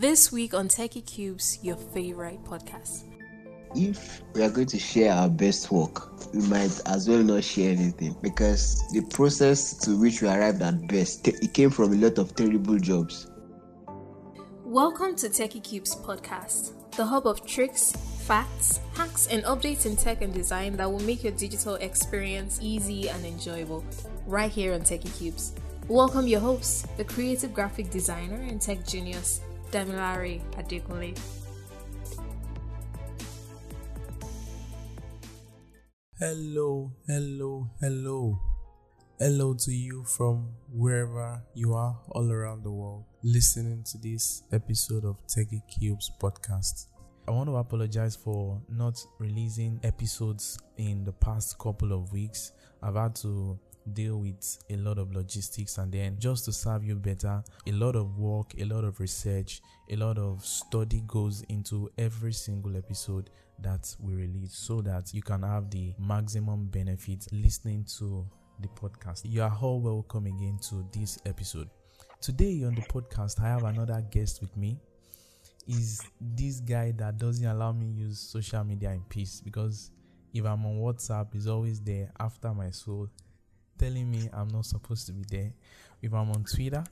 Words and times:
This 0.00 0.32
week 0.32 0.54
on 0.54 0.68
Techie 0.68 1.04
Cubes, 1.04 1.58
your 1.60 1.76
favorite 1.76 2.42
podcast. 2.44 3.04
If 3.76 4.22
we 4.32 4.42
are 4.42 4.48
going 4.48 4.68
to 4.68 4.78
share 4.78 5.12
our 5.12 5.28
best 5.28 5.70
work, 5.70 6.32
we 6.32 6.40
might 6.48 6.80
as 6.86 7.10
well 7.10 7.22
not 7.22 7.44
share 7.44 7.72
anything 7.72 8.16
because 8.22 8.88
the 8.92 9.02
process 9.10 9.76
to 9.80 10.00
which 10.00 10.22
we 10.22 10.28
arrived 10.28 10.62
at 10.62 10.88
best 10.88 11.28
it 11.28 11.52
came 11.52 11.68
from 11.68 11.92
a 11.92 11.96
lot 11.96 12.16
of 12.16 12.34
terrible 12.34 12.78
jobs. 12.78 13.30
Welcome 14.64 15.14
to 15.16 15.28
Techie 15.28 15.62
Cubes 15.62 15.94
podcast, 15.94 16.72
the 16.96 17.04
hub 17.04 17.26
of 17.26 17.46
tricks, 17.46 17.92
facts, 18.20 18.80
hacks, 18.94 19.26
and 19.26 19.44
updates 19.44 19.84
in 19.84 19.96
tech 19.96 20.22
and 20.22 20.32
design 20.32 20.74
that 20.78 20.90
will 20.90 21.00
make 21.00 21.22
your 21.22 21.34
digital 21.34 21.74
experience 21.74 22.58
easy 22.62 23.10
and 23.10 23.26
enjoyable. 23.26 23.84
Right 24.26 24.50
here 24.50 24.72
on 24.72 24.80
Techie 24.80 25.14
Cubes. 25.18 25.52
Welcome 25.86 26.26
your 26.26 26.40
host, 26.40 26.86
the 26.96 27.04
creative 27.04 27.52
graphic 27.52 27.90
designer 27.90 28.40
and 28.40 28.58
tech 28.58 28.86
genius, 28.86 29.42
Adekunle. 29.72 31.18
Hello, 36.18 36.92
hello, 37.06 37.70
hello. 37.80 38.38
Hello 39.18 39.54
to 39.54 39.72
you 39.72 40.04
from 40.04 40.50
wherever 40.70 41.42
you 41.54 41.72
are 41.72 41.98
all 42.10 42.30
around 42.30 42.64
the 42.64 42.70
world 42.70 43.04
listening 43.22 43.82
to 43.84 43.98
this 43.98 44.42
episode 44.52 45.06
of 45.06 45.16
Techie 45.26 45.62
Cubes 45.68 46.10
podcast. 46.20 46.88
I 47.26 47.30
want 47.30 47.48
to 47.48 47.56
apologize 47.56 48.14
for 48.14 48.60
not 48.68 49.02
releasing 49.18 49.80
episodes 49.84 50.58
in 50.76 51.02
the 51.02 51.12
past 51.12 51.58
couple 51.58 51.92
of 51.94 52.12
weeks. 52.12 52.52
I've 52.82 52.96
had 52.96 53.14
to 53.22 53.58
deal 53.92 54.20
with 54.20 54.58
a 54.70 54.76
lot 54.76 54.98
of 54.98 55.12
logistics 55.12 55.78
and 55.78 55.92
then 55.92 56.16
just 56.18 56.44
to 56.44 56.52
serve 56.52 56.84
you 56.84 56.94
better 56.96 57.42
a 57.66 57.72
lot 57.72 57.96
of 57.96 58.16
work 58.18 58.52
a 58.58 58.64
lot 58.64 58.84
of 58.84 59.00
research 59.00 59.60
a 59.90 59.96
lot 59.96 60.18
of 60.18 60.44
study 60.44 61.02
goes 61.06 61.42
into 61.48 61.90
every 61.98 62.32
single 62.32 62.76
episode 62.76 63.30
that 63.58 63.94
we 64.00 64.14
release 64.14 64.54
so 64.54 64.80
that 64.80 65.12
you 65.12 65.22
can 65.22 65.42
have 65.42 65.70
the 65.70 65.92
maximum 65.98 66.66
benefit 66.66 67.26
listening 67.32 67.84
to 67.98 68.26
the 68.60 68.68
podcast. 68.68 69.22
You 69.24 69.42
are 69.42 69.56
all 69.60 69.80
welcome 69.80 70.26
again 70.26 70.58
to 70.68 70.86
this 70.92 71.18
episode. 71.26 71.68
Today 72.20 72.62
on 72.64 72.74
the 72.74 72.82
podcast 72.82 73.40
i 73.40 73.48
have 73.48 73.64
another 73.64 74.04
guest 74.10 74.40
with 74.40 74.56
me. 74.56 74.78
Is 75.66 76.02
this 76.20 76.60
guy 76.60 76.92
that 76.96 77.18
doesn't 77.18 77.46
allow 77.46 77.72
me 77.72 77.86
use 77.86 78.18
social 78.18 78.64
media 78.64 78.90
in 78.90 79.02
peace 79.08 79.40
because 79.40 79.90
if 80.34 80.44
i'm 80.44 80.64
on 80.64 80.78
whatsapp 80.78 81.26
he's 81.32 81.46
always 81.46 81.80
there 81.80 82.10
after 82.18 82.52
my 82.54 82.70
soul 82.70 83.08
telling 83.82 84.08
me 84.08 84.28
I'm 84.32 84.46
not 84.48 84.64
supposed 84.64 85.06
to 85.06 85.12
be 85.12 85.24
there. 85.28 85.52
If 86.00 86.14
I'm 86.14 86.30
on 86.30 86.44
Twitter, 86.44 86.84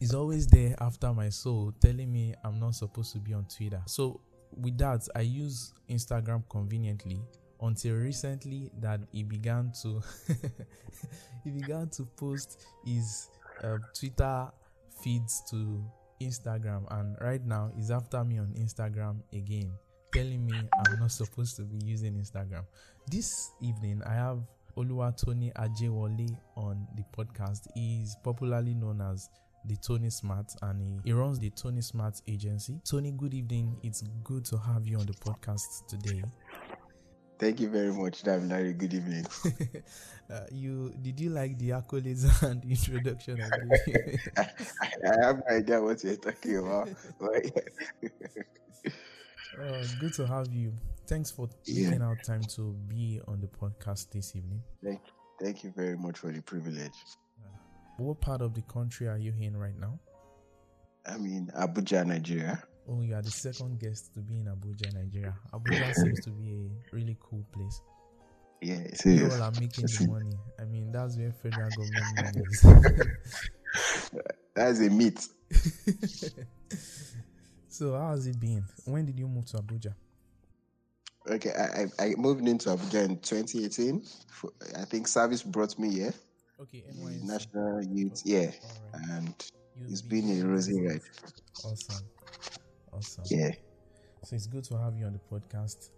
he's 0.00 0.14
always 0.14 0.46
there 0.46 0.74
after 0.80 1.12
my 1.12 1.28
soul 1.28 1.74
telling 1.78 2.10
me 2.10 2.34
I'm 2.42 2.58
not 2.58 2.74
supposed 2.74 3.12
to 3.12 3.18
be 3.18 3.34
on 3.34 3.44
Twitter. 3.54 3.82
So 3.86 4.20
with 4.56 4.78
that, 4.78 5.06
I 5.14 5.20
use 5.20 5.74
Instagram 5.90 6.42
conveniently 6.48 7.20
until 7.60 7.96
recently 7.96 8.70
that 8.80 9.00
he 9.12 9.24
began 9.24 9.72
to 9.82 10.02
he 11.44 11.50
began 11.50 11.88
to 11.90 12.04
post 12.16 12.64
his 12.84 13.28
uh, 13.62 13.76
Twitter 13.98 14.48
feeds 15.02 15.42
to 15.50 15.84
Instagram 16.22 16.84
and 16.98 17.16
right 17.20 17.44
now 17.44 17.70
he's 17.76 17.90
after 17.90 18.24
me 18.24 18.38
on 18.38 18.54
Instagram 18.58 19.16
again 19.32 19.70
telling 20.12 20.46
me 20.46 20.54
I'm 20.56 21.00
not 21.00 21.10
supposed 21.10 21.56
to 21.56 21.62
be 21.62 21.84
using 21.84 22.14
Instagram. 22.14 22.64
This 23.10 23.50
evening 23.60 24.02
I 24.06 24.14
have 24.14 24.38
Oluwatoni 24.76 25.52
Ajewole 25.54 26.36
on 26.56 26.86
the 26.96 27.04
podcast. 27.16 27.68
He 27.74 28.02
is 28.02 28.16
popularly 28.22 28.74
known 28.74 29.00
as 29.00 29.30
the 29.66 29.76
Tony 29.76 30.10
Smart 30.10 30.52
and 30.62 30.80
he, 30.80 30.98
he 31.04 31.12
runs 31.12 31.38
the 31.38 31.50
Tony 31.50 31.80
Smart 31.80 32.20
agency. 32.28 32.80
Tony, 32.84 33.12
good 33.12 33.34
evening. 33.34 33.76
It's 33.82 34.02
good 34.22 34.44
to 34.46 34.58
have 34.58 34.86
you 34.86 34.98
on 34.98 35.06
the 35.06 35.14
podcast 35.14 35.86
today. 35.88 36.22
Thank 37.38 37.60
you 37.60 37.68
very 37.68 37.92
much, 37.92 38.22
David. 38.22 38.78
Good 38.78 38.94
evening. 38.94 39.26
uh, 40.30 40.40
you 40.52 40.94
did 41.02 41.18
you 41.18 41.30
like 41.30 41.58
the 41.58 41.70
accolades 41.70 42.24
and 42.48 42.62
the 42.62 42.70
introduction? 42.70 43.40
I, 43.42 43.48
I, 45.08 45.26
have 45.26 45.38
no 45.38 45.56
idea 45.56 45.82
what 45.82 46.04
you're 46.04 46.16
talking 46.16 46.58
about. 46.58 46.88
uh, 49.60 49.84
good 50.00 50.14
to 50.14 50.26
have 50.26 50.52
you. 50.52 50.72
Thanks 51.06 51.30
for 51.30 51.48
yeah. 51.64 51.90
taking 51.90 52.02
out 52.02 52.16
time 52.24 52.42
to 52.56 52.74
be 52.88 53.20
on 53.28 53.40
the 53.40 53.46
podcast 53.46 54.10
this 54.10 54.34
evening. 54.34 54.62
Thank, 54.82 55.00
you, 55.06 55.12
thank 55.44 55.62
you 55.64 55.72
very 55.76 55.96
much 55.98 56.18
for 56.18 56.32
the 56.32 56.40
privilege. 56.40 56.92
Uh, 57.38 57.48
what 57.98 58.20
part 58.20 58.40
of 58.40 58.54
the 58.54 58.62
country 58.62 59.06
are 59.08 59.18
you 59.18 59.32
in 59.38 59.54
right 59.56 59.78
now? 59.78 59.98
I'm 61.06 61.26
in 61.26 61.48
Abuja, 61.48 62.06
Nigeria. 62.06 62.62
Oh, 62.88 63.02
you 63.02 63.14
are 63.14 63.20
the 63.22 63.30
second 63.30 63.78
guest 63.80 64.14
to 64.14 64.20
be 64.20 64.40
in 64.40 64.46
Abuja, 64.46 64.94
Nigeria. 64.94 65.34
Abuja 65.52 65.94
seems 66.02 66.24
to 66.24 66.30
be 66.30 66.52
a 66.52 66.70
really 66.94 67.16
cool 67.20 67.44
place. 67.52 67.82
Yeah, 68.62 68.76
it's 68.76 69.02
People 69.02 69.30
are 69.42 69.52
making 69.60 69.84
the 69.84 70.06
money. 70.08 70.38
I 70.58 70.64
mean, 70.64 70.90
that's 70.90 71.18
where 71.18 71.32
federal 71.32 71.68
government 71.68 72.16
money 72.16 72.40
is. 72.50 72.62
that's 74.54 74.80
a 74.80 74.88
myth. 74.88 75.28
so, 77.68 77.92
how 77.92 78.12
has 78.12 78.26
it 78.26 78.40
been? 78.40 78.64
When 78.86 79.04
did 79.04 79.18
you 79.18 79.28
move 79.28 79.44
to 79.46 79.58
Abuja? 79.58 79.92
Okay, 81.30 81.50
I, 81.52 81.86
I 82.02 82.14
moved 82.18 82.46
into 82.46 82.68
Abuja 82.68 83.04
in 83.04 83.18
2018. 83.18 84.04
I 84.76 84.84
think 84.84 85.08
service 85.08 85.42
brought 85.42 85.78
me 85.78 85.90
here. 85.90 86.14
Okay, 86.60 86.84
NYSC. 86.94 87.22
National 87.22 87.82
Youth, 87.82 88.22
yeah, 88.24 88.46
right. 88.46 89.02
and 89.10 89.34
Youth 89.76 89.90
it's 89.90 90.02
been 90.02 90.40
a 90.40 90.46
rosy 90.46 90.80
ride. 90.86 91.00
Awesome, 91.64 92.04
awesome. 92.92 93.24
Yeah. 93.30 93.52
So 94.22 94.36
it's 94.36 94.46
good 94.46 94.64
to 94.64 94.78
have 94.78 94.96
you 94.96 95.06
on 95.06 95.12
the 95.14 95.18
podcast. 95.18 95.90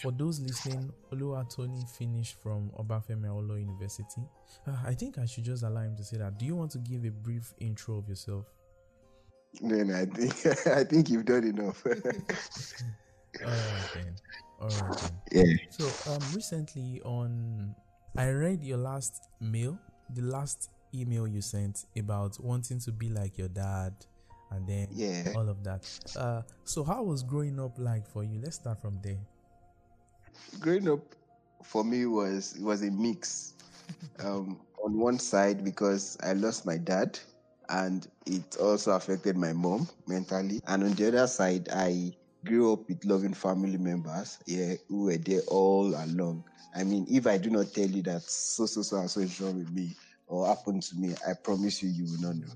For 0.00 0.10
those 0.10 0.40
listening, 0.40 0.90
Oluwatoni 1.12 1.88
finished 1.90 2.40
from 2.42 2.70
Obafemi 2.78 3.26
Awolowo 3.26 3.60
University. 3.60 4.22
Uh, 4.66 4.76
I 4.86 4.94
think 4.94 5.18
I 5.18 5.26
should 5.26 5.44
just 5.44 5.62
allow 5.62 5.82
him 5.82 5.96
to 5.96 6.04
say 6.04 6.16
that. 6.16 6.38
Do 6.38 6.46
you 6.46 6.56
want 6.56 6.70
to 6.72 6.78
give 6.78 7.04
a 7.04 7.10
brief 7.10 7.52
intro 7.60 7.98
of 7.98 8.08
yourself? 8.08 8.46
No, 9.60 9.76
no, 9.82 9.94
I 9.94 10.06
think 10.06 10.32
I 10.66 10.84
think 10.84 11.10
you've 11.10 11.26
done 11.26 11.44
enough. 11.44 11.84
All 13.44 13.50
right 13.50 13.88
then. 13.94 14.14
All 14.60 14.68
right. 14.68 15.12
Yeah. 15.32 15.44
So 15.70 15.84
um, 16.12 16.20
recently 16.34 17.00
on, 17.04 17.74
I 18.16 18.28
read 18.28 18.62
your 18.62 18.78
last 18.78 19.28
mail, 19.40 19.78
the 20.14 20.22
last 20.22 20.70
email 20.94 21.26
you 21.26 21.40
sent 21.40 21.86
about 21.96 22.38
wanting 22.40 22.78
to 22.80 22.92
be 22.92 23.08
like 23.08 23.38
your 23.38 23.48
dad, 23.48 23.94
and 24.50 24.66
then 24.66 24.88
yeah, 24.92 25.32
all 25.34 25.48
of 25.48 25.64
that. 25.64 25.88
Uh, 26.16 26.42
so 26.64 26.84
how 26.84 27.02
was 27.02 27.22
growing 27.22 27.58
up 27.58 27.78
like 27.78 28.06
for 28.06 28.22
you? 28.22 28.40
Let's 28.42 28.56
start 28.56 28.80
from 28.80 29.00
there. 29.02 29.18
Growing 30.60 30.88
up 30.88 31.00
for 31.64 31.84
me 31.84 32.06
was 32.06 32.56
was 32.60 32.82
a 32.82 32.90
mix. 32.90 33.54
um, 34.24 34.60
on 34.82 34.98
one 34.98 35.18
side 35.18 35.64
because 35.64 36.16
I 36.22 36.32
lost 36.32 36.66
my 36.66 36.76
dad 36.76 37.18
and 37.68 38.06
it 38.26 38.56
also 38.56 38.92
affected 38.92 39.36
my 39.36 39.52
mom 39.52 39.88
mentally. 40.06 40.60
And 40.66 40.84
on 40.84 40.92
the 40.92 41.08
other 41.08 41.26
side, 41.26 41.68
I 41.72 42.12
grew 42.44 42.72
up 42.72 42.88
with 42.88 43.04
loving 43.04 43.34
family 43.34 43.78
members, 43.78 44.38
yeah, 44.46 44.74
who 44.88 45.04
were 45.04 45.18
there 45.18 45.42
all 45.48 45.94
along. 45.94 46.44
I 46.74 46.84
mean, 46.84 47.06
if 47.10 47.26
I 47.26 47.38
do 47.38 47.50
not 47.50 47.72
tell 47.72 47.88
you 47.88 48.02
that 48.02 48.22
so 48.22 48.66
so 48.66 48.82
so 48.82 48.96
and 48.96 49.10
so 49.10 49.20
is 49.20 49.40
wrong 49.40 49.58
with 49.58 49.70
me 49.70 49.94
or 50.26 50.46
happened 50.46 50.82
to 50.84 50.96
me, 50.96 51.14
I 51.28 51.34
promise 51.34 51.82
you 51.82 51.90
you 51.90 52.04
will 52.04 52.28
not 52.28 52.36
know. 52.36 52.52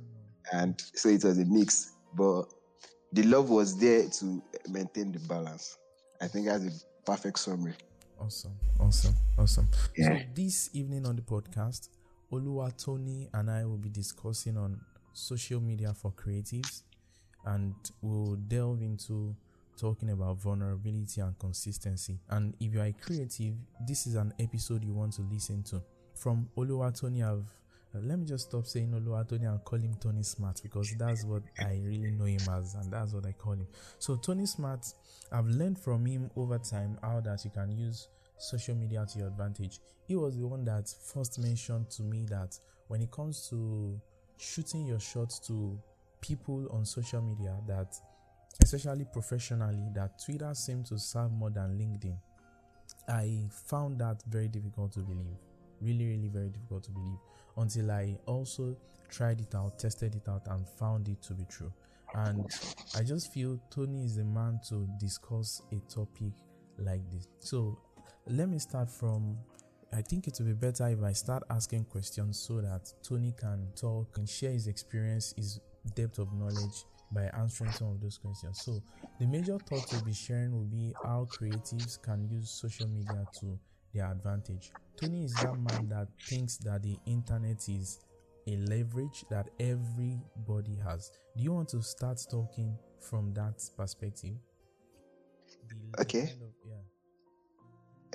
And 0.52 0.80
so 0.94 1.08
it 1.08 1.24
was 1.24 1.38
a 1.38 1.44
mix, 1.44 1.92
but 2.14 2.44
the 3.12 3.22
love 3.24 3.50
was 3.50 3.78
there 3.78 4.08
to 4.08 4.42
maintain 4.68 5.12
the 5.12 5.18
balance. 5.20 5.76
I 6.20 6.28
think 6.28 6.46
that's 6.46 6.64
a 6.64 6.70
perfect 7.04 7.38
summary. 7.38 7.74
Awesome, 8.18 8.56
awesome, 8.80 9.14
awesome. 9.38 9.68
Yeah. 9.96 10.08
So 10.08 10.24
this 10.34 10.70
evening 10.72 11.06
on 11.06 11.16
the 11.16 11.22
podcast, 11.22 11.88
Oluwatoni 12.32 13.28
and 13.34 13.50
I 13.50 13.64
will 13.66 13.76
be 13.76 13.90
discussing 13.90 14.56
on 14.56 14.80
social 15.12 15.60
media 15.60 15.92
for 15.92 16.12
creatives, 16.12 16.82
and 17.44 17.74
we'll 18.00 18.36
delve 18.36 18.80
into 18.80 19.36
talking 19.76 20.10
about 20.10 20.40
vulnerability 20.40 21.20
and 21.20 21.38
consistency. 21.38 22.18
And 22.30 22.54
if 22.60 22.72
you 22.72 22.80
are 22.80 22.92
creative, 22.92 23.54
this 23.86 24.06
is 24.06 24.14
an 24.14 24.32
episode 24.38 24.84
you 24.84 24.94
want 24.94 25.14
to 25.14 25.22
listen 25.22 25.62
to. 25.64 25.82
From 26.14 26.48
Oluwatoni, 26.56 27.22
I've 27.22 27.46
uh, 27.94 28.00
let 28.02 28.18
me 28.18 28.26
just 28.26 28.48
stop 28.48 28.66
saying 28.66 28.90
Oluwatoni 28.90 29.48
and 29.48 29.62
call 29.64 29.78
him 29.78 29.94
Tony 30.00 30.22
Smart 30.22 30.60
because 30.62 30.94
that's 30.98 31.24
what 31.24 31.42
I 31.60 31.80
really 31.84 32.10
know 32.10 32.24
him 32.24 32.40
as, 32.50 32.74
and 32.74 32.92
that's 32.92 33.12
what 33.12 33.26
I 33.26 33.32
call 33.32 33.52
him. 33.52 33.66
So 33.98 34.16
Tony 34.16 34.46
Smart, 34.46 34.84
I've 35.32 35.46
learned 35.46 35.78
from 35.78 36.04
him 36.04 36.30
over 36.36 36.58
time 36.58 36.98
how 37.02 37.20
that 37.20 37.44
you 37.44 37.50
can 37.50 37.70
use 37.70 38.08
social 38.38 38.74
media 38.74 39.06
to 39.12 39.18
your 39.18 39.28
advantage. 39.28 39.80
He 40.06 40.16
was 40.16 40.36
the 40.36 40.46
one 40.46 40.64
that 40.64 40.92
first 41.12 41.38
mentioned 41.38 41.90
to 41.90 42.02
me 42.02 42.26
that 42.28 42.58
when 42.88 43.02
it 43.02 43.10
comes 43.10 43.48
to 43.50 44.00
shooting 44.36 44.86
your 44.86 45.00
shots 45.00 45.38
to 45.48 45.78
people 46.20 46.68
on 46.72 46.84
social 46.84 47.22
media, 47.22 47.56
that 47.66 47.94
especially 48.62 49.04
professionally, 49.12 49.88
that 49.94 50.22
Twitter 50.24 50.52
seemed 50.54 50.86
to 50.86 50.98
serve 50.98 51.32
more 51.32 51.50
than 51.50 51.78
LinkedIn. 51.78 52.16
I 53.08 53.48
found 53.50 54.00
that 54.00 54.22
very 54.28 54.48
difficult 54.48 54.92
to 54.92 55.00
believe. 55.00 55.36
Really, 55.80 56.06
really 56.06 56.28
very 56.28 56.48
difficult 56.48 56.84
to 56.84 56.90
believe 56.90 57.18
until 57.56 57.90
I 57.90 58.16
also 58.26 58.76
tried 59.08 59.40
it 59.40 59.54
out, 59.54 59.78
tested 59.78 60.14
it 60.14 60.28
out, 60.28 60.46
and 60.48 60.66
found 60.66 61.08
it 61.08 61.22
to 61.22 61.34
be 61.34 61.44
true. 61.44 61.72
And 62.14 62.50
I 62.96 63.02
just 63.02 63.32
feel 63.32 63.60
Tony 63.70 64.04
is 64.04 64.16
the 64.16 64.24
man 64.24 64.60
to 64.68 64.88
discuss 64.98 65.62
a 65.72 65.76
topic 65.92 66.32
like 66.78 67.08
this. 67.10 67.28
So 67.40 67.78
let 68.26 68.48
me 68.48 68.58
start 68.58 68.90
from 68.90 69.36
I 69.92 70.02
think 70.02 70.26
it 70.26 70.36
will 70.38 70.46
be 70.46 70.52
better 70.52 70.88
if 70.88 71.02
I 71.02 71.12
start 71.12 71.44
asking 71.48 71.84
questions 71.84 72.38
so 72.38 72.60
that 72.60 72.92
Tony 73.02 73.32
can 73.38 73.68
talk 73.76 74.18
and 74.18 74.28
share 74.28 74.50
his 74.50 74.66
experience, 74.66 75.32
his 75.36 75.60
depth 75.94 76.18
of 76.18 76.32
knowledge 76.32 76.84
by 77.12 77.30
answering 77.38 77.72
some 77.72 77.88
of 77.88 78.00
those 78.00 78.18
questions. 78.18 78.60
So, 78.62 78.82
the 79.18 79.26
major 79.26 79.58
thoughts 79.58 79.92
we'll 79.92 80.02
be 80.02 80.12
sharing 80.12 80.52
will 80.52 80.64
be 80.64 80.94
how 81.02 81.26
creatives 81.30 82.00
can 82.02 82.28
use 82.28 82.50
social 82.50 82.88
media 82.88 83.26
to 83.40 83.58
their 83.94 84.10
advantage. 84.10 84.72
Tony 85.00 85.24
is 85.24 85.34
that 85.34 85.54
man 85.58 85.88
that 85.88 86.08
thinks 86.20 86.56
that 86.58 86.82
the 86.82 86.96
internet 87.06 87.68
is 87.68 88.00
a 88.46 88.56
leverage 88.56 89.24
that 89.30 89.48
everybody 89.58 90.76
has. 90.84 91.10
Do 91.36 91.42
you 91.42 91.52
want 91.52 91.68
to 91.70 91.82
start 91.82 92.20
talking 92.30 92.76
from 93.00 93.32
that 93.34 93.62
perspective? 93.76 94.36
The 95.68 96.02
okay. 96.02 96.26
Kind 96.26 96.42
of, 96.42 96.48
yeah. 96.66 96.74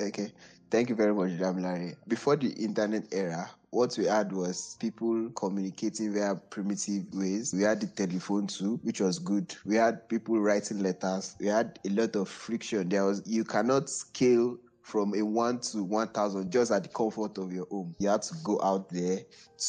Okay. 0.01 0.31
Thank 0.71 0.89
you 0.89 0.95
very 0.95 1.13
much, 1.13 1.31
Damilare. 1.31 1.95
Before 2.07 2.37
the 2.37 2.49
internet 2.51 3.03
era, 3.11 3.49
what 3.71 3.95
we 3.97 4.05
had 4.05 4.31
was 4.31 4.77
people 4.79 5.29
communicating 5.35 6.13
via 6.13 6.35
primitive 6.35 7.13
ways. 7.13 7.53
We 7.53 7.63
had 7.63 7.81
the 7.81 7.87
telephone 7.87 8.47
too, 8.47 8.79
which 8.83 9.01
was 9.01 9.19
good. 9.19 9.53
We 9.65 9.75
had 9.75 10.07
people 10.07 10.39
writing 10.39 10.79
letters. 10.81 11.35
We 11.39 11.47
had 11.47 11.77
a 11.85 11.89
lot 11.89 12.15
of 12.15 12.29
friction. 12.29 12.87
There 12.89 13.03
was 13.03 13.21
you 13.25 13.43
cannot 13.43 13.89
scale 13.89 14.57
from 14.81 15.13
a 15.13 15.21
one 15.23 15.59
to 15.59 15.83
one 15.83 16.07
thousand 16.07 16.51
just 16.51 16.71
at 16.71 16.83
the 16.83 16.89
comfort 16.89 17.37
of 17.37 17.51
your 17.51 17.65
home. 17.67 17.93
You 17.99 18.07
had 18.09 18.21
to 18.23 18.35
go 18.43 18.59
out 18.63 18.89
there 18.89 19.19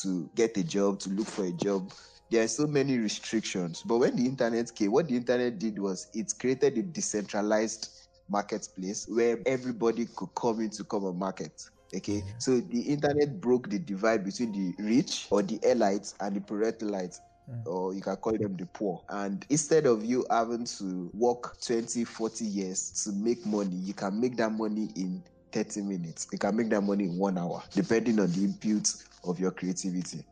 to 0.02 0.30
get 0.36 0.56
a 0.56 0.64
job, 0.64 1.00
to 1.00 1.10
look 1.10 1.26
for 1.26 1.44
a 1.44 1.52
job. 1.52 1.92
There 2.30 2.42
are 2.42 2.48
so 2.48 2.66
many 2.66 2.96
restrictions. 2.96 3.82
But 3.84 3.98
when 3.98 4.16
the 4.16 4.24
internet 4.24 4.74
came, 4.74 4.92
what 4.92 5.08
the 5.08 5.16
internet 5.16 5.58
did 5.58 5.78
was 5.78 6.06
it 6.14 6.32
created 6.38 6.78
a 6.78 6.82
decentralized 6.82 8.01
marketplace 8.32 9.06
where 9.08 9.38
everybody 9.46 10.06
could 10.16 10.34
come 10.34 10.60
in 10.60 10.70
to 10.70 10.84
come 10.84 11.04
and 11.04 11.18
market. 11.18 11.52
Okay, 11.94 12.24
so 12.38 12.58
the 12.58 12.80
internet 12.80 13.40
broke 13.40 13.68
the 13.68 13.78
divide 13.78 14.24
between 14.24 14.50
the 14.52 14.82
rich 14.82 15.26
or 15.30 15.42
the 15.42 15.58
elites 15.58 16.14
and 16.20 16.34
the 16.34 16.40
proletariat. 16.40 17.20
Mm. 17.50 17.66
or 17.66 17.92
you 17.92 18.00
can 18.00 18.14
call 18.16 18.38
them 18.38 18.56
the 18.56 18.66
poor. 18.66 19.02
And 19.08 19.44
instead 19.50 19.84
of 19.84 20.04
you 20.04 20.24
having 20.30 20.64
to 20.78 21.10
work 21.12 21.60
20, 21.60 22.04
40 22.04 22.44
years 22.44 23.02
to 23.02 23.10
make 23.12 23.44
money, 23.44 23.74
you 23.74 23.94
can 23.94 24.20
make 24.20 24.36
that 24.36 24.52
money 24.52 24.90
in 24.94 25.24
30 25.50 25.82
minutes. 25.82 26.28
You 26.30 26.38
can 26.38 26.56
make 26.56 26.70
that 26.70 26.82
money 26.82 27.04
in 27.04 27.18
one 27.18 27.36
hour, 27.36 27.60
depending 27.72 28.20
on 28.20 28.30
the 28.30 28.44
input 28.44 28.94
of 29.24 29.40
your 29.40 29.50
creativity. 29.50 30.18
Mm. 30.18 30.24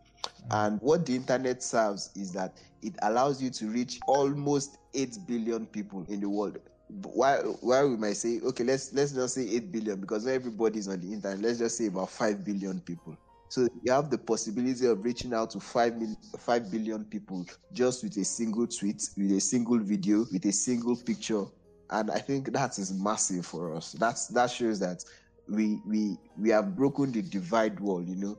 And 0.50 0.80
what 0.80 1.04
the 1.04 1.16
internet 1.16 1.64
serves 1.64 2.10
is 2.14 2.32
that 2.34 2.56
it 2.80 2.94
allows 3.02 3.42
you 3.42 3.50
to 3.50 3.66
reach 3.66 3.98
almost 4.06 4.78
8 4.94 5.18
billion 5.26 5.66
people 5.66 6.06
in 6.08 6.20
the 6.20 6.28
world 6.28 6.58
why 7.02 7.36
why 7.60 7.84
we 7.84 7.96
might 7.96 8.16
say 8.16 8.40
okay 8.40 8.64
let's 8.64 8.92
let's 8.92 9.12
just 9.12 9.34
say 9.34 9.48
8 9.48 9.72
billion 9.72 10.00
because 10.00 10.24
not 10.24 10.32
everybody 10.32 10.78
is 10.78 10.88
on 10.88 11.00
the 11.00 11.12
internet. 11.12 11.40
Let's 11.40 11.58
just 11.58 11.76
say 11.76 11.86
about 11.86 12.10
5 12.10 12.44
billion 12.44 12.80
people. 12.80 13.16
So 13.48 13.68
you 13.82 13.92
have 13.92 14.10
the 14.10 14.18
possibility 14.18 14.86
of 14.86 15.04
reaching 15.04 15.34
out 15.34 15.50
to 15.50 15.60
5 15.60 15.96
mil, 15.96 16.16
5 16.38 16.70
billion 16.70 17.04
people 17.04 17.44
just 17.72 18.04
with 18.04 18.16
a 18.16 18.24
single 18.24 18.66
tweet 18.66 19.02
with 19.16 19.32
a 19.32 19.40
single 19.40 19.78
video 19.78 20.24
with 20.32 20.44
a 20.46 20.52
single 20.52 20.96
picture. 20.96 21.44
And 21.90 22.10
i 22.10 22.18
think 22.18 22.52
that 22.52 22.78
is 22.78 22.92
massive 22.92 23.46
for 23.46 23.74
us. 23.74 23.92
That's 23.92 24.28
that 24.28 24.50
shows 24.50 24.78
that 24.80 25.04
we 25.48 25.80
we 25.86 26.16
we 26.38 26.50
have 26.50 26.76
broken 26.76 27.12
the 27.12 27.22
divide 27.22 27.78
wall 27.80 28.02
you 28.02 28.16
know. 28.16 28.38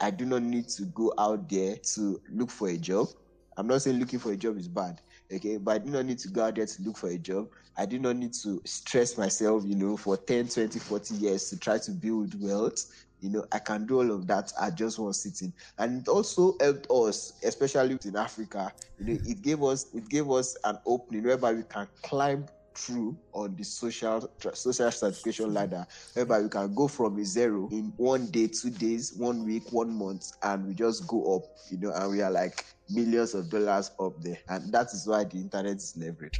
I 0.00 0.10
do 0.10 0.26
not 0.26 0.42
need 0.42 0.68
to 0.70 0.84
go 0.86 1.14
out 1.18 1.48
there 1.48 1.76
to 1.94 2.20
look 2.30 2.50
for 2.50 2.68
a 2.68 2.76
job. 2.76 3.08
I'm 3.56 3.66
not 3.66 3.80
saying 3.80 3.98
looking 3.98 4.18
for 4.18 4.32
a 4.32 4.36
job 4.36 4.58
is 4.58 4.68
bad 4.68 5.00
okay? 5.32 5.56
But 5.56 5.72
i 5.72 5.78
do 5.78 5.90
not 5.90 6.06
need 6.06 6.18
to 6.20 6.28
go 6.28 6.44
out 6.44 6.56
there 6.56 6.66
to 6.66 6.82
look 6.82 6.96
for 6.96 7.08
a 7.08 7.18
job. 7.18 7.48
I 7.76 7.86
do 7.86 7.98
not 7.98 8.16
need 8.16 8.34
to 8.42 8.60
stress 8.64 9.16
myself 9.16 9.64
you 9.66 9.74
know 9.74 9.96
for 9.96 10.16
10 10.16 10.48
20 10.48 10.78
40 10.78 11.14
years 11.14 11.48
to 11.50 11.58
try 11.58 11.78
to 11.78 11.90
build 11.90 12.40
wealth. 12.40 13.06
You 13.20 13.30
know 13.30 13.44
i 13.52 13.58
can 13.58 13.86
do 13.86 13.98
all 13.98 14.10
of 14.10 14.26
that. 14.28 14.52
At 14.60 14.74
just 14.76 14.98
one 14.98 15.12
sitting. 15.12 15.52
And 15.78 16.02
it 16.02 16.08
also 16.08 16.56
helped 16.60 16.90
us 16.90 17.34
especially 17.44 17.98
in 18.04 18.16
africa. 18.16 18.72
You 18.98 19.06
know 19.06 19.20
it 19.24 19.42
gave 19.42 19.62
us 19.62 19.86
it 19.94 20.08
gave 20.08 20.30
us 20.30 20.56
an 20.64 20.78
opening 20.86 21.24
whereby 21.24 21.52
we 21.54 21.62
can 21.64 21.86
climb 22.02 22.46
through 22.74 23.16
on 23.32 23.54
the 23.56 23.64
social 23.64 24.30
social 24.54 24.90
certification 24.90 25.52
ladder. 25.52 25.86
Whereby 26.14 26.40
we 26.40 26.48
can 26.48 26.74
go 26.74 26.88
from 26.88 27.18
a 27.18 27.24
zero 27.24 27.68
in 27.70 27.92
one 27.96 28.26
day 28.26 28.46
two 28.48 28.70
days 28.70 29.14
one 29.16 29.44
week 29.44 29.72
one 29.72 29.92
month 29.92 30.32
and 30.42 30.66
we 30.66 30.74
just 30.74 31.06
go 31.06 31.36
up 31.36 31.42
you 31.70 31.78
know 31.78 31.92
and 31.92 32.10
we 32.10 32.22
are 32.22 32.30
like 32.30 32.64
millions 32.88 33.34
of 33.34 33.48
dollars 33.50 33.90
up 34.00 34.20
there. 34.22 34.38
And 34.48 34.72
that 34.72 34.92
is 34.92 35.06
why 35.06 35.24
the 35.24 35.36
internet 35.36 35.76
is 35.76 35.94
leveraged. 35.98 36.38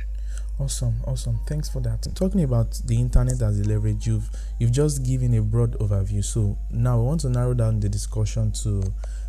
Awesome 0.59 0.94
awesome. 1.06 1.41
Thanks 1.47 1.69
for 1.69 1.81
that. 1.81 2.06
Talking 2.15 2.43
about 2.43 2.81
the 2.85 3.00
internet 3.00 3.41
as 3.41 3.59
a 3.61 3.65
leverage 3.65 4.06
you've 4.06 4.29
you've 4.59 4.73
just 4.73 5.05
given 5.05 5.35
a 5.35 5.43
broad 5.43 5.79
overview. 5.79 6.25
So 6.25 6.59
now 6.71 6.99
i 6.99 7.03
want 7.03 7.21
to 7.23 7.31
narrow 7.31 7.55
down 7.55 7.81
the 7.81 7.88
discussion 7.88 8.53
to 8.65 8.83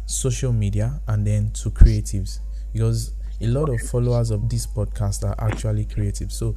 social 0.06 0.51
media 0.51 1.01
and 1.07 1.25
then 1.25 1.51
to 1.51 1.69
creatives. 1.71 2.39
Because 2.74 3.13
a 3.42 3.48
lot 3.48 3.70
of 3.70 3.82
followers 3.82 4.32
of 4.32 4.50
this 4.50 4.68
podcast 4.68 5.24
are 5.24 5.36
actually 5.40 5.86
creative. 5.86 6.32
So 6.32 6.56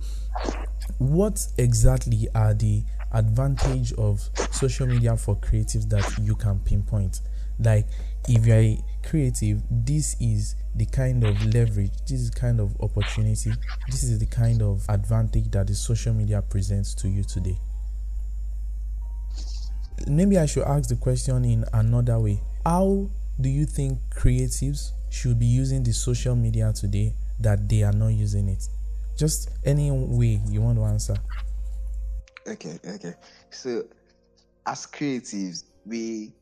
what 0.99 1.47
exactly 1.59 2.29
are 2.35 2.55
the 2.55 2.83
advantage 3.13 3.93
of 3.95 4.29
social 4.51 4.87
media 4.87 5.17
for 5.17 5.37
creatives 5.37 5.89
that 5.91 6.19
you 6.21 6.35
can 6.35 6.59
pinpoint? 6.61 7.21
Like 7.59 7.87
if 8.29 8.47
you're 8.47 8.57
a 8.57 8.83
creative 9.03 9.63
this 9.71 10.17
is 10.21 10.57
the 10.75 10.87
kind 10.87 11.23
of 11.25 11.45
leverage 11.55 11.93
this 12.09 12.21
is 12.21 12.31
kind 12.31 12.59
of 12.59 12.75
opportunity 12.81 13.53
this 13.89 14.03
is 14.03 14.19
the 14.19 14.27
kind 14.27 14.63
of 14.63 14.83
advantage 14.89 15.51
that 15.51 15.67
the 15.67 15.75
social 15.75 16.15
media 16.15 16.43
presents 16.43 16.95
to 16.95 17.09
you 17.09 17.23
today. 17.23 17.59
Maybe 20.07 20.39
i 20.39 20.47
should 20.47 20.65
ask 20.65 20.89
the 20.89 20.97
question 20.97 21.45
in 21.45 21.65
another 21.73 22.19
way. 22.19 22.43
How 22.67 23.09
do 23.41 23.49
you 23.49 23.67
think 23.67 24.01
creatives 24.11 24.93
should 25.14 25.38
be 25.38 25.46
using 25.46 25.82
the 25.84 25.93
social 25.93 26.34
media 26.34 26.72
today 26.72 27.14
that 27.38 27.69
they 27.69 27.84
are 27.84 27.93
not 27.93 28.08
using 28.08 28.49
it. 28.49 28.69
Just 29.16 29.49
any 29.64 29.90
way 29.93 30.40
you 30.49 30.61
want 30.61 30.76
to 30.76 30.84
answer. 30.84 31.14
Okay 32.46 32.78
okay. 32.84 33.14
So 33.50 33.84
as 34.66 34.87
creatives 34.87 35.64
we 35.87 36.32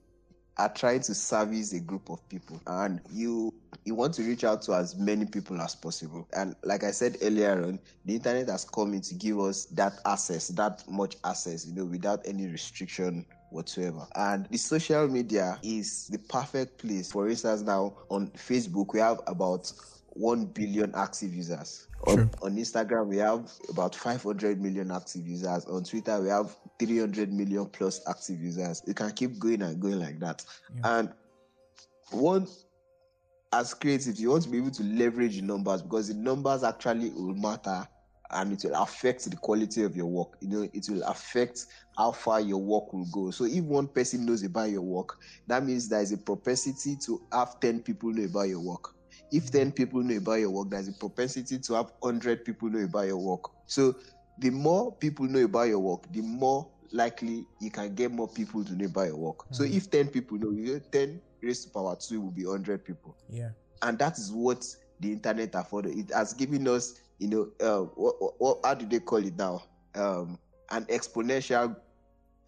are 0.56 0.72
trying 0.72 1.00
to 1.00 1.14
service 1.14 1.72
a 1.74 1.80
group 1.80 2.08
of 2.08 2.26
people 2.30 2.60
and 2.66 3.00
you 3.10 3.52
you 3.84 3.94
want 3.94 4.14
to 4.14 4.22
reach 4.22 4.42
out 4.44 4.62
to 4.62 4.74
as 4.74 4.96
many 4.96 5.26
people 5.26 5.60
as 5.60 5.74
possible. 5.74 6.26
And 6.32 6.56
like 6.64 6.82
i 6.82 6.92
said 6.92 7.18
earlier 7.20 7.62
on 7.62 7.78
the 8.06 8.14
internet 8.14 8.48
has 8.48 8.64
come 8.64 8.94
in 8.94 9.02
to 9.02 9.14
give 9.14 9.38
us 9.38 9.66
that 9.66 10.00
access 10.06 10.48
that 10.48 10.82
much 10.88 11.16
access 11.24 11.66
you 11.66 11.74
know 11.74 11.84
without 11.84 12.26
any 12.26 12.46
restriction 12.48 13.26
whatsoever 13.52 14.06
and 14.16 14.46
the 14.50 14.58
social 14.58 15.08
media 15.08 15.58
is 15.62 16.08
the 16.08 16.18
perfect 16.18 16.78
place 16.78 17.12
for 17.12 17.28
instance 17.28 17.62
now 17.62 17.94
on 18.08 18.28
facebook 18.30 18.92
we 18.92 19.00
have 19.00 19.20
about 19.26 19.72
1 20.14 20.46
billion 20.46 20.94
active 20.94 21.34
users 21.34 21.88
on, 22.06 22.30
on, 22.42 22.56
Instagram, 22.56 23.06
we 23.06 23.18
have 23.18 23.50
about 23.68 23.94
500 23.94 24.60
million 24.60 24.90
active 24.90 25.26
users. 25.26 25.64
On 25.66 25.84
Twitter, 25.84 26.20
we 26.20 26.28
have 26.28 26.56
300 26.78 27.32
million 27.32 27.66
plus 27.66 28.00
active 28.08 28.40
users. 28.40 28.82
You 28.86 28.94
can 28.94 29.12
keep 29.12 29.38
going 29.38 29.62
and 29.62 29.80
going 29.80 30.00
like 30.00 30.18
that. 30.18 30.44
Yeah. 30.74 30.98
And 30.98 31.12
one, 32.10 32.48
as 33.52 33.74
creatives, 33.74 34.18
you 34.18 34.30
want 34.30 34.44
to 34.44 34.48
be 34.48 34.58
able 34.58 34.72
to 34.72 34.82
leverage 34.82 35.36
the 35.36 35.42
numbers 35.42 35.82
because 35.82 36.08
the 36.08 36.14
numbers 36.14 36.64
actually 36.64 37.10
will 37.10 37.34
matter 37.34 37.86
and 38.32 38.52
it 38.52 38.64
will 38.64 38.80
affect 38.82 39.30
the 39.30 39.36
quality 39.36 39.82
of 39.82 39.96
your 39.96 40.06
work. 40.06 40.36
You 40.40 40.48
know, 40.48 40.68
it 40.72 40.86
will 40.88 41.02
affect 41.04 41.66
how 41.96 42.12
far 42.12 42.40
your 42.40 42.58
work 42.58 42.92
will 42.92 43.06
go. 43.12 43.30
So 43.30 43.44
if 43.44 43.62
one 43.64 43.86
person 43.86 44.24
knows 44.26 44.42
about 44.42 44.70
your 44.70 44.82
work, 44.82 45.18
that 45.46 45.64
means 45.64 45.88
there 45.88 46.00
is 46.00 46.12
a 46.12 46.18
propensity 46.18 46.96
to 47.06 47.22
have 47.32 47.60
10 47.60 47.80
people 47.80 48.10
know 48.10 48.24
about 48.24 48.48
your 48.48 48.60
work 48.60 48.94
if 49.32 49.50
10 49.50 49.72
people 49.72 50.02
know 50.02 50.16
about 50.16 50.34
your 50.34 50.50
work, 50.50 50.68
there's 50.68 50.88
a 50.88 50.92
propensity 50.92 51.58
to 51.58 51.74
have 51.74 51.92
100 52.00 52.44
people 52.44 52.68
know 52.68 52.84
about 52.84 53.06
your 53.06 53.16
work. 53.16 53.50
So 53.66 53.96
the 54.38 54.50
more 54.50 54.92
people 54.92 55.26
know 55.26 55.44
about 55.44 55.68
your 55.68 55.78
work, 55.78 56.04
the 56.12 56.20
more 56.20 56.68
likely 56.92 57.46
you 57.58 57.70
can 57.70 57.94
get 57.94 58.12
more 58.12 58.28
people 58.28 58.62
to 58.62 58.74
know 58.74 58.86
about 58.86 59.06
your 59.06 59.16
work. 59.16 59.38
Mm-hmm. 59.38 59.54
So 59.54 59.64
if 59.64 59.90
10 59.90 60.08
people 60.08 60.38
know, 60.38 60.50
you 60.50 60.80
10 60.92 61.20
raised 61.42 61.64
to 61.64 61.70
power 61.70 61.96
2 61.96 62.20
will 62.20 62.30
be 62.30 62.44
100 62.44 62.84
people. 62.84 63.16
Yeah. 63.30 63.50
And 63.80 63.98
that 63.98 64.18
is 64.18 64.30
what 64.30 64.66
the 65.00 65.10
internet 65.10 65.54
afforded. 65.54 65.96
It 65.96 66.12
has 66.12 66.34
given 66.34 66.68
us, 66.68 67.00
you 67.22 67.28
know, 67.28 67.48
uh, 67.64 67.84
what, 67.94 68.40
what, 68.40 68.58
how 68.64 68.74
do 68.74 68.84
they 68.84 68.98
call 68.98 69.24
it 69.24 69.36
now? 69.38 69.62
Um, 69.94 70.38
an 70.70 70.84
exponential, 70.86 71.76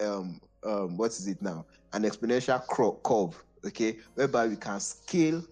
um, 0.01 0.41
um, 0.65 0.97
what 0.97 1.13
is 1.13 1.29
it 1.29 1.41
now? 1.41 1.65
An 1.93 2.03
exponential 2.03 2.61
curve, 3.05 3.45
okay, 3.65 3.99
whereby 4.15 4.49
we 4.49 4.57
can 4.57 4.81
scale 4.81 5.45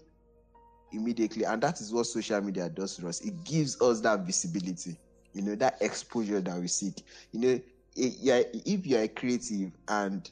immediately. 0.91 1.45
And 1.45 1.63
that 1.63 1.79
is 1.79 1.93
what 1.93 2.05
social 2.07 2.41
media 2.41 2.69
does 2.69 2.97
to 2.97 3.07
us. 3.07 3.21
It 3.21 3.45
gives 3.45 3.81
us 3.81 4.01
that 4.01 4.25
visibility, 4.25 4.97
you 5.33 5.41
know, 5.41 5.55
that 5.55 5.77
exposure 5.79 6.41
that 6.41 6.59
we 6.59 6.67
seek. 6.67 7.01
You 7.31 7.39
know, 7.39 7.61
if 7.95 8.85
you're 8.85 9.01
a 9.03 9.07
creative 9.07 9.71
and 9.87 10.29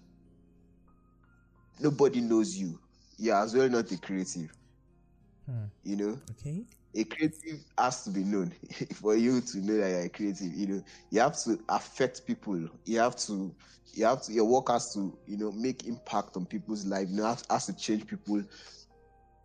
nobody 1.79 2.19
knows 2.19 2.57
you, 2.57 2.77
you're 3.17 3.37
as 3.37 3.55
well 3.55 3.69
not 3.69 3.89
a 3.89 3.97
creative. 3.97 4.51
Hmm. 5.45 5.65
You 5.85 5.95
know? 5.95 6.19
Okay. 6.31 6.65
A 6.95 7.03
creative 7.03 7.63
has 7.77 8.03
to 8.03 8.09
be 8.09 8.23
known 8.23 8.51
for 8.95 9.15
you 9.15 9.41
to 9.41 9.59
know 9.59 9.77
that 9.77 9.89
you're 9.89 10.01
a 10.01 10.09
creative. 10.09 10.53
You 10.53 10.67
know, 10.67 10.83
you 11.09 11.19
have 11.21 11.37
to 11.43 11.59
affect 11.69 12.25
people. 12.25 12.67
You 12.85 12.99
have 12.99 13.15
to, 13.17 13.53
you 13.93 14.05
have 14.05 14.21
to, 14.23 14.33
your 14.33 14.45
work 14.45 14.69
has 14.69 14.93
to, 14.93 15.17
you 15.27 15.37
know, 15.37 15.51
make 15.51 15.85
impact 15.87 16.35
on 16.35 16.45
people's 16.45 16.85
life. 16.85 17.07
You 17.09 17.17
know, 17.17 17.25
has, 17.25 17.43
has 17.49 17.65
to 17.67 17.75
change 17.75 18.07
people. 18.07 18.43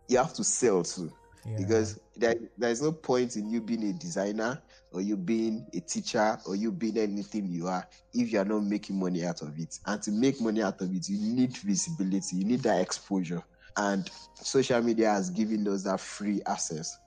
You 0.09 0.17
have 0.17 0.33
to 0.33 0.43
sell 0.43 0.83
too, 0.83 1.11
yeah. 1.45 1.57
because 1.57 1.99
there, 2.15 2.35
there's 2.57 2.81
no 2.81 2.91
point 2.91 3.35
in 3.35 3.49
you 3.49 3.61
being 3.61 3.83
a 3.89 3.93
designer 3.93 4.61
or 4.91 5.01
you 5.01 5.17
being 5.17 5.65
a 5.73 5.79
teacher 5.81 6.37
or 6.45 6.55
you 6.55 6.71
being 6.71 6.97
anything 6.97 7.47
you 7.49 7.67
are 7.67 7.85
if 8.13 8.31
you 8.31 8.39
are 8.39 8.45
not 8.45 8.63
making 8.63 8.97
money 8.97 9.25
out 9.25 9.41
of 9.41 9.57
it. 9.59 9.77
And 9.85 10.01
to 10.03 10.11
make 10.11 10.39
money 10.39 10.63
out 10.63 10.81
of 10.81 10.93
it, 10.93 11.09
you 11.09 11.17
need 11.33 11.55
visibility. 11.57 12.37
You 12.37 12.45
need 12.45 12.61
that 12.61 12.81
exposure. 12.81 13.43
And 13.75 14.09
social 14.35 14.81
media 14.81 15.11
has 15.11 15.29
given 15.29 15.67
us 15.67 15.83
that 15.83 15.99
free 15.99 16.41
access 16.47 16.97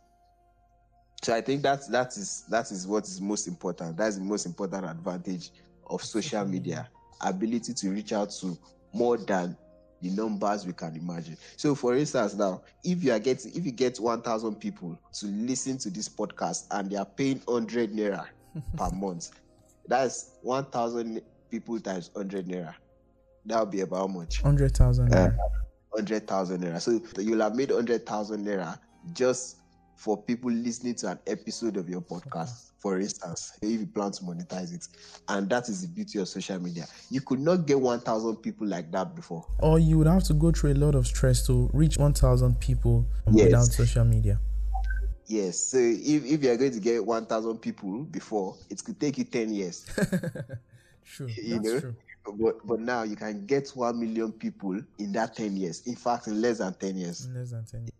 so 1.22 1.34
I 1.34 1.40
think 1.40 1.62
that's 1.62 1.86
that 1.88 2.16
is 2.16 2.44
that 2.48 2.70
is 2.70 2.86
what 2.86 3.04
is 3.04 3.20
most 3.20 3.46
important. 3.46 3.96
That's 3.96 4.16
the 4.16 4.22
most 4.24 4.46
important 4.46 4.86
advantage 4.86 5.50
of 5.86 6.02
social 6.02 6.46
media. 6.46 6.88
Ability 7.20 7.74
to 7.74 7.90
reach 7.90 8.12
out 8.12 8.30
to 8.40 8.56
more 8.94 9.18
than 9.18 9.56
the 10.00 10.10
numbers 10.10 10.66
we 10.66 10.72
can 10.72 10.96
imagine. 10.96 11.36
So 11.56 11.74
for 11.74 11.94
instance 11.94 12.34
now, 12.34 12.62
if 12.82 13.04
you 13.04 13.12
are 13.12 13.18
getting 13.18 13.54
if 13.54 13.66
you 13.66 13.72
get 13.72 13.98
1000 14.00 14.54
people 14.56 14.98
to 15.12 15.26
listen 15.26 15.76
to 15.78 15.90
this 15.90 16.08
podcast 16.08 16.66
and 16.70 16.90
they 16.90 16.96
are 16.96 17.04
paying 17.04 17.42
100 17.44 17.92
naira 17.92 18.26
per 18.76 18.90
month, 18.90 19.28
that's 19.86 20.38
1000 20.40 21.20
people 21.50 21.78
times 21.80 22.10
100 22.14 22.46
naira. 22.46 22.74
That'll 23.44 23.66
be 23.66 23.82
about 23.82 23.96
how 23.98 24.06
much? 24.06 24.42
100,000 24.42 25.10
naira. 25.10 25.34
Uh, 25.34 25.48
100,000 25.90 26.62
naira. 26.62 26.80
So 26.80 26.98
you'll 27.20 27.42
have 27.42 27.54
made 27.54 27.70
100,000 27.70 28.46
naira 28.46 28.78
just 29.12 29.56
for 30.00 30.16
people 30.16 30.50
listening 30.50 30.94
to 30.94 31.08
an 31.08 31.18
episode 31.26 31.76
of 31.76 31.86
your 31.86 32.00
podcast, 32.00 32.70
for 32.78 32.98
instance, 32.98 33.58
if 33.60 33.80
you 33.80 33.86
plan 33.86 34.10
to 34.10 34.22
monetize 34.22 34.74
it. 34.74 34.88
And 35.28 35.46
that 35.50 35.68
is 35.68 35.82
the 35.82 35.88
beauty 35.88 36.18
of 36.18 36.26
social 36.26 36.58
media. 36.58 36.86
You 37.10 37.20
could 37.20 37.38
not 37.38 37.66
get 37.66 37.78
1,000 37.78 38.36
people 38.36 38.66
like 38.66 38.90
that 38.92 39.14
before. 39.14 39.44
Or 39.58 39.78
you 39.78 39.98
would 39.98 40.06
have 40.06 40.24
to 40.24 40.32
go 40.32 40.52
through 40.52 40.72
a 40.72 40.78
lot 40.80 40.94
of 40.94 41.06
stress 41.06 41.46
to 41.48 41.68
reach 41.74 41.98
1,000 41.98 42.58
people 42.60 43.04
yes. 43.30 43.44
without 43.44 43.64
social 43.66 44.06
media. 44.06 44.40
Yes. 45.26 45.58
So 45.58 45.76
if, 45.76 46.24
if 46.24 46.42
you're 46.42 46.56
going 46.56 46.72
to 46.72 46.80
get 46.80 47.04
1,000 47.04 47.58
people 47.58 48.04
before, 48.04 48.56
it 48.70 48.82
could 48.82 48.98
take 48.98 49.18
you 49.18 49.24
10 49.24 49.52
years. 49.52 49.84
true. 51.04 51.28
You 51.28 51.60
That's 51.60 51.66
know? 51.66 51.80
True. 51.80 51.96
But, 52.38 52.66
but 52.66 52.80
now 52.80 53.02
you 53.02 53.16
can 53.16 53.44
get 53.44 53.68
1 53.68 54.00
million 54.00 54.32
people 54.32 54.80
in 54.98 55.12
that 55.12 55.36
10 55.36 55.58
years. 55.58 55.86
In 55.86 55.94
fact, 55.94 56.26
in 56.26 56.40
less 56.40 56.56
than 56.56 56.72
10 56.72 56.96
years. 56.96 57.26
In 57.26 57.34
less 57.34 57.50
than 57.50 57.66
10 57.66 57.80
years 57.80 57.90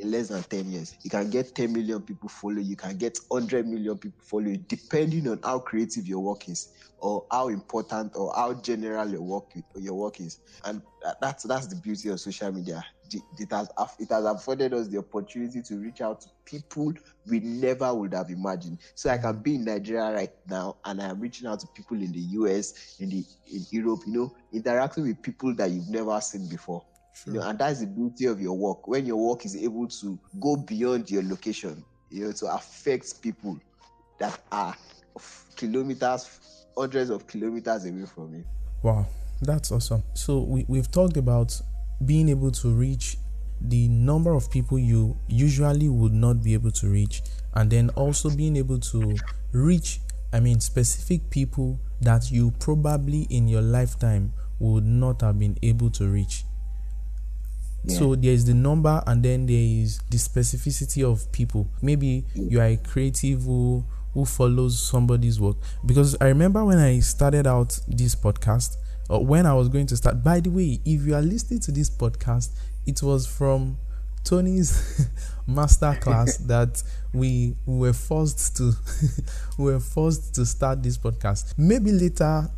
in 0.00 0.10
less 0.10 0.28
than 0.28 0.42
10 0.42 0.72
years. 0.72 0.96
You 1.02 1.10
can 1.10 1.30
get 1.30 1.54
10 1.54 1.72
million 1.72 2.02
people 2.02 2.28
follow 2.28 2.58
you, 2.58 2.76
can 2.76 2.96
get 2.96 3.18
100 3.28 3.66
million 3.66 3.98
people 3.98 4.22
follow 4.22 4.44
you, 4.46 4.56
depending 4.56 5.28
on 5.28 5.40
how 5.42 5.58
creative 5.58 6.06
your 6.06 6.20
work 6.20 6.48
is, 6.48 6.72
or 6.98 7.24
how 7.30 7.48
important 7.48 8.12
or 8.14 8.32
how 8.34 8.54
general 8.54 9.08
your 9.08 9.22
work 9.22 9.52
your 9.76 9.94
work 9.94 10.20
is. 10.20 10.38
And 10.64 10.82
that's 11.20 11.44
that's 11.44 11.66
the 11.66 11.76
beauty 11.76 12.08
of 12.10 12.20
social 12.20 12.52
media. 12.52 12.84
It 13.38 13.50
has 13.50 13.68
it 13.98 14.10
has 14.10 14.24
afforded 14.24 14.72
us 14.72 14.88
the 14.88 14.98
opportunity 14.98 15.62
to 15.62 15.76
reach 15.76 16.00
out 16.00 16.20
to 16.22 16.28
people 16.44 16.92
we 17.28 17.40
never 17.40 17.92
would 17.92 18.14
have 18.14 18.30
imagined. 18.30 18.78
So 18.94 19.10
I 19.10 19.18
can 19.18 19.40
be 19.42 19.56
in 19.56 19.64
Nigeria 19.64 20.12
right 20.12 20.32
now, 20.48 20.76
and 20.84 21.00
I 21.02 21.06
am 21.06 21.20
reaching 21.20 21.48
out 21.48 21.60
to 21.60 21.66
people 21.68 21.96
in 21.96 22.12
the 22.12 22.20
US, 22.20 22.96
in 23.00 23.10
the 23.10 23.24
in 23.52 23.66
Europe. 23.70 24.02
You 24.06 24.12
know, 24.12 24.36
interacting 24.52 25.04
with 25.04 25.22
people 25.22 25.54
that 25.56 25.70
you've 25.70 25.88
never 25.88 26.20
seen 26.20 26.48
before. 26.48 26.84
You 27.26 27.34
know, 27.34 27.42
and 27.42 27.58
that's 27.58 27.80
the 27.80 27.86
beauty 27.86 28.26
of 28.26 28.40
your 28.40 28.56
work. 28.56 28.88
When 28.88 29.04
your 29.04 29.16
work 29.16 29.44
is 29.44 29.56
able 29.56 29.86
to 29.88 30.18
go 30.40 30.56
beyond 30.56 31.10
your 31.10 31.22
location, 31.22 31.84
you 32.10 32.24
know, 32.24 32.32
to 32.32 32.46
affect 32.54 33.20
people 33.20 33.58
that 34.18 34.40
are 34.50 34.74
kilometers, 35.56 36.40
hundreds 36.76 37.10
of 37.10 37.26
kilometers 37.26 37.84
away 37.84 38.06
from 38.06 38.34
you. 38.34 38.44
Wow, 38.82 39.06
that's 39.42 39.70
awesome. 39.70 40.02
So 40.14 40.40
we, 40.40 40.64
we've 40.68 40.90
talked 40.90 41.16
about 41.16 41.60
being 42.04 42.28
able 42.30 42.50
to 42.52 42.68
reach 42.70 43.18
the 43.60 43.88
number 43.88 44.32
of 44.32 44.50
people 44.50 44.78
you 44.78 45.16
usually 45.28 45.88
would 45.88 46.14
not 46.14 46.42
be 46.42 46.54
able 46.54 46.70
to 46.70 46.88
reach, 46.88 47.22
and 47.54 47.70
then 47.70 47.90
also 47.90 48.30
being 48.30 48.56
able 48.56 48.78
to 48.78 49.14
reach, 49.52 50.00
I 50.32 50.40
mean, 50.40 50.60
specific 50.60 51.28
people 51.28 51.78
that 52.00 52.30
you 52.30 52.52
probably 52.52 53.26
in 53.28 53.48
your 53.48 53.60
lifetime 53.60 54.32
would 54.58 54.84
not 54.84 55.20
have 55.20 55.38
been 55.38 55.58
able 55.62 55.90
to 55.90 56.08
reach. 56.08 56.44
So 57.88 58.14
there 58.14 58.32
is 58.32 58.44
the 58.44 58.54
number 58.54 59.02
and 59.06 59.22
then 59.22 59.46
there 59.46 59.56
is 59.56 60.00
the 60.10 60.18
specificity 60.18 61.02
of 61.02 61.30
people. 61.32 61.66
Maybe 61.80 62.24
you 62.34 62.60
are 62.60 62.66
a 62.66 62.76
creative 62.76 63.42
who 63.42 63.84
who 64.12 64.24
follows 64.24 64.84
somebody's 64.86 65.40
work. 65.40 65.56
Because 65.86 66.16
I 66.20 66.26
remember 66.26 66.64
when 66.64 66.78
I 66.78 67.00
started 67.00 67.46
out 67.46 67.78
this 67.86 68.14
podcast, 68.14 68.76
or 69.08 69.24
when 69.24 69.44
I 69.44 69.54
was 69.54 69.68
going 69.68 69.86
to 69.86 69.96
start. 69.96 70.22
By 70.22 70.40
the 70.40 70.50
way, 70.50 70.80
if 70.84 71.02
you 71.04 71.14
are 71.14 71.22
listening 71.22 71.60
to 71.60 71.72
this 71.72 71.90
podcast, 71.90 72.50
it 72.86 73.02
was 73.02 73.26
from 73.26 73.76
Tony's 74.24 75.08
master 75.46 75.96
class 76.00 76.36
that 76.46 76.82
we, 77.12 77.56
we 77.66 77.78
were 77.78 77.92
forced 77.92 78.56
to 78.58 78.72
we 79.58 79.64
were 79.64 79.80
forced 79.80 80.34
to 80.36 80.46
start 80.46 80.82
this 80.82 80.96
podcast. 80.96 81.54
Maybe 81.58 81.90
later 81.92 82.48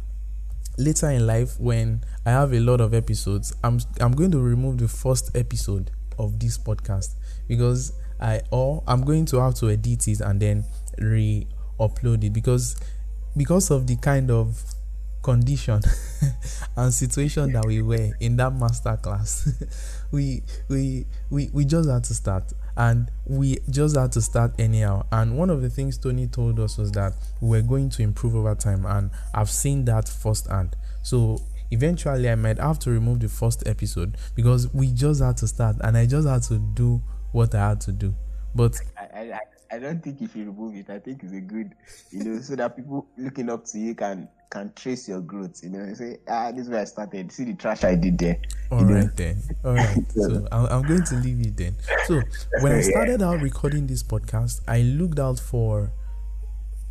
later 0.79 1.11
in 1.11 1.27
life 1.27 1.59
when 1.59 2.05
I 2.25 2.31
have 2.31 2.53
a 2.53 2.61
lot 2.61 2.81
of 2.81 2.95
episodes, 2.95 3.55
I'm 3.63 3.81
I'm 4.01 4.13
going 4.13 4.31
to 4.33 4.39
remove 4.41 4.79
the 4.79 4.89
first 4.89 5.37
episode 5.37 5.91
of 6.19 6.39
this 6.39 6.59
podcast 6.59 7.15
because 7.49 7.93
I 8.21 8.43
or 8.51 8.83
I'm 8.87 9.05
going 9.05 9.27
to 9.27 9.41
have 9.41 9.55
to 9.57 9.71
edit 9.71 10.09
it 10.09 10.21
and 10.21 10.41
then 10.41 10.65
re-upload 10.99 12.25
it 12.25 12.33
because 12.33 12.77
because 13.37 13.71
of 13.71 13.87
the 13.87 13.97
kind 13.97 14.31
of 14.31 14.63
condition 15.23 15.81
and 16.77 16.93
situation 16.93 17.53
that 17.53 17.65
we 17.65 17.81
were 17.81 18.11
in 18.21 18.37
that 18.37 18.53
master 18.53 18.97
class 18.97 19.49
we 20.11 20.43
we 20.69 21.07
we 21.31 21.49
we 21.53 21.65
just 21.65 21.89
had 21.89 22.03
to 22.03 22.13
start 22.13 22.53
and 22.77 23.11
we 23.27 23.59
just 23.71 23.97
had 23.97 24.13
to 24.13 24.21
start 24.23 24.53
anyhow. 24.59 25.05
And 25.13 25.37
one 25.37 25.51
of 25.51 25.63
the 25.63 25.71
things 25.71 25.99
tony 25.99 26.27
told 26.27 26.59
us 26.61 26.79
was 26.79 26.93
that 26.93 27.13
we 27.41 27.51
were 27.51 27.63
going 27.63 27.91
to 27.91 28.03
improve 28.03 28.35
over 28.35 28.55
time 28.55 28.87
and 28.87 29.11
i've 29.35 29.51
seen 29.51 29.85
that 29.87 30.09
firsthand. 30.09 30.77
So 31.03 31.39
eventually 31.71 32.29
i 32.29 32.35
might 32.35 32.59
have 32.59 32.79
to 32.79 32.91
remove 32.91 33.21
the 33.21 33.29
first 33.29 33.67
episode 33.67 34.17
because 34.35 34.73
we 34.75 34.93
just 34.93 35.23
had 35.23 35.39
to 35.39 35.49
start 35.49 35.75
and 35.81 35.97
i 35.97 36.05
just 36.05 36.29
had 36.29 36.43
to 36.43 36.59
do 36.59 37.03
what 37.33 37.55
i 37.55 37.69
had 37.71 37.81
to 37.83 37.93
do. 37.93 38.15
But 38.55 38.77
I, 38.99 39.33
I, 39.33 39.41
I 39.73 39.79
don't 39.79 40.03
think 40.03 40.21
if 40.21 40.37
you 40.37 40.45
remove 40.45 40.77
it, 40.77 40.91
I 40.91 40.99
think 40.99 41.23
it's 41.25 41.33
a 41.33 41.41
good, 41.41 41.75
you 42.11 42.25
know, 42.25 42.41
so 42.41 42.55
that 42.57 42.77
people 42.77 43.07
looking 43.17 43.49
up 43.49 43.65
to 43.67 43.79
you 43.79 43.95
can 43.95 44.29
can 44.53 44.73
trace 44.75 45.09
your 45.09 45.21
growth. 45.21 45.61
You 45.63 45.71
know, 45.71 45.95
say, 45.95 46.19
ah, 46.29 46.53
this 46.53 46.65
is 46.65 46.69
where 46.69 46.81
I 46.81 46.85
started. 46.85 47.33
See 47.33 47.45
the 47.45 47.55
trash 47.55 47.85
I 47.85 47.95
did 47.95 48.19
there. 48.19 48.39
All 48.71 48.85
right 48.85 49.05
know? 49.05 49.11
then. 49.17 49.43
All 49.65 49.75
right. 49.75 49.99
so 50.15 50.47
I'm 50.53 50.83
going 50.83 51.05
to 51.05 51.15
leave 51.17 51.41
it 51.47 51.57
then. 51.57 51.75
So 52.07 52.21
when 52.61 52.73
I 52.73 52.81
started 52.93 53.23
out 53.23 53.41
recording 53.41 53.87
this 53.87 54.03
podcast, 54.03 54.61
I 54.69 54.83
looked 54.83 55.19
out 55.19 55.41
for 55.41 55.91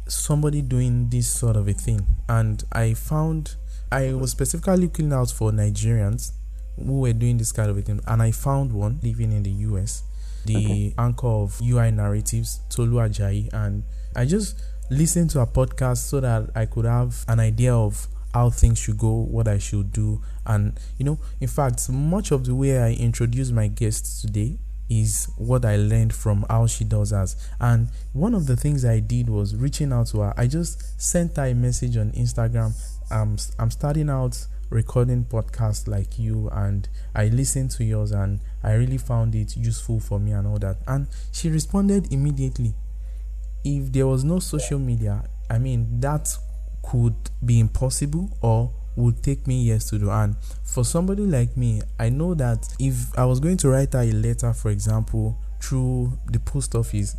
somebody 0.07 0.61
doing 0.63 1.09
this 1.09 1.27
sort 1.31 1.55
of 1.55 1.67
a 1.67 1.73
thing, 1.73 2.05
and 2.27 2.63
I 2.71 2.95
found 2.95 3.55
I 3.91 4.13
was 4.13 4.31
specifically 4.31 4.77
looking 4.77 5.13
out 5.13 5.29
for 5.29 5.51
Nigerians 5.51 6.31
who 6.75 7.01
were 7.01 7.13
doing 7.13 7.37
this 7.37 7.51
kind 7.51 7.69
of 7.69 7.77
a 7.77 7.81
thing, 7.81 8.01
and 8.07 8.21
I 8.23 8.31
found 8.31 8.73
one 8.73 8.99
living 9.03 9.31
in 9.31 9.43
the 9.43 9.51
US 9.51 10.03
the 10.45 10.55
okay. 10.55 10.93
anchor 10.97 11.27
of 11.27 11.61
UI 11.61 11.91
Narratives, 11.91 12.61
Tolu 12.69 12.97
Ajayi, 12.97 13.53
and 13.53 13.83
I 14.15 14.25
just 14.25 14.59
listened 14.91 15.29
to 15.31 15.39
a 15.39 15.47
podcast 15.47 15.97
so 15.97 16.19
that 16.19 16.49
I 16.53 16.65
could 16.65 16.85
have 16.85 17.23
an 17.27 17.39
idea 17.39 17.73
of 17.73 18.07
how 18.33 18.49
things 18.49 18.77
should 18.77 18.97
go, 18.97 19.21
what 19.21 19.47
I 19.47 19.57
should 19.57 19.91
do, 19.91 20.21
and 20.45 20.77
you 20.97 21.05
know, 21.05 21.17
in 21.39 21.47
fact, 21.47 21.89
much 21.89 22.31
of 22.31 22.45
the 22.45 22.53
way 22.53 22.77
I 22.77 22.91
introduce 22.91 23.51
my 23.51 23.67
guests 23.67 24.21
today 24.21 24.57
is 24.89 25.29
what 25.37 25.63
I 25.63 25.77
learned 25.77 26.13
from 26.13 26.45
how 26.49 26.67
she 26.67 26.83
does 26.83 27.13
us. 27.13 27.37
And 27.61 27.87
one 28.11 28.33
of 28.33 28.45
the 28.47 28.57
things 28.57 28.83
I 28.83 28.99
did 28.99 29.29
was 29.29 29.55
reaching 29.55 29.93
out 29.93 30.07
to 30.07 30.19
her. 30.19 30.33
I 30.35 30.47
just 30.47 31.01
sent 31.01 31.37
her 31.37 31.45
a 31.45 31.53
message 31.53 31.95
on 31.95 32.11
Instagram. 32.11 32.73
I'm 33.09 33.37
I'm 33.57 33.71
starting 33.71 34.09
out 34.09 34.45
recording 34.69 35.25
podcasts 35.25 35.87
like 35.87 36.17
you 36.17 36.49
and 36.49 36.87
I 37.13 37.27
listened 37.27 37.71
to 37.71 37.83
yours 37.83 38.11
and 38.11 38.39
I 38.63 38.73
really 38.73 38.97
found 38.97 39.35
it 39.35 39.55
useful 39.57 39.99
for 39.99 40.19
me 40.19 40.31
and 40.31 40.47
all 40.47 40.59
that. 40.59 40.77
And 40.87 41.07
she 41.31 41.49
responded 41.49 42.11
immediately. 42.11 42.73
If 43.63 43.91
there 43.91 44.07
was 44.07 44.23
no 44.23 44.39
social 44.39 44.79
media, 44.79 45.23
I 45.49 45.59
mean, 45.59 45.99
that 45.99 46.27
could 46.83 47.15
be 47.45 47.59
impossible 47.59 48.37
or 48.41 48.71
would 48.95 49.23
take 49.23 49.47
me 49.47 49.61
years 49.61 49.89
to 49.89 49.99
do. 49.99 50.09
And 50.09 50.35
for 50.63 50.83
somebody 50.83 51.23
like 51.23 51.55
me, 51.55 51.81
I 51.99 52.09
know 52.09 52.33
that 52.35 52.67
if 52.79 53.17
I 53.17 53.25
was 53.25 53.39
going 53.39 53.57
to 53.57 53.69
write 53.69 53.93
her 53.93 54.01
a 54.01 54.11
letter, 54.11 54.53
for 54.53 54.71
example, 54.71 55.37
through 55.61 56.17
the 56.31 56.39
post 56.39 56.75
office, 56.75 57.15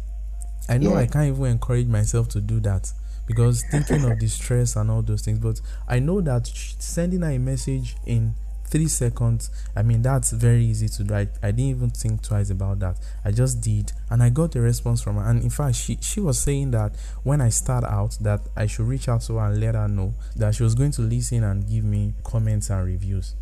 I 0.69 0.79
know 0.79 0.93
yeah. 0.93 1.01
I 1.01 1.07
can't 1.07 1.29
even 1.29 1.45
encourage 1.47 1.87
myself 1.87 2.29
to 2.31 2.41
do 2.41 2.61
that 2.61 2.93
because 3.27 3.65
thinking 3.71 4.05
of 4.05 4.19
the 4.19 4.29
stress 4.29 4.77
and 4.77 4.91
all 4.91 5.03
those 5.03 5.23
things. 5.23 5.39
But 5.39 5.61
I 5.89 5.99
know 5.99 6.21
that 6.21 6.47
sending 6.47 7.23
her 7.23 7.31
a 7.31 7.39
message 7.39 7.97
in 8.07 8.35
three 8.73 8.89
seconds. 8.89 9.51
I 9.77 9.83
mean, 9.83 10.01
that's 10.01 10.33
very 10.33 10.65
easy 10.65 10.89
to 10.89 11.05
do. 11.05 11.15
I, 11.15 11.29
I 11.43 11.51
didn't 11.51 11.77
even 11.77 11.91
think 11.91 12.23
twice 12.23 12.49
about 12.49 12.79
that. 12.79 12.97
I 13.23 13.31
just 13.31 13.61
did, 13.61 13.93
and 14.11 14.23
I 14.23 14.31
got 14.31 14.57
a 14.57 14.61
response 14.63 15.03
from 15.03 15.17
her. 15.17 15.31
And 15.31 15.43
in 15.43 15.51
fact, 15.51 15.77
she 15.77 15.99
she 16.01 16.21
was 16.21 16.39
saying 16.39 16.71
that 16.71 16.97
when 17.23 17.43
I 17.43 17.51
start 17.51 17.85
out, 17.85 18.17
that 18.23 18.41
I 18.57 18.67
should 18.67 18.87
reach 18.87 19.09
out 19.09 19.21
to 19.23 19.35
her 19.35 19.47
and 19.47 19.61
let 19.61 19.75
her 19.75 19.89
know 19.89 20.15
that 20.37 20.55
she 20.55 20.63
was 20.63 20.75
going 20.75 20.93
to 20.93 21.03
listen 21.03 21.45
and 21.45 21.69
give 21.69 21.85
me 21.85 22.15
comments 22.25 22.71
and 22.71 22.85
reviews. 22.85 23.35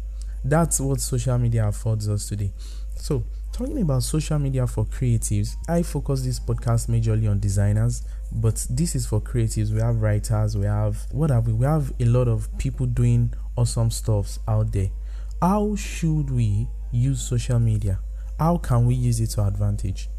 That's 0.44 0.80
what 0.80 1.00
social 1.00 1.38
media 1.38 1.68
affords 1.68 2.08
us 2.08 2.28
today. 2.28 2.52
So, 2.96 3.22
talking 3.52 3.80
about 3.80 4.02
social 4.02 4.38
media 4.40 4.66
for 4.66 4.84
creatives, 4.84 5.54
I 5.68 5.82
focus 5.84 6.22
this 6.22 6.40
podcast 6.40 6.88
majorly 6.88 7.30
on 7.30 7.38
designers, 7.38 8.02
but 8.32 8.66
this 8.68 8.96
is 8.96 9.06
for 9.06 9.20
creatives. 9.20 9.70
We 9.72 9.80
have 9.80 10.02
writers, 10.02 10.56
we 10.56 10.66
have 10.66 11.06
what 11.12 11.30
have 11.30 11.46
we? 11.46 11.52
We 11.52 11.66
have 11.66 11.92
a 12.00 12.04
lot 12.04 12.26
of 12.26 12.48
people 12.58 12.86
doing 12.86 13.32
awesome 13.56 13.92
stuffs 13.92 14.40
out 14.48 14.72
there. 14.72 14.90
How 15.42 15.74
should 15.74 16.28
we 16.28 16.68
use 16.92 17.22
social 17.22 17.58
media? 17.58 17.98
How 18.38 18.58
can 18.58 18.84
we 18.84 18.94
use 18.94 19.20
it 19.20 19.30
to 19.30 19.46
advantage? 19.46 20.10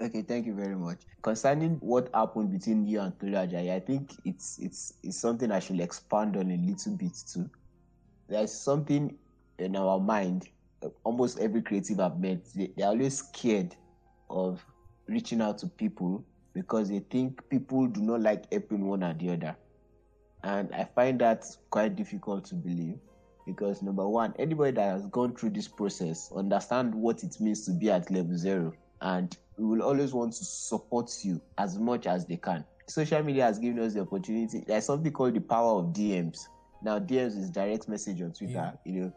Okay, 0.00 0.22
thank 0.22 0.46
you 0.46 0.54
very 0.54 0.76
much. 0.76 0.98
Concerning 1.22 1.78
what 1.80 2.08
happened 2.14 2.52
between 2.52 2.86
you 2.86 3.00
and 3.00 3.18
Tolu 3.18 3.32
Ajayi, 3.32 3.72
I 3.74 3.80
think 3.80 4.12
it's 4.24 4.60
it's 4.60 4.94
it's 5.02 5.18
something 5.18 5.50
I 5.50 5.58
should 5.58 5.80
expand 5.80 6.36
on 6.36 6.52
a 6.52 6.56
little 6.56 6.96
bit 6.96 7.16
too. 7.32 7.50
There's 8.28 8.52
something 8.52 9.18
in 9.58 9.74
our 9.74 9.98
mind. 9.98 10.48
Almost 11.02 11.40
every 11.40 11.62
creative 11.62 11.98
I've 11.98 12.20
met, 12.20 12.44
they, 12.54 12.70
they're 12.76 12.86
always 12.86 13.18
scared 13.18 13.74
of 14.30 14.64
reaching 15.08 15.40
out 15.40 15.58
to 15.58 15.66
people 15.66 16.24
because 16.54 16.90
they 16.90 17.00
think 17.00 17.48
people 17.50 17.88
do 17.88 18.00
not 18.00 18.20
like 18.20 18.50
helping 18.52 18.86
one 18.86 19.02
or 19.02 19.14
the 19.14 19.30
other. 19.30 19.56
And 20.42 20.74
I 20.74 20.84
find 20.84 21.20
that 21.20 21.44
quite 21.70 21.96
difficult 21.96 22.44
to 22.46 22.54
believe 22.54 22.98
because 23.46 23.82
number 23.82 24.06
one, 24.08 24.34
anybody 24.38 24.72
that 24.72 24.92
has 24.92 25.06
gone 25.06 25.34
through 25.34 25.50
this 25.50 25.68
process 25.68 26.30
understand 26.34 26.94
what 26.94 27.22
it 27.24 27.40
means 27.40 27.64
to 27.66 27.72
be 27.72 27.90
at 27.90 28.10
level 28.10 28.36
zero 28.36 28.72
and 29.02 29.36
we 29.56 29.64
will 29.64 29.82
always 29.82 30.12
want 30.12 30.32
to 30.32 30.44
support 30.44 31.10
you 31.22 31.40
as 31.58 31.78
much 31.78 32.06
as 32.06 32.26
they 32.26 32.36
can. 32.36 32.64
Social 32.86 33.22
media 33.22 33.44
has 33.44 33.58
given 33.58 33.78
us 33.80 33.94
the 33.94 34.00
opportunity. 34.00 34.64
There's 34.66 34.86
something 34.86 35.12
called 35.12 35.34
the 35.34 35.40
power 35.40 35.78
of 35.80 35.86
DMs. 35.86 36.48
Now, 36.82 36.98
DMs 36.98 37.38
is 37.38 37.50
direct 37.50 37.88
message 37.88 38.22
on 38.22 38.32
Twitter. 38.32 38.52
Yeah. 38.52 38.72
You 38.84 39.00
know, 39.00 39.12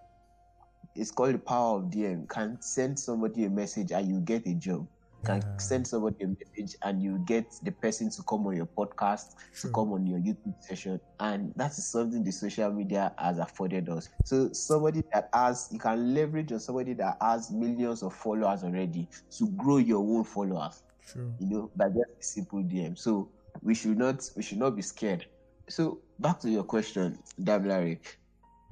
it's 0.96 1.12
called 1.12 1.34
the 1.34 1.39
power 1.39 1.77
of 1.77 1.86
DM. 1.86 2.22
You 2.22 2.27
can 2.27 2.62
send 2.62 3.00
somebody 3.00 3.46
a 3.46 3.50
message 3.50 3.92
and 3.92 4.08
you 4.08 4.20
get 4.20 4.46
a 4.46 4.53
job 4.53 4.88
can 5.24 5.42
yeah. 5.42 5.58
send 5.58 5.88
somebody 5.88 6.24
a 6.24 6.27
message 6.27 6.75
and 6.84 7.01
you 7.01 7.20
get 7.25 7.46
the 7.63 7.72
person 7.72 8.10
to 8.12 8.24
come 8.24 8.46
on 8.48 8.56
your 8.56 8.65
podcast, 8.65 9.36
to 9.62 9.68
hmm. 9.68 9.74
come 9.74 9.94
on 9.94 10.06
your 10.06 10.20
YouTube 10.20 10.62
session. 10.62 11.00
And 11.20 11.53
that 11.56 11.72
is 11.72 11.86
something 11.86 12.24
the 12.24 12.32
social 12.32 12.72
media 12.72 13.13
has 13.18 13.39
afforded 13.39 13.89
us. 13.89 14.10
So 14.25 14.51
somebody 14.53 15.03
that 15.13 15.30
has, 15.34 15.70
you 15.72 15.80
can 15.80 16.13
leverage 16.13 16.51
on 16.51 16.60
somebody 16.60 16.94
that 16.94 17.18
has 17.22 17.51
millions 17.51 18.03
of 18.03 18.13
followers 18.13 18.63
already 18.63 19.08
to 19.38 19.48
grow 19.51 19.77
your 19.77 20.00
own 20.00 20.24
followers. 20.24 20.84
True. 21.08 21.34
You 21.39 21.48
know, 21.48 21.72
by 21.75 21.89
just 21.89 22.10
a 22.20 22.24
simple 22.24 22.63
DM. 22.63 22.98
So 22.98 23.30
we 23.62 23.75
should 23.75 23.98
not, 23.98 24.30
we 24.36 24.44
should 24.44 24.60
not 24.60 24.75
be 24.75 24.82
scared. 24.82 25.25
So 25.70 26.00
back 26.20 26.39
to 26.42 26.50
your 26.50 26.63
question, 26.63 27.20
Damilare, 27.42 28.00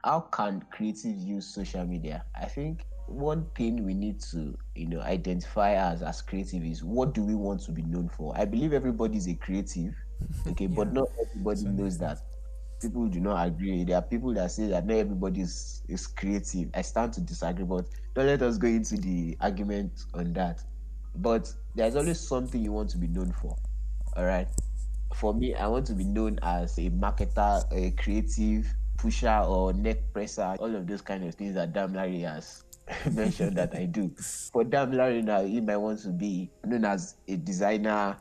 how 0.03 0.21
can 0.21 0.65
creatives 0.73 1.25
use 1.25 1.45
social 1.47 1.85
media? 1.85 2.25
I 2.35 2.45
think 2.45 2.85
one 3.07 3.45
thing 3.55 3.85
we 3.85 3.93
need 3.93 4.21
to 4.21 4.57
you 4.75 4.87
know 4.87 5.01
identify 5.01 5.73
as 5.73 6.01
as 6.01 6.21
creative 6.21 6.63
is 6.63 6.83
what 6.83 7.13
do 7.13 7.23
we 7.23 7.35
want 7.35 7.61
to 7.61 7.71
be 7.71 7.81
known 7.83 8.09
for? 8.09 8.33
I 8.37 8.45
believe 8.45 8.73
everybody 8.73 9.17
is 9.17 9.27
a 9.27 9.35
creative 9.35 9.93
okay 10.47 10.65
yeah. 10.65 10.75
but 10.75 10.93
not 10.93 11.07
everybody 11.21 11.65
knows 11.65 11.97
that. 11.99 12.19
People 12.81 13.07
do 13.07 13.19
not 13.19 13.45
agree. 13.45 13.83
There 13.83 13.95
are 13.95 14.01
people 14.01 14.33
that 14.33 14.49
say 14.49 14.65
that 14.67 14.87
not 14.87 14.95
everybody 14.95 15.41
is, 15.41 15.83
is 15.87 16.07
creative. 16.07 16.69
I 16.73 16.81
stand 16.81 17.13
to 17.13 17.21
disagree 17.21 17.63
but 17.63 17.85
don't 18.15 18.25
let 18.25 18.41
us 18.41 18.57
go 18.57 18.67
into 18.67 18.97
the 18.97 19.37
argument 19.39 20.05
on 20.15 20.33
that. 20.33 20.63
But 21.15 21.53
there's 21.75 21.95
always 21.95 22.19
something 22.19 22.61
you 22.61 22.71
want 22.71 22.89
to 22.89 22.97
be 22.97 23.07
known 23.07 23.31
for 23.33 23.55
all 24.17 24.25
right 24.25 24.47
for 25.13 25.33
me 25.33 25.53
i 25.55 25.67
want 25.67 25.85
to 25.85 25.93
be 25.93 26.03
known 26.03 26.37
as 26.43 26.77
a 26.77 26.89
marketer 26.89 27.63
a 27.71 27.91
creative 27.91 28.73
pusher 28.97 29.43
or 29.47 29.73
neck 29.73 29.97
presser 30.13 30.55
all 30.59 30.75
of 30.75 30.85
those 30.87 31.01
kind 31.01 31.23
of 31.23 31.33
things 31.35 31.55
that 31.55 31.73
Damilare 31.73 32.21
has 32.21 32.63
mentioned 33.11 33.57
that 33.57 33.75
I 33.75 33.85
do. 33.85 34.11
For 34.51 34.63
Damilare 34.63 35.23
now, 35.23 35.43
he 35.43 35.61
might 35.61 35.77
want 35.77 35.99
to 36.03 36.09
be 36.09 36.49
known 36.65 36.85
as 36.85 37.15
a 37.27 37.37
designer, 37.37 38.17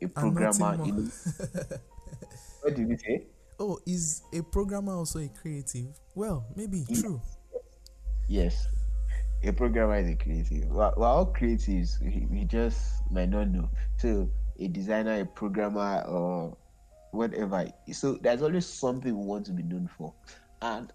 a 0.00 0.08
programmer. 0.08 0.84
You 0.84 0.92
know. 0.92 1.10
what 2.62 2.74
did 2.74 2.88
you 2.88 2.96
say? 2.98 3.26
Oh, 3.58 3.78
is 3.86 4.22
a 4.32 4.42
programmer 4.42 4.94
also 4.94 5.18
a 5.18 5.28
creative? 5.28 5.88
Well, 6.14 6.46
maybe 6.56 6.84
yes. 6.88 7.02
true. 7.02 7.20
Yes, 8.28 8.66
a 9.42 9.52
programmer 9.52 9.98
is 9.98 10.08
a 10.08 10.14
creative. 10.14 10.66
We're, 10.68 10.92
we're 10.96 11.06
all 11.06 11.26
creatives. 11.26 12.00
We, 12.02 12.26
we 12.30 12.44
just 12.44 13.02
might 13.10 13.28
not 13.28 13.48
know. 13.48 13.68
So, 13.98 14.30
a 14.58 14.68
designer, 14.68 15.20
a 15.20 15.26
programmer, 15.26 16.04
or 16.08 16.56
whatever. 17.12 17.66
So, 17.92 18.14
there's 18.22 18.42
always 18.42 18.66
something 18.66 19.16
we 19.16 19.26
want 19.26 19.46
to 19.46 19.52
be 19.52 19.62
known 19.62 19.88
for. 19.96 20.14
And 20.62 20.92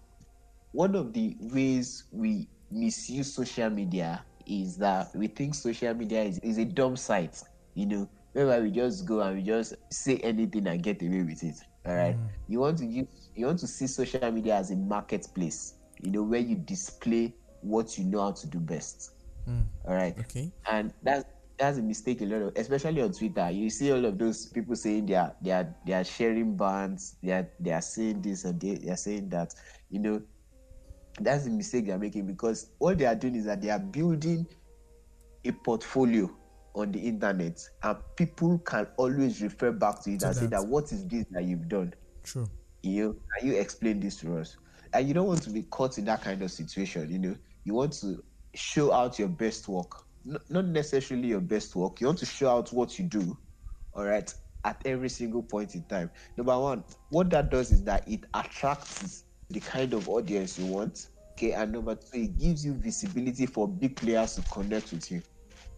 one 0.72 0.94
of 0.94 1.12
the 1.12 1.36
ways 1.40 2.04
we 2.12 2.48
misuse 2.70 3.34
social 3.34 3.70
media 3.70 4.24
is 4.46 4.76
that 4.78 5.08
we 5.14 5.26
think 5.28 5.54
social 5.54 5.94
media 5.94 6.22
is, 6.22 6.38
is 6.40 6.58
a 6.58 6.64
dumb 6.64 6.96
site, 6.96 7.40
you 7.74 7.86
know, 7.86 8.08
whereby 8.32 8.60
we 8.60 8.70
just 8.70 9.06
go 9.06 9.20
and 9.20 9.36
we 9.36 9.42
just 9.42 9.74
say 9.90 10.16
anything 10.18 10.66
and 10.66 10.82
get 10.82 11.02
away 11.02 11.22
with 11.22 11.42
it. 11.42 11.56
All 11.86 11.94
right. 11.94 12.16
Mm. 12.16 12.28
You 12.48 12.60
want 12.60 12.78
to 12.78 12.86
use 12.86 13.06
you 13.34 13.46
want 13.46 13.58
to 13.60 13.66
see 13.66 13.86
social 13.86 14.24
media 14.24 14.50
as 14.50 14.64
a 14.64 14.70
marketplace, 14.70 15.70
you 15.94 16.04
know, 16.06 16.16
where 16.18 16.34
you 16.34 16.54
display 16.54 17.34
what 17.60 17.96
you 17.96 18.04
know 18.04 18.20
how 18.22 18.32
to 18.32 18.46
do 18.46 18.58
best. 18.58 19.10
Mm. 19.48 19.64
All 19.84 19.94
right. 19.94 20.16
Okay. 20.18 20.52
And 20.70 20.92
that's 21.02 21.24
that's 21.58 21.78
a 21.78 21.82
mistake 21.82 22.20
a 22.22 22.24
lot 22.26 22.42
of 22.42 22.52
especially 22.56 23.00
on 23.02 23.12
Twitter. 23.12 23.50
You 23.50 23.70
see 23.70 23.92
all 23.92 24.04
of 24.04 24.18
those 24.18 24.46
people 24.48 24.74
saying 24.76 25.06
they 25.06 25.14
are 25.14 25.34
they 25.42 25.50
are 25.52 25.74
they 25.86 25.92
are 25.92 26.04
sharing 26.04 26.56
bands, 26.56 27.16
they 27.22 27.32
are 27.32 27.48
they 27.60 27.72
are 27.72 27.80
saying 27.82 28.22
this 28.22 28.44
and 28.44 28.60
they, 28.60 28.74
they 28.76 28.90
are 28.90 28.96
saying 28.96 29.28
that. 29.30 29.54
You 29.90 30.00
know, 30.00 30.22
that's 31.20 31.44
the 31.44 31.50
mistake 31.50 31.86
they're 31.86 31.98
making 31.98 32.26
because 32.26 32.70
what 32.78 32.98
they 32.98 33.06
are 33.06 33.14
doing 33.14 33.36
is 33.36 33.44
that 33.46 33.60
they 33.62 33.70
are 33.70 33.78
building 33.78 34.46
a 35.44 35.52
portfolio 35.52 36.30
on 36.74 36.92
the 36.92 36.98
internet 36.98 37.58
and 37.82 37.96
people 38.16 38.58
can 38.58 38.86
always 38.96 39.40
refer 39.40 39.72
back 39.72 40.02
to 40.02 40.10
it 40.10 40.22
and 40.22 40.34
that. 40.34 40.34
say 40.34 40.46
that. 40.46 40.66
what 40.66 40.92
is 40.92 41.06
this 41.06 41.24
that 41.30 41.44
you've 41.44 41.68
done? 41.68 41.92
True. 42.22 42.46
You 42.82 43.04
know 43.04 43.16
can 43.38 43.48
you 43.48 43.56
explain 43.56 44.00
this 44.00 44.16
to 44.20 44.38
us? 44.38 44.56
And 44.92 45.08
you 45.08 45.14
don't 45.14 45.26
want 45.26 45.42
to 45.42 45.50
be 45.50 45.62
caught 45.62 45.98
in 45.98 46.04
that 46.06 46.22
kind 46.22 46.42
of 46.42 46.50
situation 46.50 47.10
you 47.10 47.18
know. 47.18 47.36
You 47.64 47.74
want 47.74 47.94
to 47.94 48.22
show 48.54 48.92
out 48.92 49.18
your 49.18 49.28
best 49.28 49.68
work. 49.68 50.04
Not 50.48 50.66
necessarily 50.66 51.28
your 51.28 51.40
best 51.40 51.74
work. 51.76 52.00
You 52.00 52.08
want 52.08 52.18
to 52.18 52.26
show 52.26 52.50
out 52.50 52.72
what 52.72 52.98
you 52.98 53.04
do 53.04 53.36
all 53.96 54.04
right 54.04 54.32
at 54.64 54.82
every 54.84 55.08
single 55.08 55.42
point 55.42 55.74
in 55.74 55.82
time. 55.84 56.10
Number 56.36 56.58
one 56.58 56.84
what 57.10 57.30
that 57.30 57.50
does 57.50 57.72
is 57.72 57.82
that 57.84 58.06
it 58.06 58.24
attracts 58.34 59.24
the 59.50 59.60
kind 59.60 59.92
of 59.94 60.08
audience 60.08 60.58
you 60.58 60.66
want. 60.66 61.08
Okay, 61.32 61.52
and 61.52 61.72
number 61.72 61.94
two, 61.94 62.18
it 62.22 62.38
gives 62.38 62.64
you 62.64 62.74
visibility 62.74 63.44
for 63.46 63.68
big 63.68 63.96
players 63.96 64.36
to 64.36 64.42
connect 64.42 64.92
with 64.92 65.10
you. 65.10 65.22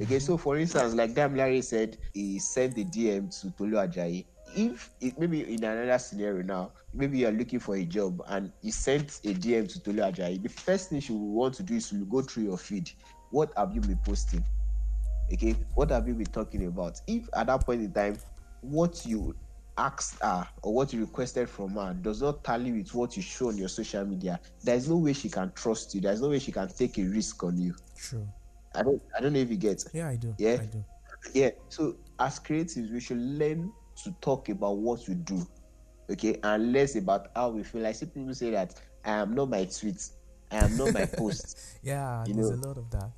Okay, 0.00 0.20
so 0.20 0.36
for 0.36 0.56
instance, 0.56 0.94
like 0.94 1.12
Damilare 1.14 1.62
said, 1.64 1.98
he 2.14 2.38
sent 2.38 2.78
a 2.78 2.84
DM 2.84 3.28
to 3.40 3.50
Tolu 3.50 3.76
Ajayi. 3.76 4.24
If 4.54 4.90
it, 5.00 5.18
maybe 5.18 5.40
in 5.52 5.64
another 5.64 5.98
scenario 5.98 6.42
now, 6.42 6.72
maybe 6.94 7.18
you're 7.18 7.32
looking 7.32 7.58
for 7.58 7.74
a 7.76 7.84
job 7.84 8.22
and 8.28 8.52
you 8.62 8.70
sent 8.70 9.20
a 9.24 9.34
DM 9.34 9.70
to 9.72 9.82
Tolu 9.82 10.02
Ajayi, 10.02 10.40
the 10.40 10.48
first 10.48 10.90
thing 10.90 11.00
she 11.00 11.12
will 11.12 11.32
want 11.32 11.54
to 11.54 11.64
do 11.64 11.74
is 11.74 11.90
to 11.90 11.96
go 12.04 12.22
through 12.22 12.44
your 12.44 12.56
feed. 12.58 12.90
What 13.30 13.52
have 13.56 13.74
you 13.74 13.80
been 13.80 13.98
posting? 14.04 14.44
Okay, 15.32 15.56
what 15.74 15.90
have 15.90 16.06
you 16.06 16.14
been 16.14 16.26
talking 16.26 16.66
about? 16.66 17.00
If 17.08 17.28
at 17.34 17.48
that 17.48 17.66
point 17.66 17.82
in 17.82 17.92
time, 17.92 18.16
what 18.60 19.04
you 19.04 19.34
asked 19.78 20.20
her 20.20 20.46
or 20.62 20.74
what 20.74 20.92
you 20.92 21.00
requested 21.00 21.48
from 21.48 21.70
her 21.76 21.94
does 21.94 22.20
not 22.20 22.44
tally 22.44 22.72
with 22.72 22.92
what 22.94 23.16
you 23.16 23.22
show 23.22 23.48
on 23.48 23.56
your 23.56 23.68
social 23.68 24.04
media, 24.04 24.38
there's 24.62 24.88
no 24.88 24.96
way 24.96 25.12
she 25.12 25.30
can 25.30 25.52
trust 25.52 25.94
you. 25.94 26.00
There's 26.00 26.20
no 26.20 26.28
way 26.28 26.38
she 26.40 26.52
can 26.52 26.68
take 26.68 26.98
a 26.98 27.04
risk 27.04 27.42
on 27.44 27.56
you. 27.56 27.74
True. 27.96 28.28
I 28.74 28.82
don't 28.82 29.00
I 29.16 29.20
don't 29.20 29.32
know 29.32 29.38
if 29.38 29.50
you 29.50 29.56
get. 29.56 29.84
Yeah, 29.94 30.08
I 30.08 30.16
do. 30.16 30.34
Yeah. 30.38 30.58
I 30.60 30.66
do. 30.66 30.84
Yeah. 31.32 31.50
So 31.68 31.96
as 32.18 32.38
creatives, 32.40 32.92
we 32.92 33.00
should 33.00 33.18
learn 33.18 33.72
to 34.04 34.12
talk 34.20 34.48
about 34.48 34.76
what 34.76 35.08
we 35.08 35.14
do. 35.14 35.46
Okay, 36.10 36.38
and 36.42 36.72
less 36.72 36.96
about 36.96 37.28
how 37.36 37.50
we 37.50 37.62
feel. 37.62 37.86
I 37.86 37.92
see 37.92 38.06
people 38.06 38.34
say 38.34 38.50
that 38.50 38.74
I 39.04 39.12
am 39.12 39.34
not 39.34 39.50
my 39.50 39.64
tweets, 39.66 40.12
I 40.50 40.64
am 40.64 40.76
not 40.76 40.94
my 40.94 41.04
posts. 41.16 41.76
yeah, 41.82 42.24
you 42.26 42.34
there's 42.34 42.50
know, 42.50 42.56
a 42.56 42.62
lot 42.68 42.78
of 42.78 42.90
that. 42.90 43.10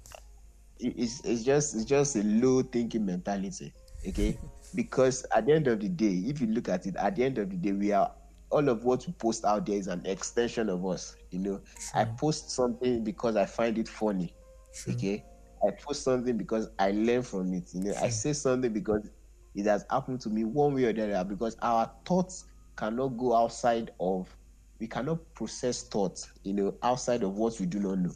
It's 0.78 1.20
it's 1.24 1.42
just 1.44 1.74
it's 1.74 1.84
just 1.84 2.16
a 2.16 2.22
low 2.22 2.62
thinking 2.62 3.06
mentality. 3.06 3.72
Okay. 4.06 4.38
because 4.74 5.24
at 5.34 5.46
the 5.46 5.52
end 5.52 5.66
of 5.68 5.80
the 5.80 5.88
day, 5.88 6.22
if 6.26 6.40
you 6.40 6.46
look 6.48 6.68
at 6.68 6.86
it, 6.86 6.96
at 6.96 7.16
the 7.16 7.24
end 7.24 7.38
of 7.38 7.50
the 7.50 7.56
day, 7.56 7.72
we 7.72 7.92
are 7.92 8.12
all 8.50 8.68
of 8.68 8.84
what 8.84 9.06
we 9.06 9.12
post 9.14 9.44
out 9.44 9.66
there 9.66 9.76
is 9.76 9.86
an 9.86 10.04
extension 10.04 10.68
of 10.68 10.84
us. 10.86 11.16
You 11.30 11.38
know, 11.38 11.60
True. 11.74 12.00
I 12.00 12.04
post 12.04 12.50
something 12.50 13.04
because 13.04 13.36
I 13.36 13.46
find 13.46 13.78
it 13.78 13.88
funny. 13.88 14.34
True. 14.74 14.94
Okay, 14.94 15.24
I 15.66 15.70
post 15.70 16.02
something 16.02 16.36
because 16.36 16.70
I 16.78 16.90
learn 16.92 17.22
from 17.22 17.52
it. 17.54 17.72
You 17.72 17.82
know, 17.82 17.92
True. 17.92 18.02
I 18.02 18.08
say 18.08 18.32
something 18.32 18.72
because 18.72 19.10
it 19.54 19.66
has 19.66 19.84
happened 19.90 20.20
to 20.22 20.30
me 20.30 20.44
one 20.44 20.74
way 20.74 20.84
or 20.84 20.92
the 20.92 21.14
other. 21.14 21.28
Because 21.28 21.56
our 21.62 21.90
thoughts 22.04 22.46
cannot 22.76 23.08
go 23.18 23.34
outside 23.34 23.92
of 24.00 24.34
we 24.80 24.86
cannot 24.86 25.18
process 25.34 25.82
thoughts, 25.82 26.30
you 26.42 26.54
know, 26.54 26.74
outside 26.82 27.22
of 27.22 27.36
what 27.36 27.60
we 27.60 27.66
do 27.66 27.78
not 27.78 27.98
know. 27.98 28.12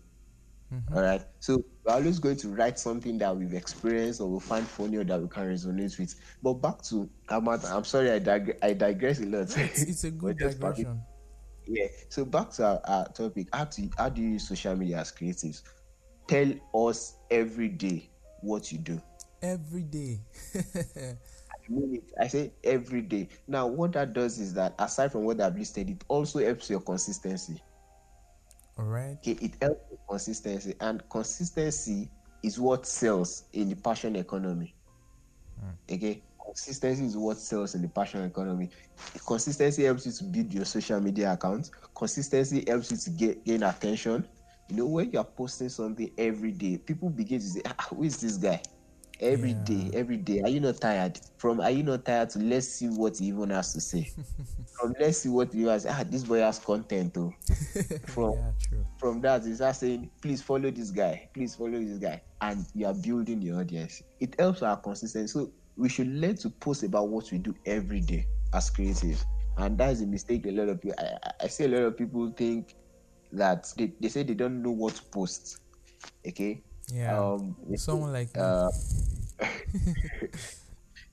Mhm. 0.73 0.97
All 0.97 1.03
right. 1.03 1.23
So 1.41 1.63
we're 1.85 1.95
always 1.95 2.19
going 2.19 2.37
to 2.39 2.49
write 2.49 2.79
something 2.79 3.19
that 3.19 3.37
we've 3.37 3.53
experienced 3.55 4.21
or 4.21 4.29
we 4.29 4.41
find 4.41 4.67
funny 4.67 4.97
or 4.97 5.05
that 5.05 5.21
we 5.21 5.29
can 5.29 5.45
resonate 5.45 5.99
with. 5.99 6.15
But 6.43 6.55
back 6.55 6.83
to 6.85 7.09
Amat, 7.31 7.65
I'm 7.67 7.85
sorry 7.85 8.11
I, 8.11 8.19
dig- 8.19 8.59
I 8.63 8.73
digress 8.73 9.21
a 9.21 9.27
lot. 9.27 9.57
It's, 9.57 9.83
it's 9.83 10.05
a 10.05 10.11
good 10.23 10.39
digression. 10.39 11.01
Yeah. 11.67 11.87
So 12.09 12.25
back 12.25 12.51
to 12.53 12.65
our, 12.67 12.81
our 12.85 13.09
topic. 13.09 13.49
How 13.53 13.65
do 13.65 13.83
you, 13.83 13.91
how 13.97 14.09
do 14.09 14.23
you 14.23 14.31
use 14.31 14.49
social 14.49 14.75
media 14.77 14.99
as 14.99 15.13
creatives? 15.13 15.63
Tell 16.27 16.53
us 16.75 17.17
every 17.31 17.69
day 17.69 18.11
what 18.41 18.73
you 18.73 18.79
do. 18.79 19.01
Every 19.43 19.83
day. 19.83 20.21
I 20.55 21.71
mean 21.71 21.97
it. 21.97 22.05
I 22.21 22.29
say 22.29 22.53
every 22.65 23.03
day. 23.03 23.29
Now, 23.47 23.67
what 23.67 23.93
that 23.93 24.13
does 24.13 24.39
is 24.39 24.55
that 24.55 24.75
aside 24.79 25.13
from 25.13 25.25
what 25.25 25.41
I've 25.41 25.57
listed, 25.57 25.91
it 25.91 26.05
also 26.09 26.39
helps 26.45 26.69
your 26.69 26.81
consistency. 26.81 27.63
All 28.77 28.85
right. 28.87 29.19
Okay, 29.19 29.33
it 29.33 29.57
helps 29.61 29.81
with 29.91 30.01
consistency, 30.09 30.75
and 30.81 31.03
consistency 31.09 32.11
is 32.43 32.59
what 32.61 32.87
sells 32.87 33.45
in 33.53 33.69
the 33.69 33.77
passion 33.77 34.17
economy. 34.17 34.77
Okay, 35.91 36.23
consistency 36.45 37.05
is 37.07 37.17
what 37.17 37.39
sells 37.39 37.75
in 37.75 37.83
the 37.83 37.89
passion 37.89 38.23
economy. 38.25 38.71
Consistency 39.27 39.85
helps 39.85 40.07
you 40.07 40.13
to 40.13 40.25
build 40.25 40.53
your 40.53 40.65
social 40.65 41.01
media 41.01 41.33
account. 41.33 41.71
Consistency 41.95 42.65
helps 42.67 42.91
you 42.91 42.97
to 42.97 43.11
get 43.11 43.45
gain 43.45 43.63
attention. 43.63 44.27
You 44.69 44.77
know, 44.77 44.87
when 44.87 45.11
you 45.13 45.19
are 45.19 45.25
posting 45.25 45.69
something 45.69 46.11
every 46.17 46.53
day, 46.53 46.79
people 46.79 47.11
begin 47.11 47.39
to 47.41 47.47
say, 47.47 47.63
ah, 47.67 47.87
"Who 47.91 48.03
is 48.05 48.19
this 48.21 48.37
guy?" 48.39 48.61
Every 49.25 49.51
Yeah. 49.51 49.65
day, 49.65 49.91
every 49.95 50.17
day. 50.19 50.41
Are 50.43 50.49
you 50.51 50.61
not 50.61 50.81
tired? 50.81 51.19
From 51.39 51.61
are 51.61 51.71
you 51.71 51.83
not 51.83 52.05
tired 52.05 52.31
to 52.31 52.39
let's 52.39 52.69
see 52.69 52.89
what 52.89 53.17
he 53.19 53.27
even 53.27 53.51
has 53.51 53.73
to 53.73 53.81
say. 53.81 54.09
From 54.81 54.93
let's 55.01 55.19
see 55.19 55.29
what 55.29 55.53
he 55.53 55.63
has. 55.63 55.87
Ah, 55.87 56.05
this 56.07 56.25
boy 56.25 56.39
has 56.41 56.59
content 56.59 57.15
though. 57.15 57.33
From 58.07 58.33
yeah, 58.35 58.53
from 58.99 59.21
that 59.23 59.45
start 59.45 59.77
saying 59.77 60.11
please 60.23 60.43
follow 60.43 60.71
this 60.71 60.91
guy 60.91 61.29
please 61.35 61.55
follow 61.55 61.79
this 61.79 61.99
guy 61.99 62.23
and 62.41 62.65
you 62.75 62.87
are 62.87 62.95
building 62.95 63.41
the 63.41 63.51
audience 63.53 64.03
it 64.21 64.35
helps 64.39 64.63
our 64.63 64.77
consistency 64.77 65.27
so 65.33 65.51
we 65.77 65.89
should 65.89 66.07
learn 66.09 66.37
to 66.37 66.51
post 66.51 66.85
about 66.85 67.09
what 67.09 67.31
we 67.33 67.39
do 67.39 67.55
every 67.67 68.01
day 68.01 68.25
as 68.55 68.71
creatives 68.71 69.23
and 69.59 69.77
that 69.79 69.91
is 69.93 70.03
a 70.03 70.07
mistake 70.07 70.47
a 70.47 70.51
lot 70.51 70.69
of 70.69 70.81
people 70.81 70.95
i, 70.99 71.05
I- 71.29 71.45
I 71.45 71.47
see 71.49 71.65
a 71.65 71.69
lot 71.69 71.83
of 71.83 71.97
people 71.99 72.33
think 72.37 72.75
that 73.33 73.67
they, 73.77 73.93
they 74.01 74.09
say 74.09 74.23
they 74.23 74.35
don't 74.35 74.63
know 74.63 74.71
what 74.71 74.95
to 74.95 75.03
post 75.13 75.59
okay 76.27 76.63
Yeah. 76.93 77.19
um 77.19 77.57
Someone 77.77 78.13
like 78.13 78.37
uh, 78.37 78.69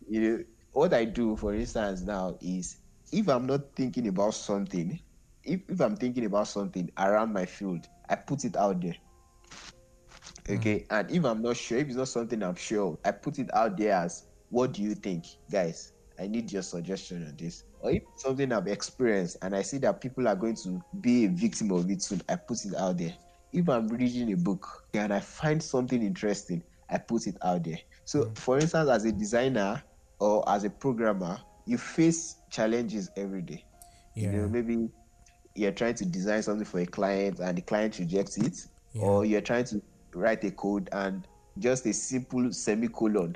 you 0.10 0.22
know 0.22 0.44
what 0.74 0.94
i 0.94 1.06
do 1.06 1.36
for 1.36 1.54
instance 1.54 2.02
now 2.02 2.38
is 2.42 2.78
if 3.12 3.28
i'm 3.28 3.46
not 3.46 3.74
thinking 3.76 4.08
about 4.08 4.34
something 4.34 5.00
if, 5.44 5.62
if 5.68 5.82
i'm 5.82 5.96
thinking 5.96 6.26
about 6.26 6.48
something 6.48 6.90
around 6.98 7.34
my 7.34 7.46
field 7.46 7.88
i 8.10 8.16
put 8.16 8.44
it 8.46 8.56
out 8.58 8.82
there. 8.82 8.96
Okay? 10.50 10.86
And 10.90 11.10
if 11.10 11.24
i'm 11.24 11.42
not 11.42 11.56
sure 11.58 11.78
if 11.78 11.88
it's 11.88 11.96
not 11.96 12.08
something 12.08 12.44
i'm 12.44 12.56
sure 12.56 12.98
i 13.06 13.12
put 13.12 13.40
it 13.40 13.50
out 13.54 13.78
there 13.78 13.94
as 13.94 14.26
what 14.50 14.74
do 14.74 14.82
you 14.84 14.96
think 14.96 15.26
guys? 15.50 15.94
I 16.20 16.28
need 16.28 16.52
your 16.52 16.62
suggestion 16.62 17.26
on 17.26 17.38
this. 17.38 17.64
Or 17.80 17.92
if 17.92 18.04
something 18.18 18.52
i've 18.52 18.68
experienced 18.68 19.38
and 19.42 19.56
i 19.56 19.62
see 19.62 19.78
that 19.80 20.02
people 20.02 20.28
are 20.28 20.36
going 20.36 20.56
to 20.64 20.82
be 21.00 21.26
a 21.26 21.30
victim 21.30 21.72
of 21.72 21.90
it 21.90 22.02
soon 22.02 22.22
i 22.30 22.36
put 22.36 22.66
it 22.66 22.76
out 22.76 22.98
there 22.98 23.14
if 23.54 23.68
i'm 23.70 23.88
reading 23.90 24.32
a 24.34 24.38
book 24.38 24.86
and 24.94 25.14
i 25.14 25.20
find 25.20 25.62
something 25.62 26.02
interesting 26.02 26.64
i 26.90 26.98
put 26.98 27.28
it 27.28 27.36
out 27.44 27.64
there 27.64 27.78
so 28.06 28.32
for 28.36 28.58
instance 28.60 28.90
as 28.90 29.06
a 29.06 29.12
designer 29.12 29.82
or 30.20 30.48
as 30.50 30.64
a 30.64 30.70
programmer 30.70 31.38
you 31.66 31.78
face 31.78 32.38
challenges 32.50 33.10
every 33.18 33.42
day 33.42 33.64
yeah. 34.16 34.32
you 34.32 34.38
know 34.38 34.48
maybe 34.48 34.90
you're 35.56 35.72
trying 35.72 35.96
to 35.96 36.06
design 36.06 36.42
something 36.42 36.66
for 36.66 36.80
a 36.80 36.86
client 36.86 37.40
and 37.40 37.58
the 37.58 37.62
client 37.62 37.98
rejects 38.00 38.38
it 38.38 38.66
Yeah. 38.94 39.02
or 39.04 39.26
you're 39.26 39.42
trying 39.42 39.66
to 39.66 39.82
write 40.14 40.44
a 40.46 40.52
code 40.52 40.88
and 40.94 41.28
just 41.60 41.86
a 41.86 41.94
simple 41.94 42.52
semicolon 42.54 43.36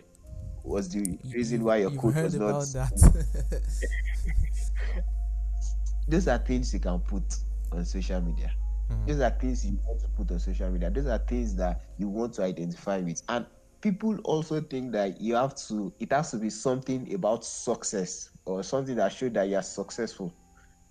was 0.63 0.89
the 0.89 0.99
You- 0.99 1.19
reason 1.33 1.63
why 1.63 1.77
your 1.77 1.91
code 1.91 2.15
was 2.15 2.35
not 2.35 2.61
that. 2.73 2.91
those 6.07 6.27
are 6.27 6.37
things 6.37 6.73
you 6.73 6.79
can 6.79 6.99
put 6.99 7.23
on 7.71 7.85
social 7.85 8.21
media 8.21 8.51
Mhm. 8.89 9.07
those 9.07 9.19
are 9.19 9.29
things 9.31 9.65
you 9.65 9.77
want 9.85 9.99
to 10.01 10.07
put 10.09 10.31
on 10.31 10.39
social 10.39 10.69
media 10.69 10.89
those 10.89 11.07
are 11.07 11.17
things 11.19 11.55
that 11.55 11.81
you 11.97 12.07
want 12.09 12.33
to 12.33 12.43
identify 12.43 12.99
with 12.99 13.21
and 13.29 13.45
people 13.81 14.19
also 14.23 14.61
think 14.61 14.91
that 14.91 15.19
you 15.21 15.35
have 15.35 15.55
to 15.55 15.93
it 15.99 16.11
has 16.11 16.31
to 16.31 16.37
be 16.37 16.49
something 16.49 17.13
about 17.13 17.43
success 17.43 18.31
or 18.45 18.63
something 18.63 18.95
that 18.95 19.11
shows 19.11 19.31
that 19.33 19.47
you 19.47 19.55
are 19.55 19.61
successful 19.63 20.35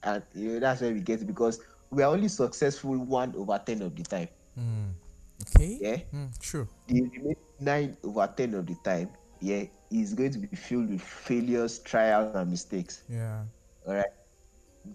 and 0.03 0.23
you 0.35 0.53
know 0.55 0.61
that's 0.61 0.81
where 0.81 0.93
we 0.93 1.01
get 1.01 1.21
it 1.21 1.27
because 1.27 1.61
we 1.91 2.03
are 2.03 2.13
only 2.13 2.29
successful 2.29 2.97
one 3.05 3.35
over 3.37 3.61
ten 3.65 3.83
of 3.83 3.95
the 3.97 4.03
time 4.05 4.29
Mm. 4.59 4.95
Okay. 5.43 5.81
yeah 5.81 5.97
Mm, 6.13 6.31
true. 6.39 6.69
the 6.87 7.03
remaining 7.17 7.37
nine 7.61 7.97
over 8.05 8.27
ten 8.37 8.55
of 8.55 8.67
the 8.67 8.77
time 8.77 9.11
yeah 9.41 9.65
is 9.91 10.15
going 10.15 10.33
to 10.33 10.39
be 10.39 10.49
filled 10.51 10.91
with 10.91 11.01
failures 11.03 11.81
trials 11.83 12.27
and 12.29 12.51
mistakes 12.51 13.05
Yeah. 13.09 13.45
all 13.87 13.95
right 13.95 14.05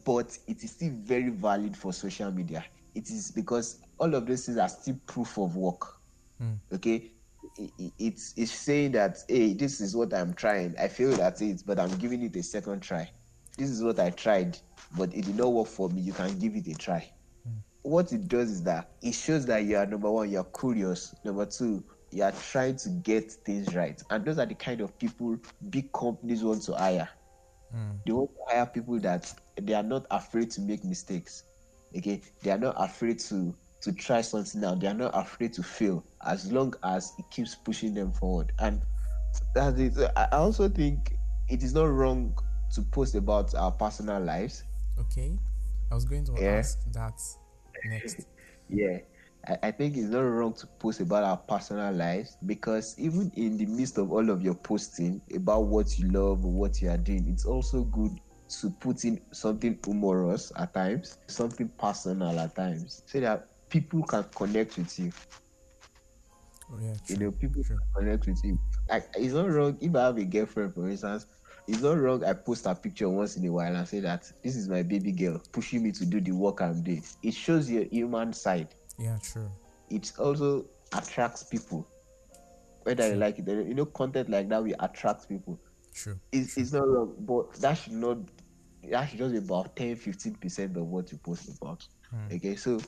but 0.05 0.37
it 0.47 0.63
is 0.63 0.71
still 0.71 0.91
very 0.93 1.29
valid 1.29 1.75
for 1.75 1.91
social 1.93 2.31
media 2.31 2.63
it 2.95 3.09
is 3.09 3.31
because 3.31 3.79
all 3.97 4.13
of 4.15 4.25
those 4.25 4.45
things 4.45 4.57
are 4.57 4.69
still 4.69 4.99
proof 5.05 5.37
of 5.37 5.55
work. 5.55 5.99
Mm. 6.41 6.57
okay? 6.73 7.11
It's 7.97 8.33
it's 8.37 8.51
saying 8.51 8.93
that 8.93 9.17
hey 9.27 9.53
this 9.53 9.81
is 9.81 9.95
what 9.95 10.13
i'm 10.13 10.33
trying. 10.33 10.75
I 10.77 10.87
failed 10.87 11.19
at 11.19 11.41
it 11.41 11.63
but 11.65 11.79
i'm 11.79 11.89
giving 11.97 12.21
it 12.23 12.35
a 12.35 12.43
second 12.43 12.81
try. 12.81 13.09
This 13.57 13.69
is 13.69 13.83
what 13.83 13.99
i 13.99 14.09
tried 14.09 14.57
but 14.97 15.13
it 15.13 15.25
did 15.25 15.35
not 15.35 15.51
work 15.51 15.67
for 15.67 15.89
me. 15.89 16.01
You 16.01 16.13
can 16.13 16.37
give 16.39 16.55
it 16.55 16.67
a 16.67 16.75
try. 16.75 17.09
What 17.81 18.11
it 18.13 18.27
does 18.27 18.51
is 18.51 18.63
that 18.63 18.91
it 19.01 19.13
shows 19.13 19.45
that 19.47 19.63
you 19.63 19.77
are 19.77 19.85
number 19.85 20.11
one 20.11 20.29
you're 20.29 20.43
curious. 20.43 21.15
Number 21.25 21.45
two 21.45 21.83
you 22.11 22.23
are 22.23 22.31
trying 22.31 22.75
to 22.77 22.89
get 22.89 23.31
things 23.31 23.75
right. 23.75 24.01
And 24.09 24.25
those 24.25 24.39
are 24.39 24.45
the 24.45 24.55
kind 24.55 24.81
of 24.81 24.97
people 24.97 25.37
big 25.69 25.91
companies 25.91 26.43
want 26.43 26.63
to 26.63 26.73
hire. 26.73 27.09
Mm. 27.75 27.99
they 28.05 28.11
want 28.11 28.31
to 28.31 28.53
hire 28.55 28.65
people 28.65 28.99
that 28.99 29.33
they 29.61 29.73
are 29.73 29.83
not 29.83 30.05
afraid 30.09 30.49
to 30.51 30.61
make 30.61 30.83
mistakes 30.83 31.43
okay 31.95 32.21
they 32.43 32.51
are 32.51 32.57
not 32.57 32.75
afraid 32.77 33.19
to 33.19 33.55
to 33.81 33.91
try 33.93 34.21
something 34.21 34.63
out 34.63 34.79
they 34.79 34.87
are 34.87 34.93
not 34.93 35.11
afraid 35.13 35.53
to 35.53 35.63
fail 35.63 36.05
as 36.25 36.51
long 36.51 36.73
as 36.83 37.13
it 37.17 37.29
keeps 37.29 37.55
pushing 37.55 37.93
them 37.93 38.11
forward 38.11 38.51
and 38.59 38.85
that 39.55 39.77
is 39.79 39.97
i 40.15 40.27
I 40.31 40.37
also 40.37 40.67
think 40.69 41.17
it 41.47 41.63
is 41.63 41.73
not 41.73 41.85
wrong 41.85 42.37
to 42.71 42.81
post 42.83 43.15
about 43.15 43.53
our 43.55 43.71
personal 43.71 44.21
lives 44.21 44.63
Okay. 44.99 45.37
I 45.91 45.95
was 45.95 46.05
going 46.05 46.25
to 46.25 46.39
Yeah. 46.39 46.47
ask 46.47 46.79
that 46.91 47.19
next. 47.83 48.27
yeah 48.69 48.97
I, 49.47 49.57
I 49.63 49.71
think 49.71 49.95
it's 49.97 50.09
not 50.09 50.21
wrong 50.21 50.53
to 50.55 50.67
post 50.79 50.99
about 50.99 51.23
our 51.23 51.37
personal 51.37 51.93
lives 51.93 52.37
because 52.45 52.95
even 52.97 53.31
in 53.35 53.57
the 53.57 53.65
midst 53.65 53.97
of 53.97 54.11
all 54.11 54.29
of 54.29 54.41
your 54.41 54.55
posting 54.55 55.21
about 55.33 55.61
what 55.61 55.97
you 55.97 56.11
love 56.11 56.45
or 56.45 56.51
what 56.51 56.81
you 56.81 56.89
are 56.89 56.97
doing 56.97 57.25
it's 57.27 57.45
also 57.45 57.83
good 57.83 58.19
to 58.49 58.69
put 58.71 59.03
in 59.05 59.19
something 59.31 59.77
humorous 59.85 60.51
at 60.57 60.73
times 60.73 61.17
something 61.27 61.67
personal 61.77 62.39
at 62.39 62.55
times 62.55 63.03
so 63.05 63.19
that 63.19 63.47
people 63.69 64.03
can 64.03 64.23
connect 64.35 64.77
with 64.77 64.97
you 64.99 65.11
Oh, 66.71 66.77
yeah. 66.79 66.93
you 67.07 67.17
know 67.17 67.31
people 67.31 67.63
True. 67.63 67.77
can 67.77 68.03
connect 68.03 68.27
with 68.27 68.43
you 68.43 68.59
like 68.89 69.07
it's 69.15 69.33
not 69.33 69.49
wrong 69.49 69.77
if 69.81 69.95
i 69.95 70.03
have 70.05 70.17
a 70.17 70.23
girlfriend 70.23 70.73
for 70.75 70.87
instance 70.87 71.25
it's 71.67 71.81
not 71.81 71.97
wrong 71.97 72.23
i 72.23 72.33
post 72.33 72.67
a 72.67 72.75
picture 72.75 73.09
once 73.09 73.37
in 73.37 73.45
a 73.45 73.51
while 73.51 73.75
and 73.75 73.87
say 73.87 73.99
that 73.99 74.31
this 74.43 74.55
is 74.55 74.69
my 74.69 74.83
baby 74.83 75.11
girl 75.11 75.41
pushing 75.51 75.81
me 75.81 75.91
to 75.91 76.05
do 76.05 76.21
the 76.21 76.31
work 76.31 76.61
i'm 76.61 76.83
doing 76.83 77.03
it 77.23 77.33
shows 77.33 77.69
your 77.71 77.85
human 77.85 78.33
side 78.33 78.67
Yeah. 78.99 79.17
True. 79.21 79.49
it 79.89 80.11
also 80.19 80.65
attracts 80.95 81.43
people 81.43 81.87
whether 82.83 83.05
you 83.07 83.11
True. 83.13 83.19
like 83.19 83.39
it 83.39 83.47
you 83.47 83.73
know 83.73 83.85
content 83.85 84.29
like 84.29 84.47
that 84.49 84.63
will 84.63 84.75
attract 84.79 85.27
people 85.27 85.59
True. 85.95 86.19
it's, 86.31 86.55
it's 86.55 86.71
not 86.71 86.87
wrong 86.87 87.15
but 87.19 87.51
that 87.61 87.73
should 87.73 87.93
not 87.93 88.17
that 88.83 89.05
should 89.09 89.19
just 89.19 89.31
be 89.31 89.37
about 89.39 89.75
10 89.75 89.95
15 89.95 90.35
percent 90.35 90.77
of 90.77 90.85
what 90.85 91.11
you 91.11 91.17
post 91.17 91.49
about 91.49 91.83
Hmm. 92.11 92.27
okay 92.33 92.55
so 92.55 92.79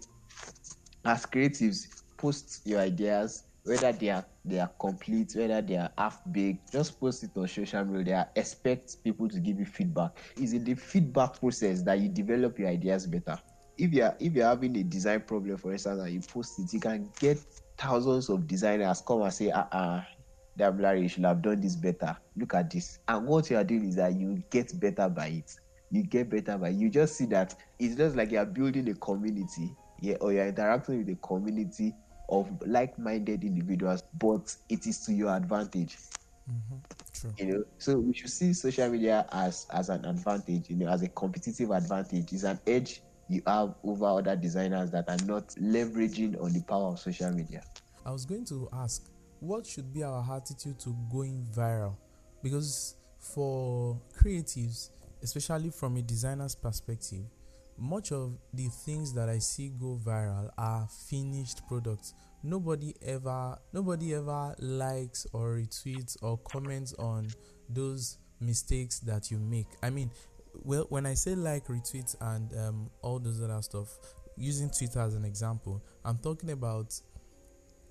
as 1.06 1.26
creatives 1.28 1.88
post 2.18 2.62
your 2.66 2.80
ideas 2.80 3.44
whether 3.64 3.92
they 3.92 4.10
are 4.10 4.26
they 4.44 4.60
are 4.60 4.72
complete 4.80 5.32
whether 5.36 5.62
they 5.62 5.76
are 5.78 5.92
half 5.98 6.22
baked 6.32 6.72
just 6.72 7.00
post 7.00 7.24
it 7.24 7.38
on 7.38 7.48
social 7.48 7.86
media 7.86 8.30
expect 8.36 9.04
people 9.04 9.30
to 9.30 9.40
give 9.40 9.60
you 9.60 9.66
feedback 9.66 10.18
it's 10.38 10.54
in 10.54 10.64
the 10.64 10.74
feedback 10.74 11.40
process 11.40 11.84
that 11.84 12.00
you 12.00 12.10
develop 12.10 12.58
your 12.58 12.70
ideas 12.70 13.06
better 13.06 13.38
if 13.78 13.92
you're 13.94 14.16
if 14.20 14.34
you're 14.34 14.48
having 14.48 14.76
a 14.78 14.84
design 14.84 15.22
problem 15.22 15.58
for 15.58 15.72
instance 15.72 16.00
and 16.02 16.12
you 16.14 16.22
post 16.22 16.58
it 16.60 16.74
you 16.74 16.80
can 16.80 17.08
get 17.20 17.38
thousands 17.78 18.30
of 18.30 18.48
designers 18.48 19.04
come 19.06 19.22
and 19.22 19.34
say 19.34 19.50
uh-uh 19.52 20.02
Damilare, 20.60 21.02
you 21.02 21.08
should 21.08 21.24
have 21.24 21.42
done 21.42 21.62
this 21.62 21.78
better. 21.78 22.16
Look 22.36 22.54
at 22.56 22.70
this. 22.70 23.00
And 23.08 23.26
what 23.26 23.50
you 23.50 23.56
are 23.58 23.64
doing 23.64 23.88
is 23.88 23.96
that 23.96 24.14
you 24.14 24.44
get 24.50 24.78
better 24.80 25.08
by 25.08 25.28
it. 25.28 25.56
You 25.92 26.04
get 26.04 26.30
better 26.30 26.58
by 26.58 26.70
you 26.70 26.90
just 26.90 27.16
see 27.16 27.26
that 27.26 27.56
it's 27.80 27.96
just 27.96 28.16
like 28.16 28.32
you're 28.32 28.46
building 28.46 28.90
a 28.90 28.94
community, 28.96 29.76
yeah, 30.00 30.16
or 30.22 30.32
you're 30.34 30.48
interacting 30.48 31.00
with 31.00 31.10
a 31.10 31.16
community 31.16 31.94
of 32.30 32.50
like-minded 32.66 33.44
individuals, 33.44 34.04
but 34.18 34.56
it 34.70 34.88
is 34.88 35.00
to 35.06 35.14
your 35.14 35.36
advantage. 35.36 35.98
Mm-hmm. 36.50 36.78
True. 37.14 37.34
You 37.38 37.46
know, 37.46 37.64
so 37.78 37.98
we 38.00 38.14
should 38.14 38.30
see 38.30 38.54
social 38.54 38.90
media 38.90 39.26
as 39.32 39.68
as 39.72 39.90
an 39.90 40.06
advantage, 40.06 40.70
you 40.70 40.78
know, 40.78 40.88
as 40.88 41.02
a 41.02 41.10
competitive 41.10 41.72
advantage. 41.72 42.32
It's 42.32 42.44
an 42.44 42.60
edge 42.66 43.02
you 43.32 43.42
have 43.48 43.76
over 43.84 44.06
other 44.06 44.36
designers 44.36 44.92
that 44.92 45.08
are 45.08 45.26
not 45.26 45.48
leveraging 45.56 46.42
on 46.44 46.52
the 46.52 46.62
power 46.64 46.92
of 46.92 47.00
social 47.00 47.32
media? 47.32 47.64
I 48.06 48.12
was 48.12 48.26
going 48.26 48.46
to 48.46 48.68
ask, 48.74 49.10
what 49.40 49.66
should 49.66 49.94
be 49.94 50.04
our 50.04 50.24
attitude 50.36 50.80
to 50.82 50.96
going 51.12 51.48
viral? 51.56 51.96
Because 52.44 52.96
for 53.20 54.00
creatives, 54.18 54.90
especially 55.24 55.70
from 55.70 55.98
a 55.98 56.02
designer's 56.02 56.56
perspective, 56.56 57.26
much 57.78 58.12
of 58.12 58.38
the 58.54 58.68
things 58.68 59.14
that 59.14 59.30
I 59.30 59.40
see 59.40 59.70
go 59.70 60.00
viral 60.04 60.50
are 60.58 60.88
finished 61.10 61.68
products. 61.68 62.14
Nobody 62.44 62.94
ever 63.02 63.58
nobody 63.74 64.14
ever 64.16 64.56
likes 64.60 65.26
or 65.34 65.58
retweets 65.58 66.18
or 66.22 66.38
comments 66.40 66.94
on 66.94 67.28
those 67.70 68.18
mistakes 68.40 69.00
that 69.00 69.32
you 69.32 69.38
make. 69.40 69.68
I 69.82 69.90
mean, 69.90 70.12
well 70.64 70.86
when 70.90 71.06
I 71.06 71.14
say 71.14 71.36
like 71.36 71.68
retweets 71.68 72.16
and 72.22 72.54
um, 72.58 72.90
all 73.02 73.20
those 73.20 73.42
other 73.42 73.62
stuff, 73.62 73.90
using 74.38 74.70
Twitter 74.70 75.00
as 75.00 75.16
an 75.16 75.26
example, 75.26 75.84
I'm 76.04 76.18
talking 76.18 76.52
about 76.52 77.00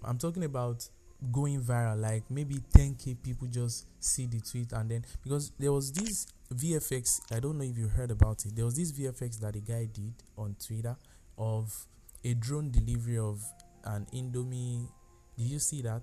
I'm 0.04 0.18
talking 0.18 0.44
about 0.44 0.88
going 1.32 1.60
viral 1.60 2.00
like 2.00 2.22
maybe 2.30 2.56
10k 2.74 3.14
people 3.22 3.46
just 3.46 3.86
see 4.00 4.26
the 4.26 4.40
tweet 4.40 4.72
and 4.72 4.90
then 4.90 5.04
because 5.22 5.52
there 5.58 5.72
was 5.72 5.92
this 5.92 6.26
vfx 6.54 7.20
i 7.32 7.38
don't 7.38 7.58
know 7.58 7.64
if 7.64 7.76
you 7.76 7.88
heard 7.88 8.10
about 8.10 8.44
it 8.46 8.56
there 8.56 8.64
was 8.64 8.74
this 8.76 8.90
vfx 8.92 9.38
that 9.38 9.54
a 9.54 9.60
guy 9.60 9.86
did 9.92 10.14
on 10.38 10.56
twitter 10.66 10.96
of 11.38 11.72
a 12.24 12.34
drone 12.34 12.70
delivery 12.70 13.18
of 13.18 13.40
an 13.84 14.06
indomie 14.14 14.88
did 15.36 15.46
you 15.46 15.58
see 15.58 15.82
that 15.82 16.02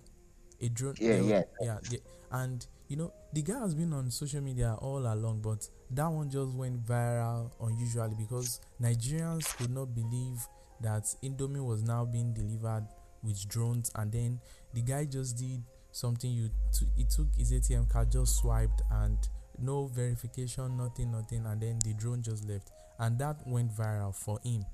a 0.62 0.70
drone 0.70 0.96
Yeah, 1.00 1.22
yeah. 1.22 1.44
yeah 1.62 1.78
the- 1.90 2.02
and 2.32 2.66
you 2.90 2.98
know 2.98 3.12
the 3.34 3.42
guy 3.42 3.60
has 3.60 3.74
been 3.74 3.94
on 3.94 4.12
social 4.12 4.42
media 4.42 4.76
all 4.82 5.00
along 5.00 5.42
but 5.42 5.68
that 5.92 6.08
one 6.08 6.30
just 6.30 6.54
went 6.56 6.86
viral 6.86 7.52
unusually 7.62 8.16
because 8.18 8.60
nigerians 8.82 9.56
could 9.58 9.70
not 9.72 9.94
believe 9.96 10.46
that 10.82 11.04
indomie 11.24 11.66
was 11.66 11.84
now 11.84 12.06
being 12.06 12.34
delivered 12.34 12.86
with 13.24 13.48
drones 13.48 13.92
and 13.96 14.12
then 14.12 14.40
the 14.78 14.84
guy 14.84 15.06
just 15.06 15.38
did 15.38 15.64
something 15.92 16.30
you 16.32 16.50
t- 16.72 16.86
he 16.96 17.04
took 17.04 17.26
his 17.36 17.52
atm 17.52 17.90
card 17.90 18.12
just 18.12 18.38
swiped 18.38 18.84
and 18.92 19.18
no 19.58 19.88
verification 19.88 20.78
nothing 20.78 21.12
nothing 21.12 21.44
and 21.48 21.60
then 21.62 21.80
the 21.84 21.94
drone 21.96 22.22
just 22.22 22.48
left. 22.48 22.70
And 23.00 23.18
that 23.20 23.38
went 23.48 23.72
viral 23.76 24.14
for 24.14 24.40
him. 24.44 24.66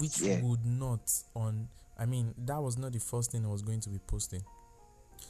Which 0.00 0.20
Yeah. 0.20 0.40
would 0.42 0.64
not 0.66 1.10
on 1.34 1.68
i 1.96 2.04
mean 2.04 2.34
that 2.46 2.60
was 2.60 2.76
not 2.76 2.92
the 2.92 2.98
first 3.00 3.30
thing 3.32 3.44
i 3.44 3.48
was 3.48 3.62
going 3.62 3.80
to 3.80 3.90
be 3.90 3.98
posting. 4.00 4.42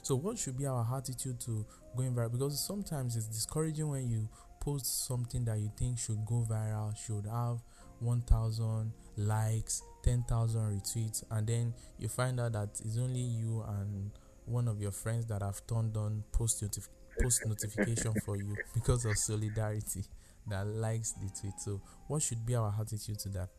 So 0.01 0.15
what 0.15 0.37
should 0.39 0.57
be 0.57 0.65
our 0.65 0.85
attitude 0.97 1.39
to 1.41 1.65
going 1.95 2.13
viral? 2.15 2.31
Because 2.31 2.59
sometimes 2.59 3.15
it's 3.15 3.27
discouraging 3.27 3.89
when 3.89 4.09
you 4.09 4.27
post 4.59 5.05
something 5.07 5.45
that 5.45 5.59
you 5.59 5.71
think 5.77 5.97
should 5.99 6.25
go 6.25 6.45
viral 6.49 6.95
should 6.97 7.25
have 7.25 7.59
1000 7.99 8.91
likes 9.17 9.83
10000 10.03 10.61
retweets 10.61 11.23
and 11.31 11.47
then 11.47 11.73
you 11.97 12.07
find 12.07 12.39
out 12.39 12.53
that 12.53 12.69
it's 12.85 12.97
only 12.97 13.19
you 13.19 13.63
and 13.67 14.11
one 14.45 14.67
of 14.67 14.81
your 14.81 14.91
friends 14.91 15.25
that 15.27 15.41
have 15.41 15.61
turned 15.67 15.95
on 15.97 16.23
post 16.31 16.63
notif- 16.63 16.89
post 17.21 17.41
notification 17.45 18.13
for 18.25 18.37
you 18.37 18.55
because 18.73 19.05
of 19.05 19.17
solidarity 19.17 20.03
that 20.47 20.65
likes 20.65 21.11
the 21.13 21.29
tweet 21.39 21.53
so 21.59 21.81
what 22.07 22.21
should 22.21 22.45
be 22.45 22.55
our 22.55 22.73
attitude 22.79 23.19
to 23.19 23.29
that 23.29 23.49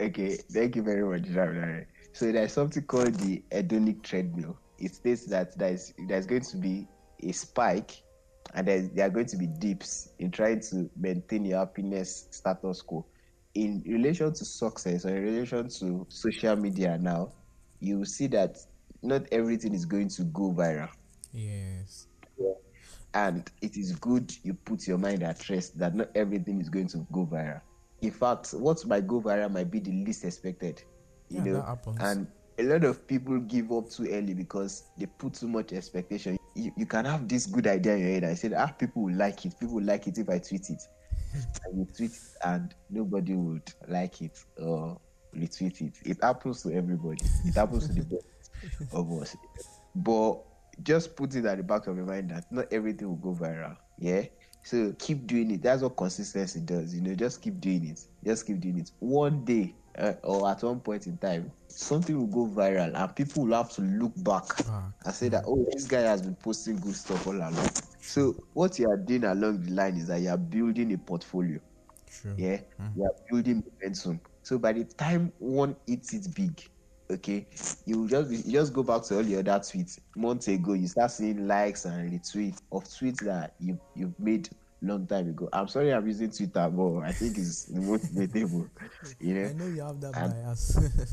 Okay, 0.00 0.36
thank 0.50 0.76
you 0.76 0.82
very 0.82 1.04
much, 1.04 1.28
Damilare. 1.30 1.86
So 2.12 2.32
there's 2.32 2.52
something 2.52 2.82
called 2.84 3.14
the 3.14 3.42
hedonic 3.50 4.02
treadmill. 4.02 4.58
It 4.78 4.94
states 4.94 5.26
that 5.26 5.56
there's 5.56 5.94
there's 6.08 6.26
going 6.26 6.42
to 6.42 6.56
be 6.56 6.88
a 7.22 7.32
spike 7.32 8.02
and 8.54 8.66
there's, 8.66 8.90
there 8.90 9.06
are 9.06 9.10
going 9.10 9.26
to 9.26 9.36
be 9.36 9.46
dips 9.46 10.10
in 10.18 10.30
trying 10.30 10.60
to 10.60 10.90
maintain 10.96 11.44
your 11.44 11.60
happiness 11.60 12.26
status 12.30 12.82
quo. 12.82 13.06
In 13.54 13.82
relation 13.86 14.32
to 14.32 14.44
success 14.44 15.04
or 15.04 15.16
in 15.16 15.22
relation 15.24 15.68
to 15.68 16.06
social 16.08 16.56
media 16.56 16.98
now, 16.98 17.32
you 17.80 18.04
see 18.04 18.26
that 18.28 18.56
not 19.02 19.26
everything 19.32 19.74
is 19.74 19.84
going 19.84 20.08
to 20.08 20.24
go 20.24 20.52
viral. 20.52 20.90
yes 21.32 22.06
And 23.14 23.50
it 23.60 23.76
is 23.76 23.92
good 23.96 24.32
you 24.42 24.54
put 24.54 24.86
your 24.86 24.98
mind 24.98 25.22
at 25.22 25.48
rest 25.50 25.78
that 25.78 25.94
not 25.94 26.08
everything 26.14 26.60
is 26.60 26.68
going 26.70 26.88
to 26.88 27.06
go 27.12 27.26
viral. 27.26 27.60
In 28.00 28.10
fact, 28.10 28.50
what 28.52 28.84
might 28.86 29.06
go 29.06 29.20
viral 29.20 29.50
might 29.52 29.70
be 29.70 29.80
the 29.80 29.92
least 29.92 30.24
expected. 30.24 30.82
You 31.28 31.40
Yeah, 31.40 31.42
know, 31.42 31.66
and 32.00 32.26
a 32.58 32.62
lot 32.64 32.84
of 32.84 33.06
people 33.06 33.38
give 33.40 33.70
up 33.72 33.90
too 33.90 34.06
early 34.10 34.34
because 34.34 34.90
they 34.96 35.06
put 35.06 35.34
too 35.34 35.48
much 35.48 35.72
expectation. 35.72 36.36
You, 36.54 36.72
you 36.76 36.86
can 36.86 37.04
have 37.04 37.28
this 37.28 37.46
good 37.46 37.66
idea 37.66 37.94
in 37.94 38.00
your 38.00 38.10
head. 38.10 38.24
I 38.24 38.34
said, 38.34 38.54
ah, 38.56 38.68
people 38.68 39.02
will 39.04 39.14
like 39.16 39.44
it. 39.44 39.58
People 39.58 39.76
will 39.76 39.84
like 39.84 40.06
it 40.06 40.18
if 40.18 40.28
I 40.28 40.38
tweet 40.38 40.70
it. 40.70 40.82
And 41.64 41.78
you 41.78 41.86
tweet 41.96 42.12
it 42.12 42.20
and 42.44 42.74
nobody 42.90 43.34
would 43.34 43.72
like 43.88 44.22
it 44.22 44.38
or 44.58 45.00
retweet 45.36 45.80
it. 45.80 45.94
It 46.04 46.18
happens 46.22 46.62
to 46.62 46.72
everybody. 46.72 47.24
It 47.44 47.54
happens 47.54 47.88
to 47.88 47.94
the 47.94 48.02
best 48.02 48.92
of 48.92 49.10
us. 49.12 49.36
But 49.94 50.38
just 50.82 51.16
put 51.16 51.34
it 51.34 51.44
at 51.44 51.58
the 51.58 51.62
back 51.62 51.86
of 51.86 51.96
your 51.96 52.06
mind 52.06 52.30
that 52.30 52.50
not 52.50 52.72
everything 52.72 53.08
will 53.08 53.34
go 53.34 53.44
viral. 53.44 53.76
Yeah. 53.98 54.24
So 54.64 54.94
keep 54.98 55.26
doing 55.26 55.50
it. 55.50 55.62
That's 55.62 55.82
what 55.82 55.96
consistency 55.96 56.60
does. 56.60 56.94
You 56.94 57.00
know, 57.00 57.14
just 57.14 57.42
keep 57.42 57.60
doing 57.60 57.86
it. 57.88 58.00
Just 58.24 58.46
keep 58.46 58.60
doing 58.60 58.78
it. 58.78 58.92
One 59.00 59.44
day 59.44 59.74
uh, 59.98 60.12
or 60.22 60.48
at 60.50 60.62
one 60.62 60.80
point 60.80 61.06
in 61.06 61.18
time, 61.18 61.50
something 61.68 62.16
will 62.16 62.26
go 62.26 62.52
viral 62.54 62.94
and 62.94 63.16
people 63.16 63.44
will 63.44 63.56
have 63.56 63.70
to 63.72 63.82
look 63.82 64.12
back 64.16 64.46
Back. 64.66 64.84
and 65.04 65.14
say 65.14 65.28
that, 65.30 65.44
oh, 65.46 65.66
this 65.72 65.86
guy 65.86 66.00
has 66.00 66.22
been 66.22 66.36
posting 66.36 66.76
good 66.76 66.94
stuff 66.94 67.26
all 67.26 67.36
along. 67.36 67.68
So 68.02 68.34
what 68.52 68.78
you 68.78 68.90
are 68.90 68.96
doing 68.96 69.24
along 69.24 69.62
the 69.62 69.70
line 69.72 69.96
is 69.96 70.08
that 70.08 70.20
you 70.20 70.28
are 70.28 70.36
building 70.36 70.92
a 70.92 70.98
portfolio. 70.98 71.60
True. 72.10 72.34
Yeah, 72.36 72.60
you 72.96 73.04
are 73.04 73.14
building 73.30 73.62
momentum. 73.80 74.20
So 74.42 74.58
by 74.58 74.72
the 74.72 74.84
time 74.84 75.32
one 75.38 75.76
hits 75.86 76.12
it 76.12 76.26
big, 76.34 76.60
okay, 77.10 77.46
you 77.86 78.08
just 78.08 78.30
you 78.46 78.52
just 78.52 78.72
go 78.72 78.82
back 78.82 79.02
to 79.04 79.16
all 79.16 79.22
your 79.22 79.38
other 79.40 79.58
tweets 79.60 79.98
months 80.16 80.48
ago. 80.48 80.72
You 80.72 80.88
start 80.88 81.12
seeing 81.12 81.46
likes 81.46 81.84
and 81.84 82.12
retweets 82.12 82.60
of 82.72 82.84
tweets 82.84 83.24
that 83.24 83.54
you 83.60 83.78
you've 83.94 84.18
made 84.18 84.48
long 84.82 85.06
time 85.06 85.28
ago. 85.28 85.48
I'm 85.52 85.68
sorry 85.68 85.92
I'm 85.92 86.06
using 86.06 86.30
Twitter, 86.32 86.68
but 86.68 86.98
I 87.02 87.12
think 87.12 87.38
it's 87.38 87.66
the 87.66 87.80
most 87.80 88.12
relatable. 88.14 88.68
You 89.20 89.34
know, 89.42 89.48
I 89.48 89.52
know 89.52 89.66
you 89.66 89.82
have 89.82 90.00
that 90.00 90.16
And- 90.16 90.32
bias. 90.44 90.76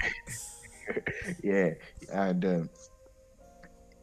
yeah, 1.43 1.69
and 2.11 2.43
um, 2.45 2.69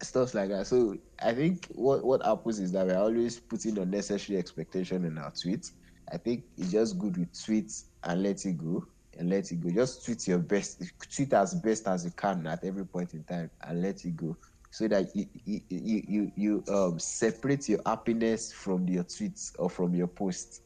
stuff 0.02 0.34
like 0.34 0.48
that. 0.50 0.66
So 0.66 0.96
I 1.22 1.32
think 1.32 1.66
what 1.74 2.04
what 2.04 2.24
happens 2.24 2.58
is 2.58 2.72
that 2.72 2.86
we're 2.86 2.98
always 2.98 3.38
putting 3.38 3.78
unnecessary 3.78 4.38
expectation 4.38 5.04
in 5.04 5.18
our 5.18 5.30
tweets. 5.30 5.72
I 6.12 6.18
think 6.18 6.44
it's 6.56 6.72
just 6.72 6.98
good 6.98 7.16
with 7.16 7.32
tweets 7.32 7.84
and 8.04 8.22
let 8.22 8.44
it 8.44 8.58
go 8.58 8.86
and 9.18 9.30
let 9.30 9.50
it 9.50 9.60
go. 9.60 9.70
Just 9.70 10.04
tweet 10.04 10.26
your 10.28 10.38
best, 10.38 10.82
tweet 11.14 11.32
as 11.32 11.54
best 11.54 11.88
as 11.88 12.04
you 12.04 12.10
can 12.12 12.46
at 12.46 12.64
every 12.64 12.84
point 12.86 13.14
in 13.14 13.24
time 13.24 13.50
and 13.62 13.82
let 13.82 14.04
it 14.04 14.16
go, 14.16 14.36
so 14.70 14.86
that 14.88 15.14
you 15.14 15.26
you 15.44 15.60
you 15.68 16.02
you, 16.06 16.32
you 16.36 16.64
um 16.74 16.98
separate 16.98 17.68
your 17.68 17.80
happiness 17.86 18.52
from 18.52 18.86
your 18.88 19.04
tweets 19.04 19.52
or 19.58 19.68
from 19.70 19.94
your 19.94 20.08
posts. 20.08 20.60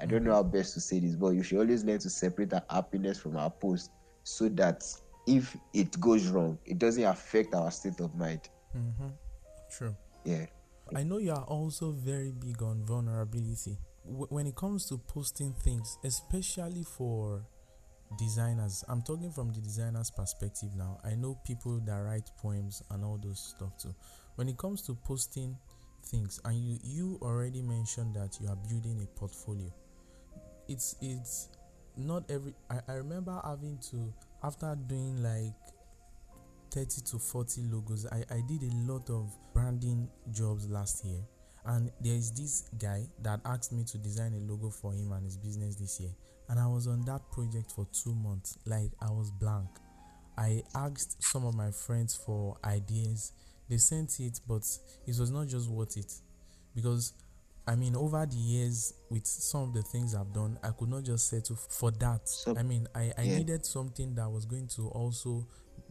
I 0.00 0.06
don't 0.06 0.24
know 0.24 0.32
how 0.32 0.42
best 0.42 0.74
to 0.74 0.80
say 0.80 0.98
this, 1.00 1.14
but 1.14 1.30
you 1.30 1.42
should 1.42 1.58
always 1.58 1.84
learn 1.84 1.98
to 1.98 2.10
separate 2.10 2.52
our 2.54 2.64
happiness 2.70 3.18
from 3.18 3.36
our 3.36 3.50
post 3.50 3.90
so 4.24 4.48
that 4.50 4.82
if 5.26 5.56
it 5.72 6.00
goes 6.00 6.28
wrong, 6.28 6.58
it 6.64 6.78
doesn't 6.78 7.04
affect 7.04 7.54
our 7.54 7.70
state 7.70 8.00
of 8.00 8.14
mind. 8.14 8.48
Mm-hmm. 8.76 9.08
True. 9.70 9.96
Yeah. 10.24 10.46
I 10.94 11.02
know 11.02 11.18
you 11.18 11.32
are 11.32 11.44
also 11.44 11.92
very 11.92 12.32
big 12.32 12.62
on 12.62 12.84
vulnerability. 12.84 13.78
W- 14.06 14.26
when 14.30 14.46
it 14.46 14.56
comes 14.56 14.86
to 14.88 14.98
posting 14.98 15.52
things, 15.54 15.98
especially 16.04 16.84
for 16.84 17.44
designers, 18.18 18.84
I'm 18.88 19.02
talking 19.02 19.30
from 19.32 19.52
the 19.52 19.60
designer's 19.60 20.10
perspective 20.10 20.70
now. 20.76 21.00
I 21.04 21.14
know 21.14 21.38
people 21.46 21.80
that 21.86 21.96
write 21.96 22.30
poems 22.38 22.82
and 22.90 23.04
all 23.04 23.18
those 23.22 23.54
stuff 23.56 23.76
too. 23.78 23.94
When 24.36 24.48
it 24.48 24.58
comes 24.58 24.82
to 24.82 24.94
posting 24.94 25.56
things, 26.04 26.40
and 26.44 26.56
you 26.56 26.78
you 26.82 27.18
already 27.22 27.62
mentioned 27.62 28.14
that 28.16 28.38
you 28.40 28.48
are 28.48 28.56
building 28.68 29.00
a 29.02 29.18
portfolio. 29.18 29.72
It's 30.68 30.96
it's 31.00 31.48
not 31.96 32.30
every. 32.30 32.54
I, 32.70 32.80
I 32.88 32.92
remember 32.94 33.40
having 33.44 33.78
to 33.90 34.12
after 34.42 34.76
doing 34.86 35.22
like 35.22 35.54
30 36.72 37.02
to 37.02 37.18
40 37.18 37.62
logos. 37.70 38.06
I, 38.10 38.24
I 38.30 38.40
did 38.48 38.62
a 38.62 38.74
lot 38.90 39.10
of 39.10 39.30
branding 39.52 40.08
jobs 40.32 40.68
last 40.68 41.04
year. 41.04 41.20
And 41.64 41.90
there 42.00 42.14
is 42.14 42.32
this 42.32 42.68
guy 42.78 43.06
that 43.22 43.40
asked 43.44 43.72
me 43.72 43.84
to 43.84 43.98
design 43.98 44.32
a 44.34 44.50
logo 44.50 44.70
for 44.70 44.92
him 44.92 45.12
and 45.12 45.24
his 45.24 45.36
business 45.36 45.76
this 45.76 46.00
year. 46.00 46.10
And 46.48 46.58
I 46.58 46.66
was 46.66 46.86
on 46.88 47.04
that 47.04 47.20
project 47.30 47.72
for 47.72 47.86
two 47.92 48.14
months. 48.14 48.58
Like, 48.66 48.90
I 49.00 49.10
was 49.10 49.30
blank. 49.30 49.68
I 50.36 50.62
asked 50.74 51.22
some 51.22 51.44
of 51.46 51.54
my 51.54 51.70
friends 51.70 52.16
for 52.16 52.56
ideas. 52.64 53.32
They 53.68 53.76
sent 53.76 54.18
it, 54.18 54.40
but 54.48 54.62
it 55.06 55.18
was 55.18 55.30
not 55.30 55.46
just 55.48 55.68
worth 55.68 55.96
it. 55.96 56.12
Because, 56.74 57.12
I 57.66 57.76
mean, 57.76 57.94
over 57.94 58.26
the 58.26 58.36
years, 58.36 58.94
with 59.10 59.26
some 59.26 59.62
of 59.62 59.74
the 59.74 59.82
things 59.82 60.14
I've 60.14 60.32
done, 60.32 60.58
I 60.64 60.70
could 60.70 60.88
not 60.88 61.04
just 61.04 61.28
settle 61.28 61.56
for 61.56 61.90
that. 61.92 62.28
So- 62.28 62.56
I 62.56 62.62
mean, 62.62 62.88
I, 62.94 63.12
I 63.16 63.22
yeah. 63.22 63.38
needed 63.38 63.64
something 63.64 64.14
that 64.16 64.28
was 64.28 64.46
going 64.46 64.66
to 64.76 64.88
also 64.88 65.46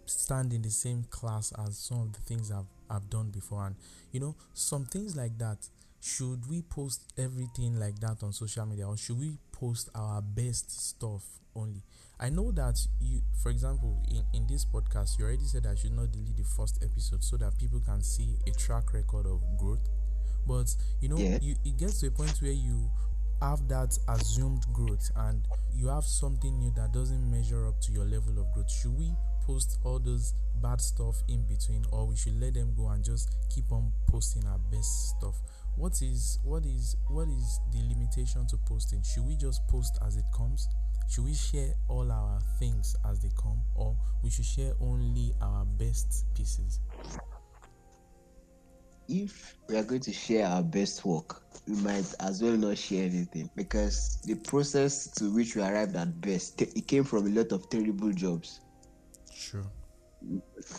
stand 0.05 0.53
in 0.53 0.61
the 0.61 0.69
same 0.69 1.03
class 1.09 1.53
as 1.65 1.77
some 1.77 2.01
of 2.01 2.13
the 2.13 2.19
things 2.21 2.51
I've 2.51 2.65
I've 2.89 3.09
done 3.09 3.29
before 3.29 3.65
and 3.67 3.75
you 4.11 4.19
know 4.19 4.35
some 4.53 4.85
things 4.85 5.15
like 5.15 5.37
that 5.37 5.57
should 6.01 6.49
we 6.49 6.61
post 6.63 7.13
everything 7.17 7.79
like 7.79 7.99
that 7.99 8.23
on 8.23 8.33
social 8.33 8.65
media 8.65 8.87
or 8.87 8.97
should 8.97 9.19
we 9.19 9.37
post 9.51 9.89
our 9.95 10.21
best 10.21 10.71
stuff 10.89 11.23
only. 11.55 11.83
I 12.19 12.29
know 12.29 12.51
that 12.51 12.79
you, 12.99 13.21
for 13.41 13.49
example, 13.49 14.01
in, 14.09 14.23
in 14.33 14.47
this 14.47 14.63
podcast, 14.65 15.19
you 15.19 15.25
already 15.25 15.43
said 15.43 15.65
I 15.65 15.75
should 15.75 15.91
not 15.91 16.11
delete 16.11 16.37
the 16.37 16.43
first 16.43 16.83
episode 16.83 17.23
so 17.23 17.35
that 17.37 17.57
people 17.57 17.79
can 17.81 18.01
see 18.01 18.37
a 18.47 18.51
track 18.51 18.93
record 18.93 19.25
of 19.25 19.41
growth. 19.59 19.79
But 20.47 20.73
you 21.01 21.09
know, 21.09 21.17
Yeah. 21.17 21.37
you 21.41 21.55
it 21.65 21.77
gets 21.77 21.99
to 22.01 22.07
a 22.07 22.11
point 22.11 22.37
where 22.41 22.51
you 22.51 22.89
have 23.41 23.67
that 23.67 23.97
assumed 24.07 24.65
growth 24.71 25.09
and 25.15 25.41
you 25.73 25.87
have 25.87 26.05
something 26.05 26.57
new 26.59 26.71
that 26.75 26.91
doesn't 26.93 27.29
measure 27.31 27.67
up 27.67 27.79
to 27.81 27.91
your 27.91 28.05
level 28.05 28.39
of 28.39 28.51
growth. 28.53 28.71
Should 28.71 28.97
we 28.97 29.11
post 29.51 29.79
all 29.83 29.99
those 29.99 30.33
bad 30.61 30.79
stuff 30.79 31.15
in 31.27 31.43
between 31.45 31.83
or 31.91 32.07
we 32.07 32.15
should 32.15 32.39
let 32.39 32.53
them 32.53 32.73
go 32.77 32.87
and 32.89 33.03
just 33.03 33.35
keep 33.53 33.69
on 33.71 33.91
posting 34.07 34.45
our 34.47 34.59
best 34.71 35.09
stuff? 35.09 35.35
What 35.75 36.01
is 36.01 36.39
what 36.43 36.65
is 36.65 36.95
what 37.09 37.27
is 37.27 37.59
the 37.71 37.79
limitation 37.79 38.47
to 38.47 38.57
posting? 38.65 39.01
Should 39.03 39.27
we 39.27 39.35
just 39.35 39.67
post 39.67 39.97
as 40.05 40.15
it 40.15 40.25
comes? 40.35 40.67
Should 41.09 41.25
we 41.25 41.33
share 41.33 41.73
all 41.89 42.09
our 42.09 42.39
things 42.59 42.95
as 43.09 43.19
they 43.19 43.31
come 43.41 43.61
or 43.75 43.97
we 44.23 44.29
should 44.29 44.45
share 44.45 44.73
only 44.79 45.33
our 45.41 45.65
best 45.65 46.25
pieces? 46.35 46.79
if 49.09 49.57
we 49.67 49.75
are 49.75 49.83
going 49.83 49.99
to 49.99 50.13
share 50.13 50.47
our 50.47 50.63
best 50.63 51.03
work, 51.03 51.41
we 51.67 51.75
might 51.81 52.13
as 52.21 52.41
well 52.41 52.55
not 52.55 52.77
share 52.77 53.03
anything 53.03 53.49
because 53.57 54.19
the 54.23 54.35
process 54.35 55.07
to 55.07 55.29
which 55.33 55.57
we 55.57 55.61
arrived 55.61 55.97
at 55.97 56.21
best 56.21 56.61
it 56.61 56.87
came 56.87 57.03
from 57.03 57.25
a 57.25 57.29
lot 57.29 57.51
of 57.51 57.69
terrible 57.69 58.13
jobs. 58.13 58.61
Sure. 59.41 59.65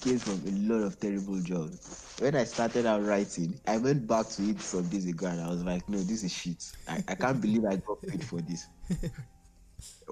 Came 0.03 0.19
from 0.19 0.41
a 0.47 0.73
lot 0.73 0.85
of 0.85 1.01
terrible 1.01 1.41
jobs. 1.41 2.17
When 2.21 2.37
I 2.37 2.45
started 2.45 2.87
out 2.87 3.03
writing, 3.03 3.59
I 3.67 3.77
went 3.77 4.07
back 4.07 4.29
to 4.31 4.43
it 4.51 4.61
some 4.61 4.89
days 4.89 5.07
ago 5.07 5.27
and 5.27 5.41
I 5.41 5.49
was 5.49 5.65
like, 5.65 5.89
no, 5.89 5.99
this 5.99 6.23
is 6.23 6.33
shit. 6.33 6.65
I, 6.87 7.03
I 7.09 7.15
can't 7.17 7.41
believe 7.41 7.65
I 7.65 7.77
got 7.77 8.01
paid 8.03 8.25
for 8.25 8.41
this. 8.41 8.69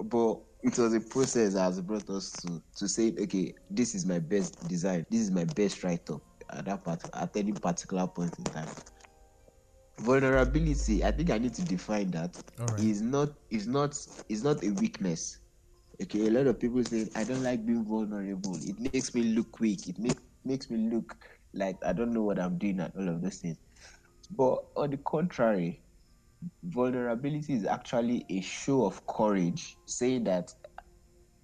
but 0.03 0.37
it 0.63 0.77
was 0.77 0.93
a 0.93 0.99
process 0.99 1.53
that 1.53 1.61
has 1.61 1.79
brought 1.79 2.09
us 2.09 2.31
to 2.41 2.61
to 2.75 2.87
say, 2.89 3.15
okay, 3.21 3.53
this 3.69 3.95
is 3.95 4.05
my 4.05 4.19
best 4.19 4.67
design, 4.67 5.05
this 5.09 5.21
is 5.21 5.31
my 5.31 5.45
best 5.45 5.81
write-up 5.83 6.21
at 6.49 6.65
that 6.65 6.83
part 6.83 7.01
at 7.13 7.35
any 7.37 7.53
particular 7.53 8.07
point 8.07 8.37
in 8.37 8.43
time. 8.43 8.67
Vulnerability, 9.99 11.05
I 11.05 11.11
think 11.11 11.29
I 11.29 11.37
need 11.37 11.53
to 11.53 11.63
define 11.63 12.11
that. 12.11 12.35
Alright. 12.59 12.79
Is 12.83 13.01
not 13.01 13.29
is 13.49 13.65
not 13.65 13.97
is 14.27 14.43
not 14.43 14.61
a 14.63 14.71
weakness. 14.71 15.37
Okay, 16.01 16.27
a 16.27 16.31
lot 16.31 16.47
of 16.47 16.59
people 16.59 16.83
say 16.83 17.07
I 17.15 17.23
don't 17.23 17.43
like 17.43 17.63
being 17.65 17.85
vulnerable. 17.85 18.55
It 18.55 18.93
makes 18.93 19.13
me 19.13 19.21
look 19.23 19.59
weak. 19.59 19.87
It 19.87 19.99
make, 19.99 20.17
makes 20.43 20.69
me 20.69 20.89
look 20.89 21.15
like 21.53 21.77
I 21.85 21.93
don't 21.93 22.13
know 22.13 22.23
what 22.23 22.39
I'm 22.39 22.57
doing 22.57 22.79
and 22.79 22.91
all 22.97 23.07
of 23.07 23.21
those 23.21 23.37
things. 23.37 23.57
But 24.35 24.63
on 24.75 24.89
the 24.91 24.97
contrary, 24.97 25.81
vulnerability 26.63 27.53
is 27.53 27.65
actually 27.65 28.25
a 28.29 28.41
show 28.41 28.85
of 28.85 29.05
courage, 29.05 29.75
saying 29.85 30.23
that 30.23 30.51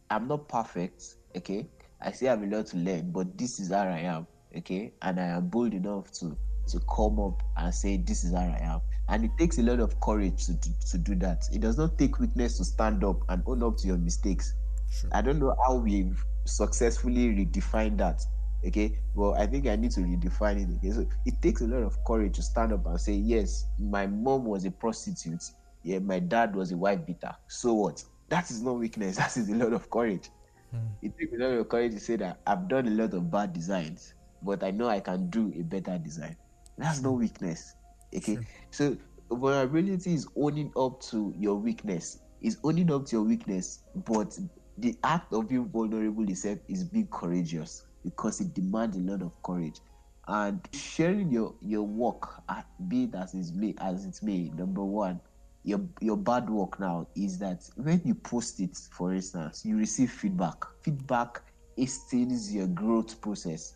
I'm 0.09 0.27
not 0.27 0.47
perfect, 0.47 1.03
okay? 1.35 1.67
I 2.01 2.11
still 2.11 2.29
have 2.29 2.41
a 2.41 2.45
lot 2.47 2.67
to 2.67 2.77
learn, 2.77 3.11
but 3.11 3.37
this 3.37 3.59
is 3.59 3.71
how 3.71 3.81
I 3.83 3.99
am, 3.99 4.25
okay? 4.57 4.93
And 5.03 5.19
I 5.19 5.25
am 5.25 5.49
bold 5.49 5.73
enough 5.73 6.11
to 6.19 6.35
to 6.69 6.79
come 6.93 7.19
up 7.19 7.41
and 7.55 7.73
say 7.73 7.97
this 7.97 8.23
is 8.23 8.33
how 8.33 8.39
I 8.39 8.59
am. 8.61 8.81
And 9.09 9.23
it 9.23 9.31
takes 9.37 9.57
a 9.57 9.63
lot 9.63 9.79
of 9.79 9.99
courage 10.01 10.45
to, 10.47 10.59
to, 10.59 10.79
to 10.91 10.97
do 10.97 11.15
that. 11.15 11.47
It 11.53 11.61
does 11.61 11.77
not 11.77 11.97
take 11.97 12.19
weakness 12.19 12.57
to 12.57 12.65
stand 12.65 13.03
up 13.03 13.17
and 13.29 13.41
own 13.45 13.63
up 13.63 13.77
to 13.77 13.87
your 13.87 13.97
mistakes. 13.97 14.53
Sure. 14.91 15.09
I 15.13 15.21
don't 15.21 15.39
know 15.39 15.55
how 15.65 15.75
we've 15.75 16.23
successfully 16.45 17.33
redefined 17.33 17.97
that. 17.97 18.23
Okay, 18.65 18.97
well, 19.13 19.35
I 19.35 19.45
think 19.45 19.67
I 19.67 19.75
need 19.75 19.91
to 19.91 20.01
redefine 20.01 20.63
it. 20.63 20.75
Okay, 20.77 20.91
so 20.91 21.07
it 21.25 21.41
takes 21.41 21.61
a 21.61 21.67
lot 21.67 21.83
of 21.83 22.03
courage 22.05 22.35
to 22.37 22.41
stand 22.41 22.73
up 22.73 22.85
and 22.87 22.99
say, 22.99 23.13
Yes, 23.13 23.65
my 23.77 24.07
mom 24.07 24.45
was 24.45 24.65
a 24.65 24.71
prostitute. 24.71 25.43
Yeah, 25.83 25.99
my 25.99 26.19
dad 26.19 26.55
was 26.55 26.71
a 26.71 26.77
wife 26.77 27.05
beater. 27.05 27.35
So 27.47 27.73
what? 27.73 28.03
That 28.29 28.49
is 28.49 28.61
not 28.61 28.73
weakness. 28.73 29.15
That 29.17 29.37
is 29.37 29.49
a 29.49 29.55
lot 29.55 29.73
of 29.73 29.89
courage. 29.89 30.29
Hmm. 30.71 30.87
It 31.01 31.17
takes 31.17 31.33
a 31.33 31.37
lot 31.37 31.51
of 31.51 31.69
courage 31.69 31.93
to 31.93 31.99
say 31.99 32.15
that 32.17 32.39
I've 32.47 32.67
done 32.67 32.87
a 32.87 32.91
lot 32.91 33.13
of 33.13 33.31
bad 33.31 33.53
designs, 33.53 34.13
but 34.41 34.63
I 34.63 34.71
know 34.71 34.89
I 34.89 34.99
can 34.99 35.29
do 35.29 35.53
a 35.55 35.61
better 35.61 35.97
design. 35.97 36.35
That's 36.77 37.01
no 37.01 37.13
weakness. 37.13 37.75
Okay, 38.15 38.35
Sure. 38.35 38.45
so 38.71 38.97
vulnerability 39.31 40.13
is 40.13 40.27
owning 40.35 40.71
up 40.77 41.01
to 41.01 41.33
your 41.37 41.55
weakness. 41.55 42.19
Is 42.41 42.57
owning 42.63 42.91
up 42.91 43.05
to 43.07 43.17
your 43.17 43.25
weakness, 43.25 43.83
but 44.05 44.37
the 44.77 44.95
act 45.03 45.33
of 45.33 45.49
being 45.49 45.67
vulnerable 45.67 46.29
itself 46.29 46.59
is 46.67 46.83
being 46.83 47.07
courageous 47.07 47.85
because 48.03 48.39
it 48.39 48.53
demands 48.53 48.95
a 48.97 49.01
lot 49.01 49.21
of 49.23 49.41
courage. 49.41 49.79
And 50.27 50.59
sharing 50.73 51.31
your 51.31 51.55
your 51.61 51.83
work, 51.83 52.41
be 52.87 53.05
it 53.05 53.15
as 53.15 53.33
is 53.33 53.53
may 53.53 53.73
as 53.79 54.05
it 54.05 54.19
may, 54.21 54.49
number 54.49 54.83
one, 54.83 55.19
your 55.63 55.79
your 56.01 56.17
bad 56.17 56.49
work 56.49 56.79
now 56.79 57.07
is 57.15 57.39
that 57.39 57.67
when 57.75 58.01
you 58.05 58.13
post 58.13 58.59
it, 58.59 58.77
for 58.91 59.13
instance, 59.13 59.65
you 59.65 59.77
receive 59.77 60.11
feedback. 60.11 60.63
Feedback 60.83 61.41
hastens 61.75 62.53
your 62.53 62.67
growth 62.67 63.19
process. 63.21 63.75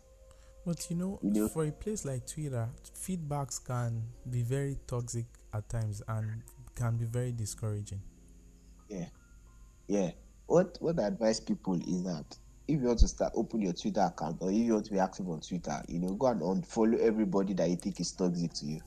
But 0.64 0.88
you 0.90 0.96
know, 0.96 1.18
You 1.22 1.30
know- 1.30 1.48
for 1.48 1.64
a 1.64 1.72
place 1.72 2.04
like 2.04 2.26
Twitter, 2.26 2.68
feedbacks 2.94 3.62
can 3.64 4.02
be 4.30 4.42
very 4.42 4.78
toxic 4.86 5.26
at 5.52 5.68
times 5.68 6.02
and 6.06 6.42
can 6.74 6.96
be 6.96 7.04
very 7.04 7.32
discouraging. 7.32 8.00
Yeah, 8.88 9.08
yeah. 9.88 10.12
What 10.46 10.76
what 10.80 10.98
I 11.00 11.06
advise 11.06 11.40
people 11.40 11.74
is 11.74 12.04
that 12.04 12.38
if 12.68 12.80
you 12.80 12.86
want 12.86 13.00
to 13.00 13.08
start 13.08 13.32
open 13.34 13.60
your 13.60 13.72
Twitter 13.72 14.00
account 14.02 14.38
or 14.40 14.50
if 14.50 14.56
you 14.56 14.74
want 14.74 14.86
to 14.86 14.92
be 14.92 14.98
active 14.98 15.28
on 15.28 15.40
Twitter, 15.40 15.82
you 15.88 15.98
know, 15.98 16.14
go 16.14 16.26
and 16.26 16.40
unfollow 16.40 16.98
everybody 17.00 17.54
that 17.54 17.68
you 17.68 17.76
think 17.76 18.00
is 18.00 18.12
toxic 18.12 18.52
to 18.54 18.66
you. 18.66 18.80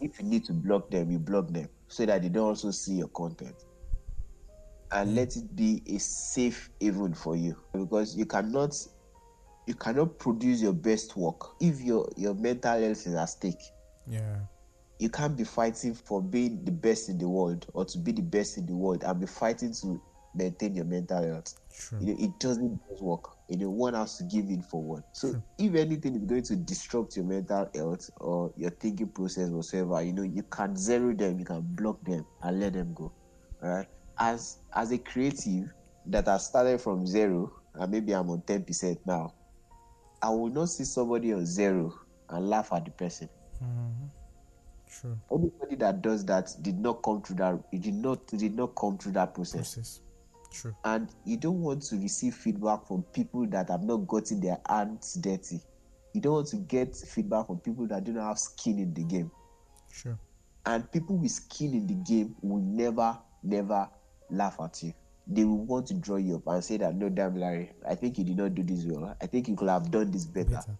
If 0.00 0.18
you 0.18 0.26
need 0.26 0.44
to 0.46 0.52
block 0.52 0.90
them, 0.90 1.10
you 1.10 1.18
block 1.18 1.48
them 1.48 1.68
so 1.88 2.06
that 2.06 2.22
they 2.22 2.28
don't 2.28 2.48
also 2.48 2.70
see 2.70 2.94
your 2.94 3.08
content. 3.08 3.54
And 4.92 5.10
hmm. 5.10 5.16
let 5.16 5.36
it 5.36 5.54
be 5.54 5.82
a 5.86 5.98
safe 5.98 6.70
haven 6.80 7.14
for 7.14 7.36
you 7.36 7.56
because 7.72 8.16
you 8.16 8.26
cannot 8.26 8.74
you 9.70 9.74
cannot 9.76 10.18
produce 10.18 10.60
your 10.60 10.72
best 10.72 11.16
work 11.16 11.54
if 11.60 11.80
your 11.80 12.08
your 12.16 12.34
mental 12.34 12.72
health 12.72 13.06
is 13.06 13.14
at 13.14 13.26
stake 13.26 13.62
Yeah. 14.08 14.38
you 14.98 15.08
can't 15.08 15.36
be 15.36 15.44
fighting 15.44 15.94
for 15.94 16.20
being 16.20 16.64
the 16.64 16.72
best 16.72 17.08
in 17.08 17.18
the 17.18 17.28
world 17.28 17.66
or 17.72 17.84
to 17.84 17.98
be 17.98 18.10
the 18.10 18.22
best 18.22 18.58
in 18.58 18.66
the 18.66 18.74
world 18.74 19.04
and 19.04 19.20
be 19.20 19.26
fighting 19.26 19.72
to 19.82 20.00
maintain 20.34 20.74
your 20.74 20.84
mental 20.84 21.22
health. 21.22 21.54
True. 21.72 21.98
You 22.00 22.06
know, 22.06 22.16
it 22.18 22.38
doesn't 22.40 22.80
work. 23.00 23.30
You 23.48 23.58
know, 23.58 23.70
one 23.70 23.94
has 23.94 24.16
to 24.18 24.24
give 24.24 24.46
in 24.48 24.62
for 24.62 24.82
one. 24.82 25.04
So 25.12 25.34
if 25.58 25.74
anything 25.74 26.16
is 26.16 26.24
going 26.24 26.42
to 26.42 26.56
disrupt 26.56 27.16
your 27.16 27.24
mental 27.26 27.68
health 27.74 28.10
or 28.20 28.52
your 28.56 28.70
thinking 28.70 29.08
process 29.08 29.50
whatsoever, 29.50 30.02
you 30.02 30.12
know, 30.12 30.22
you 30.22 30.42
can 30.44 30.76
zero 30.76 31.14
them, 31.14 31.38
you 31.38 31.44
can 31.44 31.60
block 31.62 32.02
them 32.04 32.26
and 32.42 32.60
let 32.60 32.72
them 32.74 32.92
go. 32.94 33.12
All 33.62 33.70
right. 33.70 33.86
As 34.18 34.58
as 34.74 34.90
a 34.92 34.98
creative 34.98 35.72
that 36.06 36.26
has 36.26 36.46
started 36.46 36.80
from 36.80 37.06
zero 37.06 37.52
and 37.74 37.90
maybe 37.90 38.12
I'm 38.12 38.28
on 38.30 38.42
10% 38.42 38.98
now, 39.06 39.34
I 40.22 40.30
will 40.30 40.50
not 40.50 40.68
see 40.68 40.84
somebody 40.84 41.32
on 41.32 41.46
zero 41.46 41.94
and 42.28 42.48
laugh 42.48 42.72
at 42.72 42.84
the 42.84 42.90
person 42.90 43.28
mm-hmm. 43.62 44.06
True. 44.88 45.16
anybody 45.30 45.76
that 45.76 46.02
does 46.02 46.24
that 46.26 46.52
did 46.62 46.78
not 46.78 47.02
come 47.02 47.22
through 47.22 47.36
that 47.36 47.58
it 47.72 47.82
did 47.82 47.94
not 47.94 48.18
It 48.32 48.38
did 48.38 48.56
not 48.56 48.74
come 48.74 48.98
through 48.98 49.12
that 49.12 49.34
process 49.34 49.74
Process. 49.74 50.00
True. 50.52 50.74
and 50.84 51.08
you 51.24 51.36
don't 51.36 51.60
want 51.62 51.82
to 51.82 51.96
receive 51.96 52.34
feedback 52.34 52.84
from 52.86 53.02
people 53.04 53.46
that 53.48 53.68
have 53.70 53.82
not 53.84 54.08
gotten 54.08 54.40
their 54.40 54.58
hands 54.68 55.14
dirty 55.14 55.60
you 56.12 56.20
don't 56.20 56.32
want 56.32 56.48
to 56.48 56.56
get 56.56 56.94
feedback 56.96 57.46
from 57.46 57.60
people 57.60 57.86
that 57.86 58.02
do 58.02 58.12
not 58.12 58.26
have 58.28 58.38
skin 58.38 58.78
in 58.80 58.92
the 58.94 59.04
game 59.04 59.30
Sure. 59.92 60.18
and 60.66 60.90
people 60.90 61.16
with 61.16 61.30
skin 61.30 61.72
in 61.74 61.86
the 61.86 61.94
game 61.94 62.34
will 62.42 62.60
never 62.62 63.16
never 63.44 63.88
laugh 64.28 64.56
at 64.60 64.82
you 64.82 64.92
they 65.30 65.44
will 65.44 65.64
want 65.64 65.86
to 65.86 65.94
draw 65.94 66.16
you 66.16 66.36
up 66.36 66.42
and 66.48 66.62
say 66.62 66.76
that 66.76 66.94
no 66.96 67.08
Damilare 67.08 67.70
i 67.88 67.94
think 67.94 68.18
you 68.18 68.24
did 68.24 68.36
not 68.36 68.54
do 68.54 68.62
this 68.62 68.84
well. 68.84 69.16
I 69.22 69.26
think 69.26 69.48
you 69.48 69.56
could 69.56 69.68
have 69.68 69.90
done 69.90 70.10
this 70.10 70.26
better. 70.26 70.50
Better. 70.50 70.76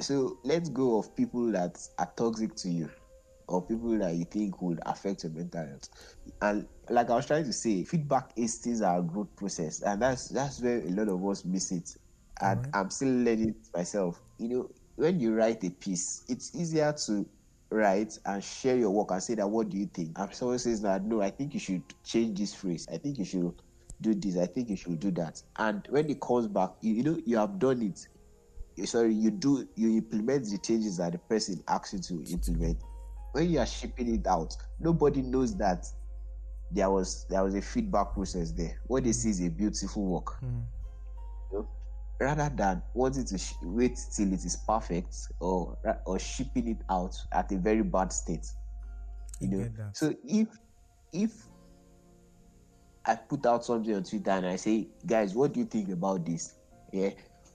so 0.00 0.38
let's 0.44 0.68
go 0.68 0.98
of 0.98 1.14
people 1.16 1.50
that 1.52 1.78
are 1.98 2.10
toxic 2.16 2.54
to 2.56 2.68
you 2.68 2.90
or 3.46 3.62
people 3.62 3.96
that 3.98 4.14
you 4.14 4.24
think 4.24 4.60
would 4.60 4.78
affect 4.84 5.22
your 5.24 5.32
mental 5.32 5.66
health. 5.66 5.88
And 6.42 6.66
like 6.90 7.08
i 7.10 7.14
was 7.14 7.26
trying 7.26 7.44
to 7.44 7.52
say 7.52 7.84
feedback 7.84 8.32
instincts 8.36 8.82
are 8.82 8.98
a 8.98 9.02
growth 9.02 9.34
process 9.36 9.82
and 9.82 10.02
that's 10.02 10.28
that's 10.28 10.60
where 10.60 10.80
a 10.80 10.90
lot 10.90 11.08
of 11.08 11.24
us 11.26 11.44
miss 11.44 11.70
it. 11.70 11.96
And 12.40 12.58
Alright. 12.58 12.74
i'm 12.74 12.90
still 12.90 13.08
learning 13.08 13.54
myself. 13.74 14.20
You 14.38 14.48
know 14.48 14.70
when 14.96 15.20
you 15.20 15.34
write 15.34 15.62
a 15.62 15.70
piece 15.70 16.24
it's 16.28 16.52
easier 16.54 16.92
to 17.06 17.24
write 17.70 18.18
and 18.24 18.42
share 18.42 18.76
your 18.76 18.90
work 18.90 19.10
and 19.12 19.22
say 19.22 19.34
that 19.36 19.48
what 19.48 19.68
do 19.68 19.76
you 19.76 19.86
think? 19.86 20.18
And 20.18 20.34
someone 20.34 20.58
says 20.58 20.82
that 20.82 21.04
no 21.04 21.22
i 21.22 21.30
think 21.30 21.54
you 21.54 21.60
should 21.60 21.82
change 22.02 22.38
this 22.38 22.54
phrase. 22.54 22.88
I 22.92 22.98
think 22.98 23.18
you 23.18 23.24
should 23.24 23.54
do 24.00 24.14
this 24.14 24.36
i 24.36 24.46
think 24.46 24.70
you 24.70 24.76
should 24.76 24.98
do 25.00 25.10
that. 25.10 25.42
And 25.58 25.86
when 25.90 26.08
it 26.08 26.20
comes 26.20 26.46
back 26.46 26.70
you, 26.80 26.94
you 26.94 27.02
know 27.02 27.18
you 27.26 27.36
have 27.36 27.58
done 27.58 27.82
it. 27.82 27.98
You- 28.76 28.86
sorry 28.86 29.12
you 29.14 29.30
do 29.30 29.68
you 29.74 29.96
implement 29.96 30.44
the 30.50 30.58
changes 30.58 30.96
that 30.98 31.12
the 31.12 31.18
person 31.18 31.62
asks 31.68 31.92
you 31.92 31.98
to 32.00 32.30
implement. 32.32 32.78
When 33.32 33.50
you 33.50 33.58
are 33.58 33.66
shipping 33.66 34.14
it 34.14 34.26
out 34.26 34.56
nobody 34.80 35.22
knows 35.22 35.56
that 35.56 35.84
there 36.70 36.90
was 36.90 37.26
there 37.28 37.42
was 37.42 37.54
a 37.54 37.62
feedback 37.62 38.12
process 38.14 38.52
there. 38.52 38.78
What 38.86 39.04
they 39.04 39.12
see 39.12 39.30
is 39.30 39.40
a 39.40 39.48
beautiful 39.50 40.04
work. 40.04 40.40
Mm. 40.42 40.64
you 41.50 41.58
know, 41.58 41.68
rather 42.20 42.50
than 42.54 42.82
wanting 42.94 43.24
to 43.24 43.38
sh- 43.38 43.54
wait 43.62 43.98
till 44.14 44.32
it 44.32 44.44
is 44.44 44.56
perfect 44.66 45.16
or 45.40 45.76
or 46.04 46.18
shipping 46.18 46.68
it 46.68 46.78
out 46.90 47.16
at 47.32 47.50
a 47.52 47.56
very 47.56 47.82
bad 47.82 48.12
state. 48.12 48.46
You 49.40 49.48
know 49.48 49.58
so 49.94 50.14
if 50.24 50.48
if 51.12 51.46
I 53.08 53.16
put 53.16 53.46
out 53.46 53.64
something 53.64 53.94
on 53.94 54.04
Twitter 54.04 54.30
and 54.30 54.46
I 54.46 54.56
say, 54.56 54.86
guys, 55.06 55.34
what 55.34 55.54
do 55.54 55.60
you 55.60 55.66
think 55.66 55.88
about 55.88 56.26
this? 56.26 56.54
Yeah, 56.92 57.10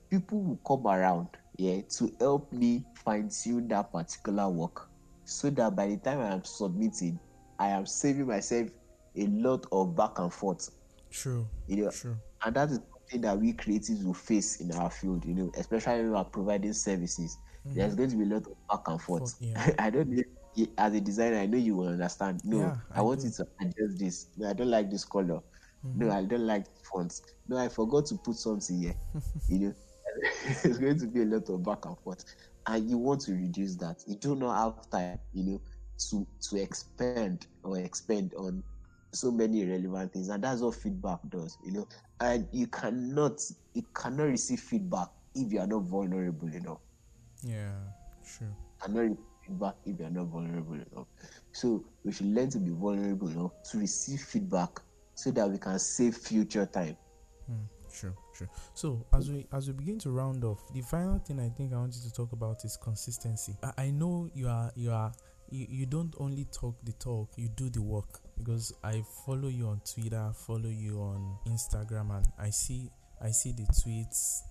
people 0.09 0.41
will 0.41 0.59
come 0.67 0.87
around, 0.87 1.27
yeah, 1.57 1.81
to 1.97 2.11
help 2.19 2.51
me 2.51 2.83
fine 2.95 3.29
tune 3.29 3.67
that 3.67 3.91
particular 3.91 4.49
work, 4.49 4.89
so 5.25 5.51
that 5.51 5.75
by 5.75 5.87
the 5.87 5.97
time 5.97 6.19
I 6.19 6.33
am 6.33 6.43
submitting, 6.43 7.19
I 7.59 7.67
am 7.69 7.85
saving 7.85 8.27
myself 8.27 8.69
a 9.15 9.27
lot 9.27 9.65
of 9.71 9.95
back 9.95 10.17
and 10.17 10.33
forth. 10.33 10.71
True. 11.11 11.47
You 11.67 11.83
know, 11.85 11.91
True. 11.91 12.17
and 12.43 12.55
that 12.55 12.71
is 12.71 12.79
something 12.91 13.21
that 13.21 13.39
we 13.39 13.53
creatives 13.53 14.03
will 14.03 14.15
face 14.15 14.59
in 14.59 14.71
our 14.71 14.89
field. 14.89 15.23
You 15.23 15.35
know, 15.35 15.51
especially 15.55 15.99
when 15.99 16.11
we 16.11 16.17
are 16.17 16.25
providing 16.25 16.73
services. 16.73 17.37
There's 17.65 17.95
going 17.95 18.09
to 18.09 18.17
be 18.17 18.23
a 18.23 18.27
lot 18.27 18.45
of 18.45 18.67
back 18.67 18.87
and 18.87 19.01
forth. 19.01 19.39
Mm-hmm. 19.39 19.45
Yeah. 19.45 19.75
I 19.79 19.89
don't 19.89 20.09
know. 20.09 20.23
As 20.77 20.93
a 20.93 20.99
designer, 21.01 21.37
I 21.37 21.45
know 21.45 21.57
you 21.57 21.75
will 21.75 21.87
understand. 21.87 22.41
No, 22.43 22.57
Yeah, 22.57 22.75
I, 22.91 22.99
I 22.99 23.01
want 23.01 23.23
you 23.23 23.29
to 23.31 23.45
adjust 23.61 23.99
this. 23.99 24.27
No, 24.37 24.49
I 24.49 24.53
don't 24.53 24.69
like 24.69 24.89
this 24.89 25.05
color. 25.05 25.39
No, 25.93 26.09
Mm-hmm. 26.09 26.11
I 26.11 26.23
don't 26.25 26.45
like 26.47 26.65
fonts. 26.91 27.21
No, 27.47 27.57
I 27.57 27.67
forgot 27.69 28.05
to 28.07 28.15
put 28.23 28.35
something 28.35 28.79
here. 28.81 28.95
you 29.47 29.59
know, 29.59 29.73
it's 30.63 30.77
going 30.77 30.99
to 30.99 31.07
be 31.07 31.21
a 31.21 31.25
lot 31.25 31.49
of 31.49 31.63
back 31.63 31.85
and 31.85 31.97
forth, 31.99 32.23
and 32.67 32.89
you 32.89 32.97
want 32.97 33.21
to 33.21 33.33
reduce 33.33 33.75
that. 33.77 34.01
You 34.07 34.15
do 34.15 34.35
not 34.35 34.57
have 34.57 34.89
time, 34.89 35.19
you 35.33 35.43
know, 35.43 35.61
to 36.09 36.27
to 36.49 36.61
expand 36.61 37.47
or 37.63 37.77
expand 37.79 38.33
on 38.37 38.63
so 39.13 39.31
many 39.31 39.65
relevant 39.65 40.13
things, 40.13 40.29
and 40.29 40.43
that's 40.43 40.61
what 40.61 40.75
feedback 40.75 41.19
does. 41.29 41.57
You 41.63 41.71
know, 41.73 41.87
and 42.19 42.47
you 42.51 42.67
cannot 42.67 43.39
you 43.73 43.83
cannot 43.95 44.25
receive 44.25 44.59
feedback 44.59 45.07
if 45.35 45.51
you 45.51 45.59
are 45.59 45.67
not 45.67 45.83
vulnerable 45.83 46.47
enough. 46.53 46.79
Yeah. 47.43 47.73
True. 48.23 48.55
Cannot 48.81 49.17
feedback 49.45 49.75
if 49.85 49.97
they 49.97 50.05
are 50.05 50.09
not 50.09 50.27
vulnerable 50.27 50.75
enough. 50.75 51.07
So 51.51 51.85
we 52.03 52.11
should 52.11 52.27
learn 52.27 52.49
to 52.51 52.59
be 52.59 52.71
vulnerable 52.71 53.29
enough 53.29 53.51
to 53.71 53.77
receive 53.79 54.21
feedback 54.21 54.79
so 55.15 55.31
that 55.31 55.49
we 55.49 55.57
can 55.57 55.77
save 55.79 56.15
future 56.15 56.65
time. 56.65 56.97
Mm, 57.49 57.67
True, 57.93 58.15
true. 58.33 58.47
So 58.73 59.05
as 59.13 59.29
we 59.29 59.45
as 59.53 59.67
we 59.67 59.73
begin 59.73 59.99
to 59.99 60.11
round 60.11 60.43
off, 60.43 60.61
the 60.73 60.81
final 60.81 61.19
thing 61.19 61.39
I 61.39 61.49
think 61.49 61.73
I 61.73 61.77
want 61.77 61.93
you 61.95 62.09
to 62.09 62.13
talk 62.15 62.31
about 62.31 62.65
is 62.65 62.77
consistency. 62.81 63.55
I, 63.61 63.83
I 63.85 63.91
know 63.91 64.29
you 64.33 64.47
are 64.47 64.71
you 64.75 64.91
are 64.91 65.11
you, 65.51 65.67
you 65.69 65.85
don't 65.85 66.13
only 66.17 66.45
talk 66.45 66.75
the 66.83 66.93
talk, 66.93 67.29
you 67.37 67.49
do 67.49 67.69
the 67.69 67.81
work. 67.81 68.21
Because 68.37 68.73
I 68.83 69.03
follow 69.25 69.47
you 69.47 69.67
on 69.67 69.81
Twitter, 69.81 70.31
follow 70.33 70.69
you 70.69 70.99
on 70.99 71.37
Instagram 71.47 72.17
and 72.17 72.25
I 72.39 72.49
see 72.49 72.89
I 73.21 73.29
see 73.29 73.51
the 73.51 73.63
tweets 73.63 74.41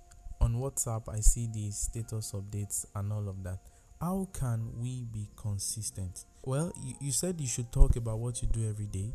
on 0.40 0.54
WhatsApp, 0.54 1.12
I 1.12 1.20
see 1.20 1.48
the 1.52 1.70
status 1.72 2.32
updates 2.32 2.86
and 2.94 3.12
all 3.12 3.28
of 3.28 3.42
that. 3.42 3.58
How 4.02 4.26
can 4.32 4.68
we 4.80 5.04
be 5.12 5.28
consistent? 5.36 6.24
Well, 6.42 6.72
you, 6.82 6.94
you 7.00 7.12
said 7.12 7.40
you 7.40 7.46
should 7.46 7.70
talk 7.70 7.94
about 7.94 8.18
what 8.18 8.42
you 8.42 8.48
do 8.48 8.68
every 8.68 8.86
day, 8.86 9.14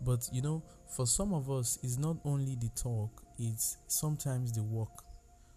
but 0.00 0.28
you 0.32 0.42
know, 0.42 0.62
for 0.86 1.08
some 1.08 1.34
of 1.34 1.50
us, 1.50 1.76
it's 1.82 1.98
not 1.98 2.18
only 2.24 2.54
the 2.54 2.68
talk, 2.80 3.10
it's 3.36 3.78
sometimes 3.88 4.52
the 4.52 4.62
work. 4.62 5.02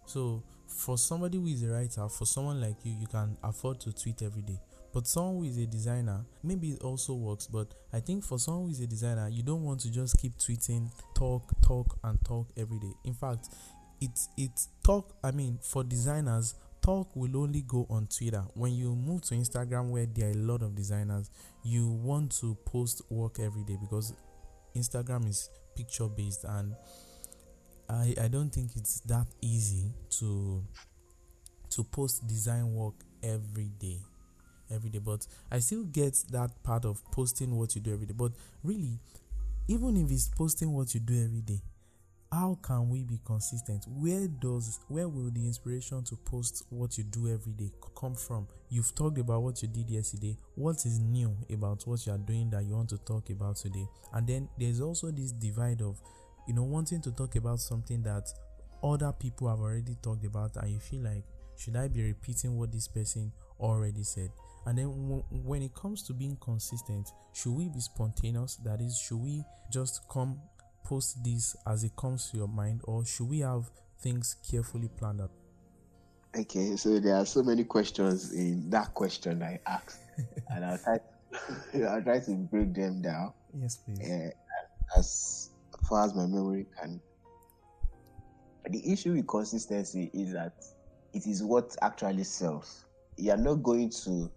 So, 0.04 0.42
for 0.66 0.98
somebody 0.98 1.38
who 1.38 1.46
is 1.46 1.62
a 1.62 1.68
writer, 1.68 2.08
for 2.08 2.26
someone 2.26 2.60
like 2.60 2.74
you, 2.82 2.96
you 3.00 3.06
can 3.06 3.36
afford 3.44 3.78
to 3.82 3.92
tweet 3.92 4.20
every 4.20 4.42
day. 4.42 4.58
But 4.92 5.06
someone 5.06 5.36
who 5.36 5.44
is 5.44 5.58
a 5.58 5.66
designer, 5.66 6.24
maybe 6.42 6.70
it 6.70 6.82
also 6.82 7.14
works. 7.14 7.46
But 7.46 7.68
I 7.92 8.00
think 8.00 8.24
for 8.24 8.36
someone 8.36 8.64
who 8.64 8.70
is 8.72 8.80
a 8.80 8.88
designer, 8.88 9.28
you 9.28 9.44
don't 9.44 9.62
want 9.62 9.78
to 9.82 9.92
just 9.92 10.18
keep 10.18 10.36
tweeting, 10.38 10.90
talk, 11.14 11.52
talk, 11.62 12.00
and 12.02 12.18
talk 12.24 12.48
every 12.56 12.80
day. 12.80 12.92
In 13.04 13.14
fact, 13.14 13.46
it's 14.00 14.28
it's 14.36 14.70
talk. 14.82 15.14
I 15.22 15.30
mean, 15.30 15.60
for 15.62 15.84
designers, 15.84 16.56
talk 16.82 17.14
will 17.14 17.36
only 17.36 17.62
go 17.62 17.86
on 17.88 18.06
Twitter. 18.06 18.44
When 18.54 18.72
you 18.72 18.94
move 18.94 19.22
to 19.22 19.34
Instagram, 19.34 19.90
where 19.90 20.06
there 20.06 20.28
are 20.28 20.32
a 20.32 20.34
lot 20.34 20.62
of 20.62 20.74
designers, 20.74 21.30
you 21.62 21.88
want 21.88 22.32
to 22.40 22.56
post 22.64 23.02
work 23.08 23.38
every 23.38 23.62
day 23.64 23.76
because 23.80 24.14
Instagram 24.76 25.28
is 25.28 25.48
picture 25.76 26.08
based 26.08 26.44
and 26.44 26.74
I, 27.88 28.14
I 28.22 28.28
don't 28.28 28.50
think 28.50 28.70
it's 28.76 29.00
that 29.00 29.26
easy 29.40 29.92
to 30.18 30.64
to 31.70 31.84
post 31.84 32.26
design 32.26 32.74
work 32.74 32.94
every 33.22 33.70
day 33.78 33.98
every 34.70 34.90
day 34.90 34.98
but 34.98 35.26
i 35.50 35.58
still 35.58 35.84
get 35.84 36.14
that 36.30 36.50
part 36.62 36.84
of 36.84 37.02
posting 37.10 37.56
what 37.56 37.74
you 37.74 37.80
do 37.80 37.92
every 37.92 38.06
day 38.06 38.14
but 38.16 38.32
really 38.62 38.98
even 39.68 39.96
if 39.96 40.10
it's 40.10 40.28
posting 40.28 40.72
what 40.72 40.92
you 40.94 41.00
do 41.00 41.14
every 41.24 41.40
day 41.40 41.60
how 42.32 42.58
can 42.62 42.88
we 42.88 43.04
be 43.04 43.20
consistent? 43.26 43.84
Where 43.86 44.26
does 44.26 44.80
where 44.88 45.06
will 45.06 45.30
the 45.30 45.46
inspiration 45.46 46.02
to 46.04 46.16
post 46.16 46.64
what 46.70 46.96
you 46.96 47.04
do 47.04 47.28
every 47.28 47.52
day 47.52 47.70
come 47.94 48.14
from? 48.14 48.48
You've 48.70 48.94
talked 48.94 49.18
about 49.18 49.42
what 49.42 49.60
you 49.60 49.68
did 49.68 49.90
yesterday. 49.90 50.38
What 50.54 50.76
is 50.86 50.98
new 50.98 51.36
about 51.52 51.82
what 51.86 52.06
you 52.06 52.12
are 52.12 52.18
doing 52.18 52.48
that 52.50 52.64
you 52.64 52.74
want 52.74 52.88
to 52.88 52.98
talk 52.98 53.28
about 53.28 53.56
today? 53.56 53.86
And 54.14 54.26
then 54.26 54.48
there's 54.58 54.80
also 54.80 55.10
this 55.10 55.32
divide 55.32 55.82
of 55.82 56.00
you 56.48 56.54
know 56.54 56.62
wanting 56.62 57.02
to 57.02 57.12
talk 57.12 57.36
about 57.36 57.60
something 57.60 58.02
that 58.04 58.32
other 58.82 59.12
people 59.12 59.48
have 59.48 59.60
already 59.60 59.94
talked 60.02 60.24
about 60.24 60.56
and 60.56 60.72
you 60.72 60.78
feel 60.80 61.02
like 61.02 61.22
should 61.56 61.76
i 61.76 61.86
be 61.86 62.02
repeating 62.02 62.56
what 62.58 62.72
this 62.72 62.88
person 62.88 63.30
already 63.60 64.02
said? 64.02 64.30
And 64.64 64.78
then 64.78 64.86
w- 64.86 65.24
when 65.30 65.60
it 65.60 65.74
comes 65.74 66.02
to 66.04 66.14
being 66.14 66.38
consistent 66.40 67.08
should 67.34 67.52
we 67.52 67.68
be 67.68 67.80
spontaneous? 67.80 68.56
That 68.64 68.80
is 68.80 68.98
should 68.98 69.18
we 69.20 69.44
just 69.70 70.00
come 70.10 70.40
post 70.92 71.24
this 71.24 71.56
as 71.66 71.84
it 71.84 71.96
comes 71.96 72.30
to 72.30 72.36
your 72.36 72.48
mind 72.48 72.82
or 72.84 73.02
should 73.02 73.26
we 73.26 73.40
have 73.40 73.70
things 74.00 74.36
carefully 74.50 74.88
planned 74.98 75.22
out 75.22 75.30
Okay, 76.36 76.76
so 76.76 76.98
there 76.98 77.16
are 77.16 77.24
so 77.26 77.42
many 77.42 77.64
questions 77.64 78.32
in 78.32 78.70
that 78.70 78.94
question 78.94 79.42
I 79.42 79.58
asked, 79.66 80.00
and 80.48 80.64
I'll 80.64 80.78
try, 80.78 80.98
I'll 81.88 82.02
try 82.02 82.20
to 82.20 82.30
break 82.50 82.74
them 82.74 83.00
down 83.00 83.32
yes 83.58 83.78
please 83.78 84.00
uh, 84.00 84.98
as 84.98 85.50
far 85.88 86.04
as 86.04 86.14
my 86.14 86.26
memory 86.26 86.66
can. 86.78 87.00
The 88.68 88.92
issue 88.92 89.14
with 89.14 89.26
consistency 89.26 90.10
is 90.12 90.32
that 90.32 90.52
it 91.14 91.26
is 91.26 91.42
what 91.42 91.74
actually 91.82 92.24
sells. 92.24 92.84
You 93.16 93.32
are 93.32 93.36
not 93.38 93.62
going 93.62 93.90
to 94.04 94.30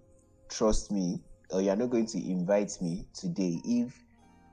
trust 0.49 0.91
me, 0.91 1.21
or 1.51 1.61
you 1.61 1.69
are 1.69 1.75
not 1.75 1.89
going 1.89 2.07
to 2.07 2.17
invite 2.17 2.77
me 2.81 3.05
today 3.13 3.59
if 3.65 3.93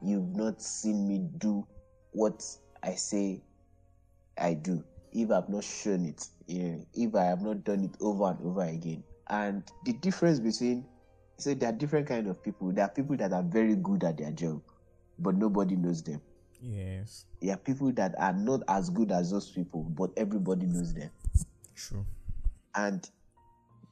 you've 0.03 0.37
not 0.37 0.61
seen 0.61 1.09
me 1.09 1.29
do 1.39 1.67
what 2.13 2.45
I 2.83 2.95
say 2.95 3.43
I 4.39 4.55
do. 4.55 4.83
If 5.13 5.31
I've 5.31 5.49
not 5.49 5.65
shown 5.65 6.07
it, 6.07 6.27
you 6.47 6.63
know, 6.63 6.87
if 6.95 7.15
I 7.15 7.25
have 7.25 7.43
not 7.43 7.65
done 7.65 7.85
it 7.85 7.97
over 8.01 8.31
and 8.31 8.39
over 8.45 8.63
again. 8.63 9.03
And 9.29 9.63
the 9.85 9.93
difference 9.95 10.39
between 10.41 10.85
so 11.39 11.55
there 11.55 11.69
are 11.69 11.73
different 11.73 12.07
kind 12.07 12.29
of 12.29 12.43
people. 12.43 12.71
There 12.73 12.85
are 12.85 12.89
people 12.89 13.17
that 13.17 13.33
are 13.33 13.43
very 13.43 13.75
good 13.77 14.05
at 14.05 14.19
their 14.19 14.31
job, 14.31 14.63
but 15.19 15.35
nobody 15.35 15.77
knows 15.77 16.03
them. 16.03 16.21
yes 16.61 17.25
There 17.41 17.55
are 17.55 17.59
people 17.59 17.93
that 17.93 18.15
are 18.19 18.33
not 18.33 18.63
as 18.69 18.91
good 18.91 19.11
as 19.11 19.31
those 19.31 19.51
people, 19.51 19.83
but 19.83 20.11
everybody 20.17 20.67
knows 20.67 20.95
them. 20.95 21.11
true 21.75 22.07
And 22.75 23.09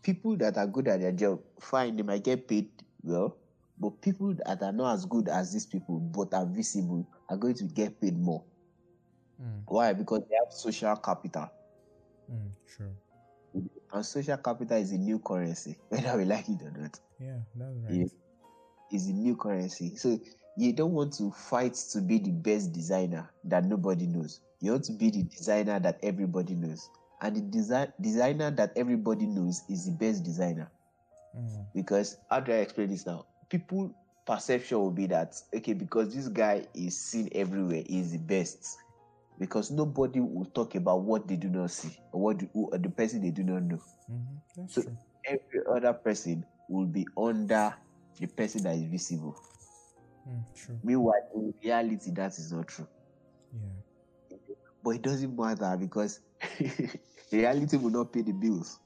people 0.02 0.36
that 0.36 0.56
are 0.56 0.66
good 0.66 0.88
at 0.88 1.00
their 1.00 1.12
job, 1.12 1.40
fine, 1.60 1.96
they 1.96 2.02
might 2.02 2.24
get 2.24 2.46
paid 2.46 2.68
well, 3.02 3.36
but 3.78 4.00
people 4.00 4.34
that 4.46 4.62
are 4.62 4.72
not 4.72 4.94
as 4.94 5.04
good 5.04 5.28
as 5.28 5.52
these 5.52 5.66
people, 5.66 5.98
but 5.98 6.32
are 6.34 6.46
visible, 6.46 7.06
are 7.30 7.38
going 7.38 7.54
to 7.56 7.64
get 7.64 8.00
paid 8.00 8.18
more. 8.18 8.44
mm, 9.40 9.66
Why? 9.66 9.94
Because 9.94 10.20
they 10.28 10.36
have 10.36 10.52
social 10.52 10.96
capital. 10.96 11.50
mm, 12.30 12.54
true 12.66 12.96
And 13.92 14.04
social 14.04 14.36
capital 14.38 14.76
is 14.78 14.92
a 14.92 14.98
new 14.98 15.18
currency, 15.20 15.78
whether 15.88 16.16
we 16.16 16.24
like 16.24 16.48
it 16.48 16.62
or 16.62 16.70
not. 16.70 16.98
yeah 17.18 17.40
that's 17.54 17.76
right 17.84 18.00
Yeah. 18.00 18.06
Is 18.90 19.08
a 19.08 19.12
new 19.12 19.36
currency. 19.36 19.96
So 19.96 20.18
you 20.56 20.72
don't 20.72 20.92
want 20.92 21.12
to 21.14 21.30
fight 21.32 21.74
to 21.92 22.00
be 22.02 22.18
the 22.18 22.30
best 22.32 22.72
designer 22.72 23.30
that 23.44 23.64
nobody 23.64 24.06
knows. 24.06 24.40
You 24.60 24.72
want 24.72 24.84
to 24.84 24.92
be 24.92 25.10
the 25.10 25.22
designer 25.24 25.78
that 25.80 25.98
everybody 26.02 26.54
knows. 26.54 26.88
And 27.20 27.36
the 27.36 27.58
desi- 27.58 27.92
designer 28.00 28.50
that 28.52 28.72
everybody 28.76 29.26
knows 29.26 29.62
is 29.68 29.86
the 29.86 29.92
best 29.92 30.24
designer. 30.24 30.70
Mm, 31.34 31.66
Because 31.74 32.18
how 32.30 32.40
do 32.40 32.52
I 32.52 32.56
explain 32.56 32.88
this 32.88 33.06
now? 33.06 33.26
People 33.48 33.94
perception 34.30 34.78
will 34.80 34.90
be 34.92 35.06
that 35.06 35.34
okay, 35.56 35.74
because 35.74 36.14
this 36.14 36.28
guy 36.28 36.66
is 36.74 36.98
seen 36.98 37.28
everywhere, 37.32 37.82
he 37.86 38.00
is 38.00 38.12
the 38.12 38.18
best. 38.18 38.66
Because 39.38 39.70
nobody 39.70 40.20
will 40.20 40.46
talk 40.46 40.74
about 40.76 41.02
what 41.02 41.26
they 41.28 41.36
do 41.36 41.48
not 41.48 41.70
see 41.70 41.96
or 42.12 42.20
what 42.22 42.38
the, 42.40 42.48
or 42.54 42.78
the 42.78 42.90
person 42.90 43.22
they 43.22 43.30
do 43.30 43.44
not 43.44 43.62
know. 43.62 43.80
mhm, 44.08 44.40
So- 44.68 44.82
true 44.82 44.98
Every 45.26 45.60
other 45.76 45.92
person 45.94 46.46
will 46.68 46.86
be 46.86 47.06
under 47.16 47.74
the 48.20 48.26
person 48.28 48.62
that 48.64 48.76
is 48.76 48.84
visible. 48.84 49.36
mm, 50.26 50.44
true 50.54 50.80
Meanwhile, 50.82 51.30
in 51.34 51.54
reality, 51.64 52.10
that 52.10 52.38
is 52.38 52.52
not 52.52 52.68
true. 52.68 52.86
yeah 53.52 53.80
But 54.82 54.90
it 54.96 55.02
doesn't 55.02 55.36
matter 55.36 55.76
because 55.78 56.20
reality 57.32 57.76
will 57.76 57.90
not 57.90 58.12
pay 58.12 58.22
the 58.22 58.32
bills. 58.32 58.78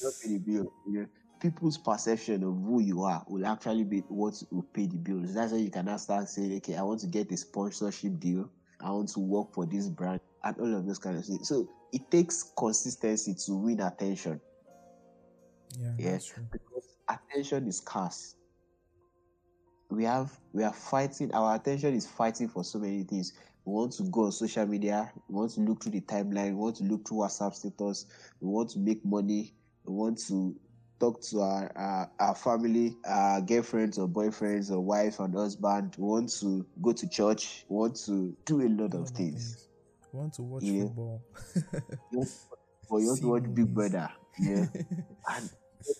Not 0.00 0.14
pay 0.22 0.28
the 0.30 0.38
bill. 0.38 0.72
You 0.86 1.00
know, 1.02 1.06
people's 1.40 1.78
perception 1.78 2.44
of 2.44 2.54
who 2.54 2.80
you 2.80 3.02
are 3.02 3.24
will 3.26 3.46
actually 3.46 3.84
be 3.84 4.00
what 4.08 4.40
will 4.50 4.62
pay 4.62 4.86
the 4.86 4.96
bills. 4.96 5.34
That's 5.34 5.52
why 5.52 5.58
you 5.58 5.70
can 5.70 5.86
now 5.86 5.96
start 5.96 6.28
saying, 6.28 6.54
okay, 6.58 6.76
I 6.76 6.82
want 6.82 7.00
to 7.00 7.06
get 7.06 7.32
a 7.32 7.36
sponsorship 7.36 8.20
deal. 8.20 8.50
I 8.80 8.90
want 8.90 9.08
to 9.10 9.20
work 9.20 9.52
for 9.52 9.66
this 9.66 9.88
brand 9.88 10.20
and 10.44 10.56
all 10.58 10.76
of 10.76 10.86
those 10.86 10.98
kind 10.98 11.16
of 11.16 11.24
things. 11.24 11.48
So 11.48 11.68
it 11.92 12.10
takes 12.10 12.52
consistency 12.56 13.34
to 13.46 13.54
win 13.54 13.80
attention. 13.80 14.40
yeah 15.98 16.18
true 16.18 16.44
because 16.50 16.96
attention 17.08 17.66
is 17.66 17.78
scarce. 17.78 18.36
We 19.88 20.04
have 20.04 20.30
we 20.52 20.62
are 20.62 20.72
fighting. 20.72 21.32
Our 21.34 21.56
attention 21.56 21.94
is 21.94 22.06
fighting 22.06 22.48
for 22.48 22.64
so 22.64 22.78
many 22.78 23.02
things. 23.02 23.32
We 23.64 23.72
want 23.72 23.92
to 23.94 24.04
go 24.04 24.24
on 24.24 24.32
social 24.32 24.66
media. 24.66 25.12
We 25.28 25.34
want 25.34 25.52
to 25.52 25.60
look 25.60 25.82
through 25.82 25.92
the 25.92 26.00
timeline. 26.00 26.50
We 26.50 26.54
want 26.54 26.76
to 26.76 26.84
look 26.84 27.06
through 27.06 27.18
WhatsApp 27.18 27.54
status. 27.54 28.06
We 28.40 28.48
want 28.48 28.70
to 28.70 28.78
make 28.78 29.04
money. 29.04 29.54
We 29.84 29.94
want 29.94 30.18
to 30.28 30.54
talk 31.00 31.20
to 31.22 31.40
our, 31.40 31.72
our, 31.74 32.10
our 32.20 32.34
family, 32.34 32.96
our 33.06 33.40
girlfriends 33.40 33.98
or 33.98 34.06
boyfriends 34.06 34.70
or 34.70 34.80
wife 34.80 35.18
and 35.18 35.34
husband. 35.34 35.94
We 35.98 36.04
want 36.04 36.30
to 36.40 36.64
go 36.82 36.92
to 36.92 37.08
church. 37.08 37.64
We 37.68 37.76
want 37.76 37.96
to 38.06 38.36
do 38.44 38.60
a 38.60 38.68
lot 38.68 38.94
of 38.94 39.08
things. 39.08 39.68
We 40.12 40.20
want 40.20 40.34
to 40.34 40.42
watch 40.42 40.62
Yeah. 40.64 40.82
football. 40.84 41.22
You 42.92 43.06
want 43.06 43.20
to 43.20 43.26
watch 43.28 43.54
Big. 43.54 43.72
Brother. 43.72 44.10
Yeah. 44.40 44.66
and 44.74 45.50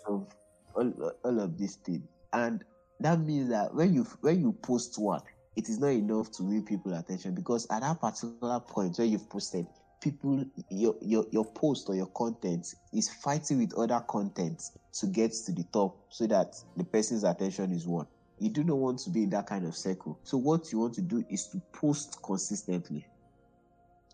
all 0.08 0.16
of, 0.16 0.34
all, 0.74 1.12
all 1.24 1.40
of 1.40 1.56
these 1.56 1.76
things. 1.76 2.02
And 2.32 2.64
that 2.98 3.20
means 3.20 3.48
that 3.50 3.72
when 3.72 3.94
you 3.94 4.02
when 4.20 4.40
you 4.40 4.52
post 4.52 4.98
one, 4.98 5.22
it 5.56 5.68
is 5.68 5.78
not 5.78 5.88
enough 5.92 6.32
to 6.32 6.42
win 6.42 6.64
people 6.64 6.92
attention 6.94 7.34
because 7.34 7.66
at 7.70 7.82
that 7.82 8.00
particular 8.00 8.58
point 8.60 8.98
where 8.98 9.06
you've 9.06 9.28
posted, 9.30 9.66
people 10.00 10.44
your 10.70 10.94
your 11.02 11.26
your 11.30 11.44
post 11.52 11.88
or 11.88 11.94
your 11.94 12.06
content 12.06 12.66
is 12.92 13.08
fighting 13.08 13.58
with 13.58 13.74
other 13.78 14.00
content 14.08 14.62
to 14.94 15.06
get 15.06 15.32
to 15.46 15.52
the 15.52 15.64
top 15.72 15.96
so 16.08 16.26
that 16.26 16.54
the 16.76 16.84
person's 16.84 17.24
attention 17.24 17.72
is 17.72 17.86
won. 17.86 18.06
You 18.38 18.50
do 18.50 18.64
not 18.64 18.78
want 18.78 18.98
to 19.00 19.10
be 19.10 19.24
in 19.24 19.30
that 19.30 19.46
kind 19.46 19.66
of 19.66 19.76
circle. 19.76 20.18
So 20.24 20.38
what 20.38 20.72
you 20.72 20.78
want 20.78 20.94
to 20.94 21.02
do 21.02 21.22
is 21.28 21.48
to 21.48 21.60
post 21.72 22.16
consistently 22.24 23.06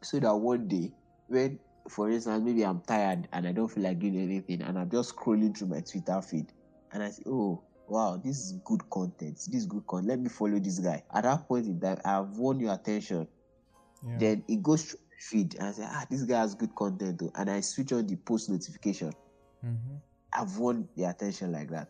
so 0.02 0.18
that 0.20 0.34
one 0.34 0.68
day 0.68 0.92
when 1.28 1.58
for 1.88 2.10
instance 2.10 2.42
maybe 2.44 2.64
i'm 2.64 2.80
tired 2.80 3.28
and 3.32 3.46
i 3.46 3.52
don't 3.52 3.68
feel 3.68 3.84
like 3.84 3.98
doing 3.98 4.16
anything 4.18 4.62
and 4.62 4.78
i'm 4.78 4.90
just 4.90 5.14
scrolling 5.16 5.56
through 5.56 5.68
my 5.68 5.80
twitter 5.80 6.20
feed 6.20 6.52
and 6.92 7.02
i 7.02 7.10
say 7.10 7.22
oh 7.26 7.62
wow 7.88 8.20
this 8.22 8.36
is 8.36 8.52
good 8.64 8.88
content 8.90 9.34
this 9.46 9.54
is 9.54 9.66
good 9.66 9.86
content 9.86 10.08
let 10.08 10.20
me 10.20 10.28
follow 10.28 10.58
this 10.58 10.78
guy 10.80 11.02
at 11.14 11.22
that 11.24 11.46
point 11.48 11.66
in 11.66 11.80
time 11.80 11.98
i've 12.04 12.36
won 12.36 12.58
your 12.60 12.74
attention 12.74 13.26
Yeah. 14.06 14.18
then 14.18 14.44
it 14.48 14.62
goes 14.62 14.94
feed 15.18 15.54
and 15.56 15.68
i 15.68 15.72
say 15.72 15.84
ah 15.86 16.06
this 16.10 16.22
guy 16.24 16.40
has 16.40 16.54
good 16.54 16.74
content 16.74 17.18
though. 17.18 17.30
and 17.36 17.50
i 17.50 17.60
switch 17.60 17.92
on 17.92 18.06
the 18.06 18.16
post 18.16 18.50
notification 18.50 19.12
mm-hmm. 19.64 19.96
I've 20.32 20.58
won 20.58 20.88
the 20.96 21.04
attention 21.04 21.52
like 21.52 21.70
that. 21.70 21.88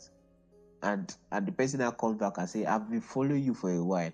And 0.83 1.13
and 1.33 1.47
the 1.47 1.53
person 1.53 1.81
that 1.81 1.99
comes 1.99 2.19
back 2.19 2.39
and 2.39 2.49
say, 2.49 2.65
I've 2.65 2.89
been 2.89 3.01
following 3.01 3.43
you 3.43 3.55
for 3.55 3.73
a 3.73 3.83
while. 3.83 4.13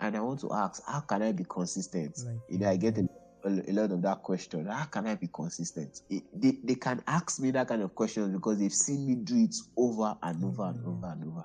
And 0.00 0.16
I 0.16 0.20
want 0.20 0.40
to 0.40 0.52
ask, 0.52 0.82
how 0.86 1.00
can 1.00 1.22
I 1.22 1.32
be 1.32 1.44
consistent? 1.48 2.18
Like, 2.26 2.40
you 2.48 2.58
know, 2.58 2.68
I 2.68 2.76
get 2.76 2.98
a, 2.98 3.06
a, 3.46 3.72
lot 3.72 3.92
of 3.92 4.02
that 4.02 4.22
question. 4.22 4.66
How 4.66 4.84
can 4.84 5.06
I 5.06 5.14
be 5.14 5.28
consistent? 5.32 6.00
It, 6.10 6.24
they, 6.34 6.58
they 6.64 6.74
can 6.74 7.02
ask 7.06 7.40
me 7.40 7.52
that 7.52 7.68
kind 7.68 7.80
of 7.80 7.94
question 7.94 8.32
because 8.32 8.58
they've 8.58 8.72
seen 8.74 9.06
me 9.06 9.14
do 9.14 9.36
it 9.44 9.54
over 9.76 10.16
and 10.22 10.44
over 10.44 10.64
and 10.64 10.80
Mhm. 10.80 10.88
over 10.88 11.06
and 11.06 11.24
over. 11.24 11.44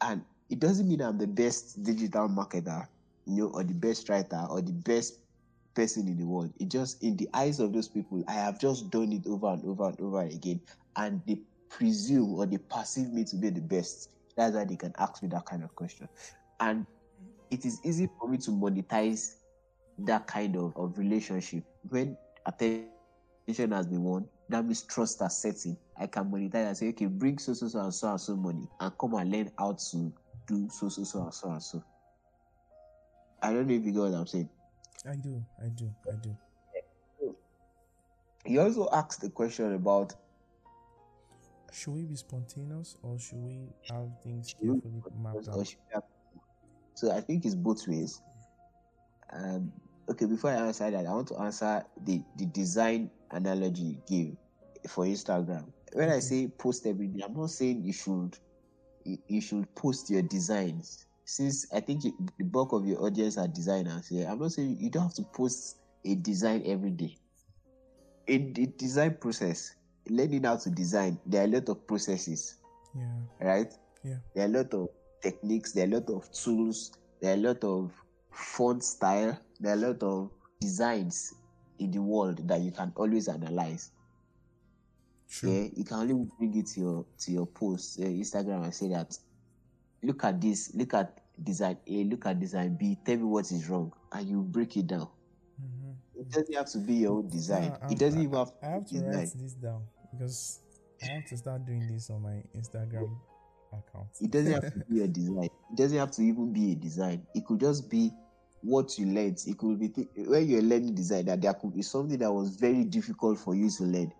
And 0.00 0.22
it 0.50 0.58
doesn't 0.58 0.88
mean 0.88 1.00
I'm 1.00 1.18
the 1.18 1.28
best 1.28 1.82
digital 1.82 2.28
marketer, 2.28 2.84
you 3.26 3.44
know, 3.44 3.50
or 3.54 3.62
the 3.62 3.74
best 3.74 4.08
writer 4.08 4.44
or 4.50 4.60
the 4.60 4.72
best 4.72 5.21
person 5.74 6.08
in 6.08 6.16
the 6.16 6.24
world. 6.24 6.52
It 6.58 6.68
just 6.68 7.02
in 7.02 7.16
the 7.16 7.28
eyes 7.34 7.60
of 7.60 7.72
those 7.72 7.88
people, 7.88 8.22
I 8.28 8.32
have 8.34 8.60
just 8.60 8.90
done 8.90 9.12
it 9.12 9.26
over 9.26 9.48
and 9.48 9.64
over 9.64 9.88
and 9.88 10.00
over 10.00 10.22
again, 10.22 10.60
and 10.96 11.20
they 11.26 11.38
presume 11.68 12.34
or 12.34 12.46
they 12.46 12.58
perceive 12.58 13.10
me 13.12 13.24
to 13.24 13.36
be 13.36 13.50
the 13.50 13.60
best. 13.60 14.10
That's 14.36 14.54
why 14.54 14.64
they 14.64 14.76
can 14.76 14.92
ask 14.98 15.22
me 15.22 15.28
that 15.30 15.46
kind 15.46 15.62
of 15.62 15.74
question. 15.74 16.08
And 16.60 16.86
it 17.50 17.64
is 17.64 17.80
easy 17.84 18.08
for 18.18 18.28
me 18.28 18.38
to 18.38 18.50
monetize 18.50 19.34
that 19.98 20.26
kind 20.26 20.56
of, 20.56 20.76
of 20.76 20.98
relationship 20.98 21.64
when 21.88 22.16
attention 22.46 23.72
has 23.72 23.86
been 23.86 24.02
won. 24.02 24.26
That 24.48 24.64
means 24.64 24.82
trust 24.82 25.20
has 25.20 25.38
set 25.40 25.56
in. 25.64 25.76
I 25.98 26.06
can 26.06 26.30
monetize 26.30 26.66
and 26.66 26.76
say, 26.76 26.88
okay, 26.88 27.06
bring 27.06 27.38
so 27.38 27.52
so 27.54 27.68
so 27.68 27.80
and 27.80 27.94
so 27.94 28.10
and 28.10 28.20
so 28.20 28.36
money 28.36 28.68
and 28.80 28.92
come 28.98 29.14
and 29.14 29.30
learn 29.30 29.50
how 29.58 29.72
to 29.72 30.12
do 30.46 30.68
so 30.70 30.88
so 30.88 31.04
so 31.04 31.22
and 31.22 31.34
so 31.34 31.50
and 31.50 31.62
so. 31.62 31.82
I 33.42 33.52
don't 33.52 33.66
know 33.66 33.74
if 33.74 33.84
you 33.84 33.92
get 33.92 34.00
what 34.00 34.14
I'm 34.14 34.26
saying. 34.26 34.48
I 35.08 35.16
do, 35.16 35.44
I 35.60 35.68
do, 35.68 35.92
I 36.08 36.14
do. 36.22 36.36
He 38.44 38.58
also 38.58 38.88
asked 38.92 39.20
the 39.20 39.30
question 39.30 39.74
about 39.74 40.14
Should 41.72 41.94
we 41.94 42.02
be 42.02 42.16
spontaneous 42.16 42.96
or 43.02 43.18
should 43.18 43.38
we 43.38 43.68
have 43.90 44.08
things 44.22 44.54
carefully 44.54 45.02
mapped 45.22 45.48
out? 45.48 45.74
so 46.94 47.10
I 47.10 47.20
think 47.20 47.44
it's 47.44 47.54
both 47.54 47.86
ways. 47.88 48.20
Um, 49.32 49.72
okay, 50.08 50.26
before 50.26 50.50
I 50.50 50.54
answer 50.54 50.90
that, 50.90 51.06
I 51.06 51.10
want 51.10 51.28
to 51.28 51.38
answer 51.38 51.84
the, 52.04 52.22
the 52.36 52.46
design 52.46 53.10
analogy 53.30 53.82
you 53.82 54.02
gave 54.06 54.36
for 54.88 55.04
Instagram. 55.04 55.64
When 55.92 56.10
I 56.10 56.18
say 56.18 56.48
post 56.48 56.86
every 56.86 57.06
day, 57.08 57.22
I'm 57.24 57.34
not 57.34 57.50
saying 57.50 57.82
you 57.82 57.92
should 57.92 58.36
you, 59.04 59.18
you 59.28 59.40
should 59.40 59.72
post 59.74 60.10
your 60.10 60.22
designs. 60.22 61.06
Since 61.24 61.66
I 61.72 61.80
think 61.80 62.04
you, 62.04 62.12
the 62.38 62.44
bulk 62.44 62.72
of 62.72 62.86
your 62.86 63.02
audience 63.02 63.38
are 63.38 63.48
designers, 63.48 64.10
yeah, 64.10 64.30
I'm 64.30 64.38
not 64.38 64.52
saying 64.52 64.76
you 64.80 64.90
don't 64.90 65.04
have 65.04 65.14
to 65.14 65.22
post 65.22 65.78
a 66.04 66.14
design 66.16 66.62
every 66.66 66.90
day. 66.90 67.16
In 68.26 68.52
the 68.52 68.66
design 68.66 69.16
process, 69.20 69.74
learning 70.08 70.44
how 70.44 70.56
to 70.56 70.70
design, 70.70 71.18
there 71.26 71.42
are 71.42 71.44
a 71.44 71.48
lot 71.48 71.68
of 71.68 71.86
processes 71.86 72.58
Yeah, 72.94 73.02
right? 73.40 73.72
Yeah. 74.04 74.16
There 74.34 74.44
are 74.44 74.48
a 74.48 74.52
lot 74.52 74.74
of 74.74 74.88
techniques, 75.22 75.72
there 75.72 75.84
are 75.84 75.90
a 75.90 75.94
lot 75.94 76.10
of 76.10 76.30
tools, 76.32 76.92
there 77.20 77.32
are 77.32 77.38
a 77.38 77.40
lot 77.40 77.64
of 77.64 77.92
font 78.32 78.82
style, 78.82 79.38
there 79.60 79.72
are 79.72 79.78
a 79.78 79.88
lot 79.88 80.02
of 80.02 80.30
designs 80.60 81.34
in 81.78 81.90
the 81.90 82.00
world 82.02 82.46
that 82.48 82.60
you 82.60 82.72
can 82.72 82.92
always 82.96 83.28
analyze. 83.28 83.90
true. 85.28 85.50
Yeah, 85.50 85.68
you 85.76 85.84
can 85.84 85.98
only 85.98 86.26
bring 86.38 86.56
it 86.56 86.66
to 86.68 86.80
your 86.80 87.06
to 87.20 87.32
your 87.32 87.46
post, 87.46 88.00
uh, 88.00 88.04
Instagram, 88.04 88.64
and 88.64 88.74
say 88.74 88.88
that 88.88 89.16
look 90.02 90.24
at 90.24 90.40
this, 90.40 90.74
look 90.74 90.94
at 90.94 91.20
design 91.42 91.78
A, 91.86 92.04
look 92.04 92.26
at 92.26 92.38
design 92.40 92.76
B, 92.76 92.98
tell 93.04 93.16
me 93.16 93.24
what 93.24 93.50
is 93.50 93.68
wrong, 93.68 93.92
and 94.12 94.28
you 94.28 94.42
break 94.42 94.76
it 94.76 94.86
down. 94.86 95.08
Mhm. 95.60 95.96
It 96.16 96.28
doesn't 96.30 96.54
have 96.54 96.70
to 96.72 96.78
be 96.78 96.94
your 96.94 97.18
own 97.18 97.28
design. 97.28 97.76
It 97.90 97.98
doesn't 97.98 98.20
I- 98.20 98.22
even 98.24 98.38
have 98.38 98.48
to 98.60 98.66
I 98.66 98.70
have 98.70 98.86
to 98.86 99.00
write 99.00 99.32
this 99.36 99.54
down 99.54 99.82
because 100.12 100.60
I 101.02 101.06
have 101.06 101.26
to 101.28 101.36
start 101.36 101.64
doing 101.66 101.86
this 101.88 102.10
on 102.10 102.22
my 102.22 102.42
Instagram 102.54 103.16
account. 103.72 104.08
It 104.20 104.30
doesn't 104.30 104.52
have 104.52 104.72
to 104.72 104.84
be 104.88 105.02
a 105.02 105.08
design. 105.08 105.44
It 105.70 105.76
doesn't 105.76 105.98
have 105.98 106.10
to 106.12 106.22
even 106.22 106.52
be 106.52 106.72
a 106.72 106.74
design. 106.74 107.26
It 107.34 107.44
could 107.46 107.60
just 107.60 107.88
be 107.90 108.12
what 108.62 108.96
you 108.98 109.06
learned. 109.06 109.40
It 109.46 109.58
could 109.58 109.78
be 109.78 109.88
th- 109.88 110.08
when 110.16 110.48
you're 110.48 110.62
learning 110.62 110.94
design 110.94 111.24
that 111.26 111.40
there 111.40 111.54
could 111.54 111.74
be 111.74 111.82
something 111.82 112.18
that 112.18 112.32
was 112.32 112.56
very 112.56 112.84
difficult 112.84 113.38
for 113.38 113.54
you 113.54 113.70
to 113.70 113.84
learn. 113.84 114.12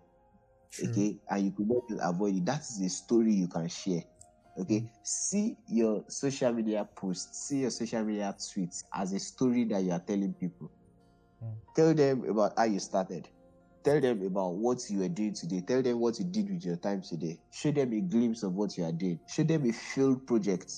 True. 0.71 0.89
Okay, 0.89 1.19
and 1.29 1.45
you 1.45 1.51
could 1.51 1.67
not 1.69 1.83
avoid 2.01 2.35
it. 2.35 2.45
That 2.45 2.61
is 2.61 2.81
a 2.81 2.89
story 2.89 3.33
you 3.33 3.47
can 3.47 3.67
share. 3.67 4.03
Okay, 4.59 4.87
see 5.03 5.57
your 5.67 6.03
social 6.07 6.53
media 6.53 6.87
posts, 6.95 7.47
see 7.47 7.61
your 7.61 7.71
social 7.71 8.03
media 8.03 8.35
tweets 8.37 8.83
as 8.93 9.11
a 9.13 9.19
story 9.19 9.65
that 9.65 9.81
you 9.83 9.91
are 9.91 9.99
telling 9.99 10.33
people. 10.33 10.69
Mm. 11.43 11.53
Tell 11.75 11.93
them 11.93 12.29
about 12.29 12.53
how 12.55 12.65
you 12.65 12.79
started. 12.79 13.27
Tell 13.83 13.99
them 13.99 14.21
about 14.25 14.53
what 14.55 14.79
you 14.89 15.03
are 15.03 15.09
doing 15.09 15.33
today. 15.33 15.61
Tell 15.67 15.81
them 15.81 15.99
what 15.99 16.19
you 16.19 16.25
did 16.25 16.49
with 16.49 16.63
your 16.63 16.77
time 16.77 17.01
today. 17.01 17.39
Show 17.51 17.71
them 17.71 17.91
a 17.93 17.99
glimpse 18.01 18.43
of 18.43 18.53
what 18.53 18.77
you 18.77 18.85
are 18.85 18.91
doing. 18.91 19.19
Show 19.27 19.43
them 19.43 19.67
a 19.67 19.73
failed 19.73 20.25
project. 20.27 20.71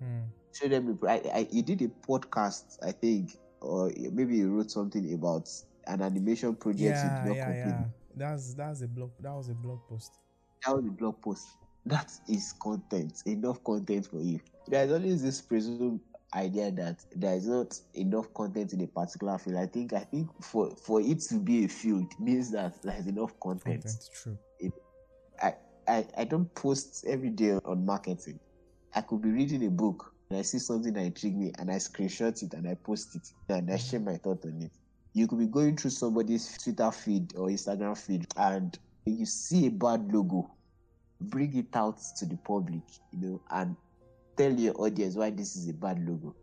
Hmm. 0.00 0.22
Show 0.54 0.68
them. 0.68 0.98
A, 1.02 1.08
I, 1.10 1.14
I, 1.34 1.48
you 1.52 1.62
did 1.62 1.82
a 1.82 1.88
podcast, 1.88 2.78
I 2.82 2.92
think, 2.92 3.36
or 3.60 3.92
maybe 4.12 4.36
you 4.38 4.50
wrote 4.50 4.70
something 4.70 5.12
about 5.14 5.48
an 5.86 6.02
animation 6.02 6.56
project 6.56 6.80
Yeah, 6.96 7.26
yeah, 7.32 7.44
complete. 7.44 7.58
yeah. 7.58 7.84
That's 8.16 8.54
that's 8.54 8.82
a 8.82 8.88
blog. 8.88 9.10
That 9.20 9.34
was 9.34 9.48
a 9.50 9.54
blog 9.54 9.78
post. 9.88 10.10
That 10.66 10.74
was 10.74 10.86
a 10.86 10.90
blog 10.90 11.20
post. 11.22 11.46
That 11.88 12.12
is 12.28 12.52
content. 12.60 13.22
Enough 13.26 13.64
content 13.64 14.06
for 14.06 14.20
you. 14.20 14.40
There's 14.66 14.92
always 14.92 15.22
this 15.22 15.40
presumed 15.40 16.00
idea 16.34 16.70
that 16.70 17.04
there 17.16 17.34
is 17.34 17.46
not 17.46 17.80
enough 17.94 18.32
content 18.34 18.74
in 18.74 18.82
a 18.82 18.86
particular 18.86 19.38
field. 19.38 19.56
I 19.56 19.66
think 19.66 19.92
I 19.94 20.00
think 20.00 20.28
for 20.42 20.74
for 20.76 21.00
it 21.00 21.20
to 21.30 21.36
be 21.36 21.64
a 21.64 21.68
field 21.68 22.12
means 22.20 22.50
that 22.52 22.80
there 22.82 22.96
is 22.98 23.06
enough 23.06 23.38
content. 23.40 23.84
Content. 23.84 24.10
True. 24.14 24.38
I, 25.42 25.54
I 25.86 26.06
I 26.18 26.24
don't 26.24 26.54
post 26.54 27.04
every 27.08 27.30
day 27.30 27.52
on 27.64 27.86
marketing. 27.86 28.38
I 28.94 29.00
could 29.00 29.22
be 29.22 29.30
reading 29.30 29.64
a 29.66 29.70
book 29.70 30.12
and 30.30 30.38
I 30.38 30.42
see 30.42 30.58
something 30.58 30.92
that 30.92 31.02
intrigues 31.02 31.36
me 31.36 31.52
and 31.58 31.70
I 31.70 31.76
screenshot 31.76 32.42
it 32.42 32.52
and 32.52 32.68
I 32.68 32.74
post 32.74 33.16
it 33.16 33.32
and 33.48 33.70
I 33.70 33.74
mm. 33.74 33.90
share 33.90 34.00
my 34.00 34.16
thought 34.16 34.44
on 34.44 34.60
it. 34.62 34.72
You 35.14 35.26
could 35.26 35.38
be 35.38 35.46
going 35.46 35.76
through 35.76 35.90
somebody's 35.90 36.58
Twitter 36.58 36.90
feed 36.90 37.34
or 37.36 37.48
Instagram 37.48 37.96
feed 37.96 38.26
and 38.36 38.78
you 39.06 39.24
see 39.24 39.66
a 39.66 39.70
bad 39.70 40.12
logo, 40.12 40.50
bring 41.20 41.56
it 41.56 41.74
out 41.74 41.98
to 42.18 42.26
the 42.26 42.36
public, 42.36 42.82
you 43.12 43.20
know, 43.20 43.40
and 43.50 43.76
tell 44.36 44.52
your 44.52 44.74
audience 44.80 45.16
why 45.16 45.30
this 45.30 45.56
is 45.56 45.68
a 45.68 45.72
bad 45.72 45.98
logo. 46.06 46.34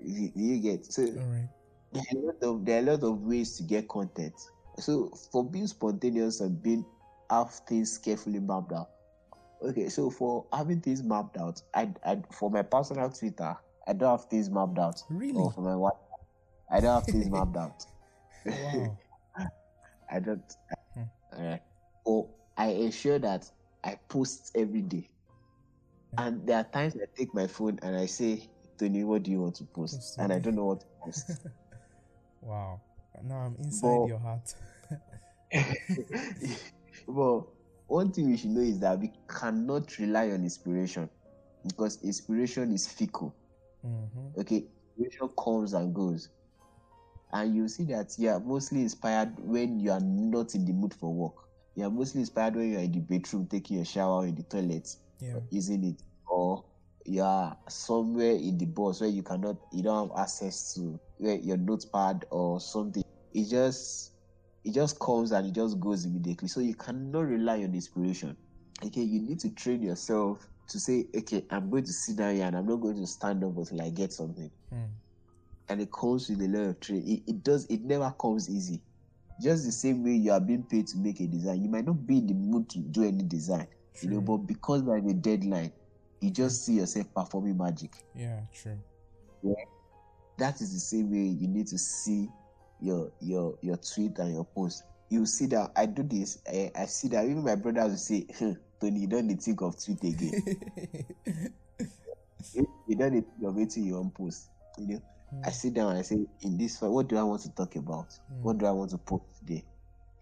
You, 0.00 0.30
you 0.34 0.58
get 0.58 0.86
so 0.86 1.02
All 1.02 1.08
right. 1.08 1.48
there 1.92 2.02
are 2.02 2.18
a 2.18 2.26
lot 2.26 2.42
of 2.42 2.64
there 2.64 2.76
are 2.76 2.82
a 2.82 2.90
lot 2.92 3.02
of 3.02 3.22
ways 3.22 3.56
to 3.56 3.62
get 3.64 3.88
content. 3.88 4.34
So 4.78 5.10
for 5.32 5.44
being 5.44 5.66
spontaneous 5.66 6.40
and 6.40 6.62
being 6.62 6.84
have 7.30 7.52
things 7.68 7.98
carefully 7.98 8.38
mapped 8.38 8.72
out. 8.72 8.90
Okay, 9.62 9.88
so 9.88 10.08
for 10.08 10.46
having 10.52 10.80
things 10.80 11.02
mapped 11.02 11.36
out, 11.36 11.60
I, 11.74 11.90
I 12.06 12.22
for 12.32 12.50
my 12.50 12.62
personal 12.62 13.10
Twitter, 13.10 13.56
I 13.86 13.92
don't 13.92 14.10
have 14.10 14.26
things 14.26 14.48
mapped 14.48 14.78
out. 14.78 15.02
Really? 15.10 15.34
Or 15.34 15.50
for 15.50 15.62
my 15.62 15.74
what, 15.74 15.96
I 16.70 16.80
don't 16.80 16.94
have 16.94 17.04
things 17.04 17.28
mapped 17.28 17.56
out. 17.56 17.84
Wow. 18.46 18.96
I 20.10 20.20
don't. 20.20 20.56
Hmm. 20.94 21.54
Or 22.04 22.28
I 22.58 22.66
ensure 22.68 23.18
that 23.20 23.50
I 23.84 23.94
post 24.08 24.50
every 24.54 24.82
day. 24.82 25.08
And 26.18 26.46
there 26.46 26.56
are 26.58 26.64
times 26.64 26.96
I 26.96 27.06
take 27.16 27.32
my 27.34 27.46
phone 27.46 27.78
and 27.82 27.96
I 27.96 28.06
say, 28.06 28.48
Tony, 28.78 29.04
what 29.04 29.22
do 29.22 29.30
you 29.30 29.40
want 29.40 29.54
to 29.56 29.64
post? 29.64 29.94
Post 29.96 30.18
and 30.18 30.32
I 30.32 30.38
don't 30.40 30.56
know 30.56 30.64
what 30.66 30.80
to 30.80 30.86
post. 31.04 31.30
Wow. 32.42 32.80
Now 33.24 33.36
I'm 33.38 33.56
inside 33.56 33.98
But- 33.98 34.06
your 34.06 34.18
heart. 34.18 34.54
but 37.08 37.40
one 37.86 38.12
thing 38.12 38.30
we 38.30 38.36
should 38.36 38.50
know 38.50 38.60
is 38.60 38.78
that 38.80 38.98
we 38.98 39.12
cannot 39.28 39.98
rely 39.98 40.30
on 40.30 40.42
inspiration 40.44 41.08
because 41.66 42.02
inspiration 42.02 42.72
is 42.72 42.86
fickle. 42.86 43.34
hmm 43.82 44.28
Okay, 44.38 44.66
inspiration 44.96 45.28
comes 45.42 45.72
and 45.74 45.94
goes. 45.94 46.28
And 47.32 47.54
you 47.54 47.68
see 47.68 47.84
that 47.84 48.14
you 48.18 48.30
are 48.30 48.40
mostly 48.40 48.80
inspired 48.82 49.38
when 49.38 49.78
you 49.80 49.90
are 49.92 50.00
not 50.00 50.54
in 50.54 50.64
the 50.64 50.72
mood 50.72 50.94
for 50.94 51.12
work. 51.12 51.34
You 51.78 51.84
are 51.86 51.90
mostly 51.90 52.22
inspired 52.22 52.56
when 52.56 52.72
you 52.72 52.76
are 52.78 52.82
in 52.82 52.90
the 52.90 52.98
bedroom 52.98 53.46
taking 53.46 53.78
a 53.78 53.84
shower 53.84 54.24
or 54.24 54.26
in 54.26 54.34
the 54.34 54.42
toilet 54.42 54.88
Yeah. 55.20 55.38
using 55.48 55.84
it, 55.84 56.02
or 56.26 56.64
you 57.06 57.22
are 57.22 57.56
somewhere 57.68 58.32
in 58.32 58.58
the 58.58 58.66
bus 58.66 59.00
where 59.00 59.08
you 59.08 59.22
cannot, 59.22 59.58
you 59.72 59.84
don't 59.84 60.08
have 60.08 60.18
access 60.18 60.74
to 60.74 60.98
your 61.20 61.56
notepad 61.56 62.24
or 62.32 62.60
something. 62.60 63.04
It 63.32 63.48
just, 63.48 64.10
it 64.64 64.74
just 64.74 64.98
comes 64.98 65.30
and 65.30 65.46
it 65.46 65.54
just 65.54 65.78
goes 65.78 66.04
immediately. 66.04 66.48
So 66.48 66.58
you 66.58 66.74
cannot 66.74 67.26
rely 67.26 67.62
on 67.62 67.72
inspiration. 67.72 68.36
Okay, 68.84 69.02
you 69.02 69.20
need 69.22 69.38
to 69.38 69.50
train 69.50 69.80
yourself 69.80 70.48
to 70.70 70.80
say, 70.80 71.06
okay, 71.16 71.44
I'm 71.48 71.70
going 71.70 71.84
to 71.84 71.92
sit 71.92 72.16
down 72.16 72.34
here 72.34 72.46
and 72.46 72.56
I'm 72.56 72.66
not 72.66 72.80
going 72.80 72.96
to 72.96 73.06
stand 73.06 73.44
up 73.44 73.56
until 73.56 73.82
I 73.82 73.90
get 73.90 74.12
something. 74.12 74.50
Mm. 74.74 74.88
And 75.68 75.80
it 75.80 75.92
comes 75.92 76.28
with 76.28 76.42
a 76.42 76.48
lot 76.48 76.66
of 76.70 76.80
training. 76.80 77.08
It, 77.08 77.30
it 77.30 77.44
does. 77.44 77.66
It 77.66 77.82
never 77.82 78.12
comes 78.20 78.50
easy. 78.50 78.82
Just 79.40 79.64
the 79.64 79.72
same 79.72 80.04
way 80.04 80.12
you 80.12 80.32
are 80.32 80.40
being 80.40 80.64
paid 80.64 80.86
to 80.88 80.98
make 80.98 81.20
a 81.20 81.26
design, 81.26 81.62
you 81.62 81.68
might 81.68 81.86
not 81.86 82.06
be 82.06 82.18
in 82.18 82.26
the 82.26 82.34
mood 82.34 82.68
to 82.70 82.78
do 82.80 83.04
any 83.04 83.22
design 83.22 83.66
you 84.02 84.10
know 84.10 84.20
but 84.20 84.38
because 84.38 84.84
there's 84.84 85.04
a 85.06 85.14
deadline 85.14 85.72
you 86.20 86.30
just 86.30 86.64
see 86.64 86.74
yourself 86.74 87.06
performing 87.14 87.56
magic. 87.56 87.92
Yeah, 88.12 88.40
true. 88.52 88.76
that 90.36 90.60
is 90.60 90.72
the 90.72 90.80
same 90.80 91.12
way 91.12 91.18
you 91.18 91.46
need 91.46 91.68
to 91.68 91.78
see 91.78 92.28
your 92.80 93.12
your 93.20 93.56
your 93.62 93.76
tweet 93.76 94.18
and 94.18 94.34
your 94.34 94.44
post. 94.44 94.84
You 95.10 95.24
see 95.26 95.46
that 95.46 95.70
i 95.74 95.86
do 95.86 96.02
this 96.02 96.38
i, 96.46 96.70
I 96.74 96.84
see 96.84 97.08
that 97.08 97.24
even 97.24 97.42
my 97.42 97.54
brothers 97.54 97.90
will 97.90 97.96
say 97.96 98.26
"Hmm, 98.38 98.52
tony 98.80 99.00
you 99.00 99.06
don't 99.06 99.26
need 99.26 99.38
to 99.38 99.44
think 99.44 99.62
of 99.62 99.82
tweet 99.82 100.02
again. 100.04 100.42
You 102.86 102.96
don't 102.96 103.12
need 103.12 103.24
to 103.24 103.30
think 103.30 103.48
of 103.48 103.54
waiting 103.56 103.84
you 103.84 103.96
on 103.96 104.10
post 104.10 104.48
you 104.78 104.86
know 104.86 105.02
i 105.44 105.50
sit 105.50 105.74
down 105.74 105.90
and 105.90 105.98
i 105.98 106.02
say 106.02 106.16
in 106.42 106.56
this 106.58 106.80
what 106.80 107.08
do 107.08 107.16
i 107.16 107.22
want 107.22 107.40
to 107.42 107.50
talk 107.54 107.76
about? 107.76 108.08
Mm. 108.32 108.42
what 108.42 108.58
do 108.58 108.66
i 108.66 108.70
want 108.70 108.90
to 108.90 108.98
post 108.98 109.24
today? 109.40 109.64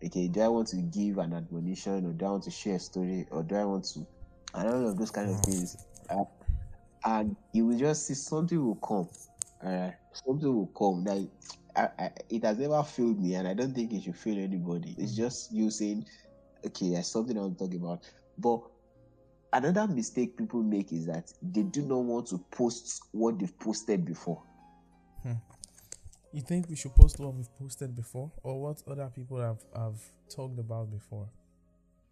Okay 0.05 0.29
do 0.29 0.41
i 0.41 0.49
want 0.49 0.69
to 0.69 0.77
give 0.77 1.19
an 1.19 1.33
admonition 1.33 2.07
or 2.07 2.13
do 2.13 2.27
i 2.27 2.31
want 2.31 2.43
to 2.45 2.51
share 2.51 2.77
a 2.77 2.79
story 2.79 3.27
or 3.31 3.43
do 3.43 3.57
i 3.57 3.65
want 3.65 3.85
to 3.85 4.07
and 4.55 4.69
all 4.69 4.89
of 4.89 4.99
those 4.99 5.11
kind 5.11 5.31
of 5.31 5.41
things. 5.41 5.77
Uh, 6.09 6.25
and 7.05 7.37
you 7.53 7.67
will 7.67 7.79
just 7.79 8.07
see 8.07 8.15
something 8.15 8.63
will 8.65 8.75
come 8.77 9.09
something 10.13 10.55
will 10.55 10.67
come 10.77 11.05
that 11.05 11.29
I, 11.77 12.05
I, 12.05 12.11
it 12.31 12.45
has 12.45 12.59
never 12.59 12.83
failed 12.83 13.21
me 13.23 13.35
and 13.35 13.47
i 13.49 13.55
don't 13.55 13.75
think 13.75 13.93
it 13.93 14.03
should 14.03 14.17
fail 14.17 14.39
anybody. 14.39 14.95
It's 14.99 15.13
Mm. 15.13 15.17
just 15.17 15.53
you 15.53 15.71
saying 15.71 16.07
okay 16.67 16.91
there's 16.91 17.07
something 17.09 17.37
I 17.37 17.43
want 17.43 17.59
to 17.59 17.67
talk 17.67 17.75
about. 17.75 18.01
But 18.39 18.61
another 19.53 19.87
mistake 19.93 20.37
people 20.37 20.63
make 20.63 20.93
is 20.93 21.07
that 21.07 21.31
they 21.43 21.63
do 21.63 21.83
not 21.83 21.99
want 22.05 22.27
to 22.29 22.39
post 22.51 23.03
what 23.13 23.39
they've 23.39 23.59
posted 23.59 24.05
before 24.05 24.43
You 26.37 26.43
think 26.43 26.69
we 26.69 26.77
should 26.77 26.95
post 26.95 27.19
what 27.19 27.35
we've 27.35 27.59
posted 27.59 27.97
before 27.97 28.31
or 28.43 28.61
what 28.61 28.83
other 28.87 29.11
people 29.15 29.41
have, 29.41 29.65
have 29.75 29.99
talked 30.29 30.59
about 30.59 30.91
before? 30.91 31.27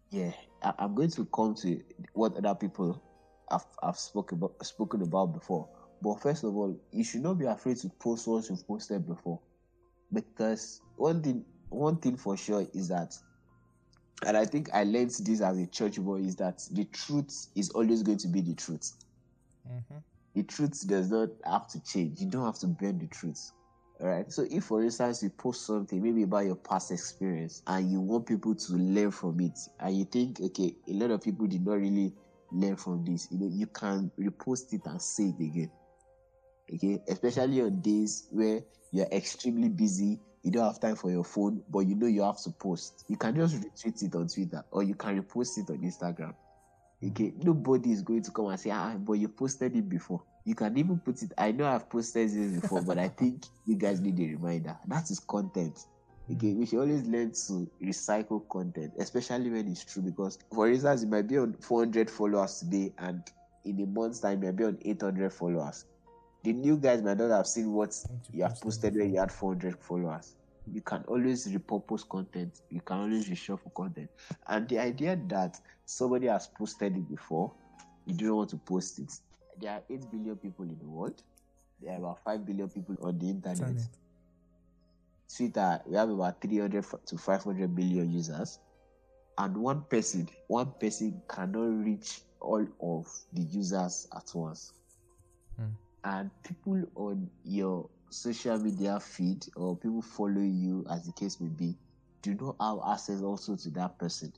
yeah 0.09 0.31
I, 0.63 0.73
i'm 0.79 0.95
going 0.95 1.11
to 1.11 1.25
come 1.25 1.53
to 1.61 1.79
what 2.13 2.35
other 2.37 2.55
people 2.55 3.01
have, 3.51 3.65
have 3.83 3.97
spoken 3.97 4.39
about 4.39 4.65
spoken 4.65 5.01
about 5.03 5.33
before 5.33 5.67
but 6.01 6.21
first 6.21 6.43
of 6.43 6.55
all 6.55 6.75
you 6.91 7.03
should 7.03 7.21
not 7.21 7.35
be 7.37 7.45
afraid 7.45 7.77
to 7.77 7.89
post 7.99 8.27
what 8.27 8.49
you've 8.49 8.67
posted 8.67 9.07
before 9.07 9.39
because 10.13 10.81
one 10.95 11.21
thing 11.21 11.45
one 11.69 11.97
thing 11.97 12.17
for 12.17 12.35
sure 12.35 12.65
is 12.73 12.87
that 12.87 13.13
and 14.25 14.35
i 14.37 14.45
think 14.45 14.69
i 14.73 14.83
learned 14.83 15.11
this 15.11 15.41
as 15.41 15.57
a 15.59 15.67
church 15.67 15.97
boy 15.99 16.17
is 16.17 16.35
that 16.35 16.61
the 16.71 16.85
truth 16.85 17.47
is 17.55 17.69
always 17.71 18.01
going 18.03 18.17
to 18.17 18.27
be 18.27 18.41
the 18.41 18.55
truth 18.55 18.93
Mm-hmm. 19.67 19.97
the 20.35 20.43
truth 20.43 20.87
does 20.87 21.09
not 21.11 21.29
have 21.45 21.67
to 21.69 21.83
change. 21.83 22.21
You 22.21 22.29
don't 22.29 22.45
have 22.45 22.59
to 22.59 22.67
bend 22.67 23.01
the 23.01 23.07
truth. 23.07 23.51
Right. 23.99 24.29
So, 24.31 24.45
if 24.51 24.65
for 24.65 24.83
instance 24.83 25.23
you 25.23 25.29
post 25.29 25.65
something 25.65 26.01
maybe 26.03 26.23
about 26.23 26.45
your 26.45 26.57
past 26.57 26.91
experience 26.91 27.61
and 27.65 27.89
you 27.89 28.01
want 28.01 28.25
people 28.25 28.53
to 28.53 28.73
learn 28.73 29.11
from 29.11 29.39
it, 29.39 29.57
and 29.79 29.97
you 29.97 30.03
think, 30.05 30.41
okay, 30.41 30.75
a 30.89 30.93
lot 30.93 31.11
of 31.11 31.21
people 31.21 31.47
did 31.47 31.65
not 31.65 31.75
really 31.79 32.13
learn 32.51 32.75
from 32.75 33.05
this, 33.05 33.27
you 33.31 33.39
know, 33.39 33.47
you 33.47 33.67
can 33.67 34.11
repost 34.19 34.73
it 34.73 34.81
and 34.85 35.01
say 35.01 35.33
it 35.37 35.41
again. 35.41 35.71
Okay. 36.73 36.99
Especially 37.07 37.61
on 37.61 37.81
days 37.81 38.27
where 38.31 38.61
you're 38.91 39.07
extremely 39.11 39.69
busy, 39.69 40.19
you 40.43 40.51
don't 40.51 40.65
have 40.65 40.79
time 40.79 40.95
for 40.95 41.09
your 41.11 41.23
phone, 41.23 41.63
but 41.69 41.79
you 41.79 41.95
know 41.95 42.07
you 42.07 42.23
have 42.23 42.41
to 42.43 42.51
post. 42.51 43.05
You 43.07 43.17
can 43.17 43.35
just 43.35 43.55
retweet 43.61 44.03
it 44.03 44.15
on 44.15 44.27
Twitter 44.27 44.63
or 44.71 44.83
you 44.83 44.95
can 44.95 45.21
repost 45.21 45.57
it 45.57 45.69
on 45.69 45.77
Instagram. 45.79 46.33
Okay, 47.03 47.33
nobody 47.37 47.91
is 47.91 48.01
going 48.01 48.23
to 48.23 48.31
come 48.31 48.47
and 48.47 48.59
say, 48.59 48.71
ah, 48.71 48.95
but 48.97 49.13
you 49.13 49.29
posted 49.29 49.75
it 49.75 49.87
before. 49.89 50.23
You 50.45 50.53
can 50.53 50.77
even 50.77 50.99
put 50.99 51.23
it. 51.23 51.33
I 51.37 51.51
know 51.51 51.65
I've 51.65 51.89
posted 51.89 52.29
this 52.29 52.61
before, 52.61 52.83
but 52.83 52.99
I 52.99 53.07
think 53.07 53.45
you 53.65 53.75
guys 53.75 53.99
need 53.99 54.19
a 54.19 54.35
reminder. 54.35 54.77
That 54.87 55.09
is 55.09 55.19
content. 55.19 55.85
Okay, 56.31 56.53
we 56.53 56.65
should 56.65 56.79
always 56.79 57.03
learn 57.07 57.31
to 57.31 57.69
recycle 57.83 58.47
content, 58.49 58.93
especially 58.99 59.49
when 59.49 59.67
it's 59.67 59.83
true. 59.83 60.03
Because, 60.03 60.39
for 60.53 60.69
instance, 60.69 61.03
you 61.03 61.07
might 61.09 61.27
be 61.27 61.37
on 61.37 61.53
400 61.53 62.09
followers 62.09 62.59
today, 62.59 62.93
and 62.99 63.23
in 63.63 63.81
a 63.81 63.85
month's 63.87 64.19
time, 64.19 64.41
you 64.41 64.47
might 64.49 64.55
be 64.55 64.63
on 64.65 64.77
800 64.83 65.33
followers. 65.33 65.85
The 66.43 66.53
new 66.53 66.77
guys 66.77 67.01
might 67.01 67.17
not 67.17 67.31
have 67.31 67.47
seen 67.47 67.73
what 67.73 67.95
you 68.31 68.43
have 68.43 68.61
posted 68.61 68.93
posted 68.93 68.95
when 68.95 69.13
you 69.13 69.19
had 69.19 69.31
400 69.31 69.79
followers. 69.79 70.35
You 70.71 70.81
can 70.81 71.03
always 71.07 71.47
repurpose 71.47 72.07
content. 72.07 72.61
You 72.69 72.81
can 72.81 72.97
always 72.97 73.27
reshuffle 73.29 73.73
content. 73.73 74.09
And 74.47 74.67
the 74.69 74.79
idea 74.79 75.19
that 75.27 75.59
somebody 75.85 76.27
has 76.27 76.47
posted 76.47 76.97
it 76.97 77.09
before, 77.09 77.51
you 78.05 78.15
don't 78.15 78.35
want 78.35 78.49
to 78.51 78.57
post 78.57 78.99
it. 78.99 79.11
There 79.59 79.71
are 79.71 79.83
8 79.89 80.11
billion 80.11 80.35
people 80.35 80.65
in 80.65 80.77
the 80.79 80.85
world. 80.85 81.21
There 81.81 81.93
are 81.93 81.97
about 81.97 82.23
5 82.23 82.45
billion 82.45 82.69
people 82.69 82.95
on 83.01 83.17
the 83.19 83.29
internet. 83.29 83.69
Internet. 83.69 83.87
Twitter, 85.35 85.81
we 85.85 85.95
have 85.95 86.09
about 86.09 86.41
300 86.41 86.85
to 87.07 87.17
500 87.17 87.75
billion 87.75 88.11
users. 88.11 88.59
And 89.37 89.57
one 89.57 89.81
person, 89.89 90.29
one 90.47 90.71
person 90.79 91.21
cannot 91.27 91.83
reach 91.83 92.21
all 92.39 92.65
of 92.81 93.07
the 93.33 93.41
users 93.41 94.07
at 94.15 94.31
once. 94.33 94.73
Hmm. 95.57 95.71
And 96.03 96.31
people 96.43 96.83
on 96.95 97.29
your 97.43 97.89
social 98.09 98.57
media 98.57 98.99
feed 98.99 99.45
or 99.55 99.75
people 99.75 100.01
following 100.01 100.55
you, 100.55 100.85
as 100.89 101.05
the 101.05 101.11
case 101.11 101.41
may 101.41 101.49
be, 101.49 101.75
do 102.21 102.33
not 102.35 102.55
have 102.61 102.93
access 102.93 103.21
also 103.21 103.55
to 103.55 103.69
that 103.71 103.97
person. 103.97 104.31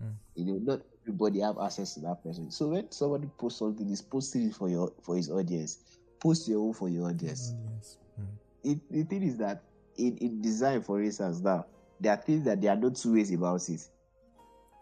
Hmm. 0.00 0.10
You 0.34 0.44
know, 0.44 0.74
not 0.74 0.80
everybody 1.06 1.40
have 1.40 1.58
access 1.62 1.94
to 1.94 2.00
that 2.00 2.22
person. 2.22 2.50
So 2.50 2.68
when 2.68 2.90
somebody 2.90 3.28
posts 3.38 3.60
something, 3.60 3.86
he's 3.86 4.02
posting 4.02 4.48
it 4.48 4.54
for 4.54 4.68
your 4.68 4.92
for 5.02 5.16
his 5.16 5.30
audience. 5.30 5.78
Post 6.20 6.48
your 6.48 6.60
own 6.60 6.72
for 6.72 6.88
your 6.88 7.08
audience 7.08 7.52
Audience. 7.52 7.98
Mm. 8.20 8.72
it, 8.72 8.78
the 8.90 9.02
thing 9.04 9.22
is 9.22 9.36
that 9.36 9.62
in, 9.96 10.16
in 10.18 10.40
design, 10.40 10.82
for 10.82 11.00
instance, 11.00 11.40
now 11.40 11.66
there 12.00 12.12
are 12.12 12.16
things 12.16 12.44
that 12.44 12.60
there 12.60 12.72
are 12.72 12.76
no 12.76 12.90
two 12.90 13.14
ways 13.14 13.32
about 13.32 13.68
it. 13.68 13.80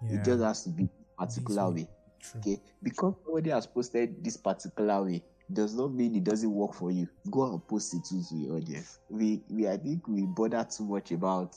Yeah. 0.03 0.19
It 0.19 0.25
just 0.25 0.43
has 0.43 0.65
to 0.65 0.71
be 0.71 0.85
a 1.19 1.27
particular 1.27 1.69
way. 1.69 1.75
way. 1.75 1.89
True. 2.21 2.41
Okay, 2.41 2.61
because 2.83 3.15
somebody 3.25 3.51
has 3.51 3.67
posted 3.67 4.25
this 4.25 4.37
particular 4.37 5.03
way 5.05 5.23
does 5.53 5.75
not 5.75 5.93
mean 5.93 6.15
it 6.17 6.25
doesn't 6.25 6.51
work 6.51 6.73
for 6.73 6.91
you. 6.91 7.07
Go 7.31 7.53
and 7.53 7.67
post 7.69 7.95
it 7.95 8.05
to 8.05 8.35
your 8.35 8.57
audience. 8.57 8.99
We 9.11 9.43
we 9.51 9.69
I 9.69 9.77
think 9.77 10.09
we 10.09 10.23
bother 10.23 10.65
too 10.65 10.85
much 10.85 11.13
about 11.13 11.55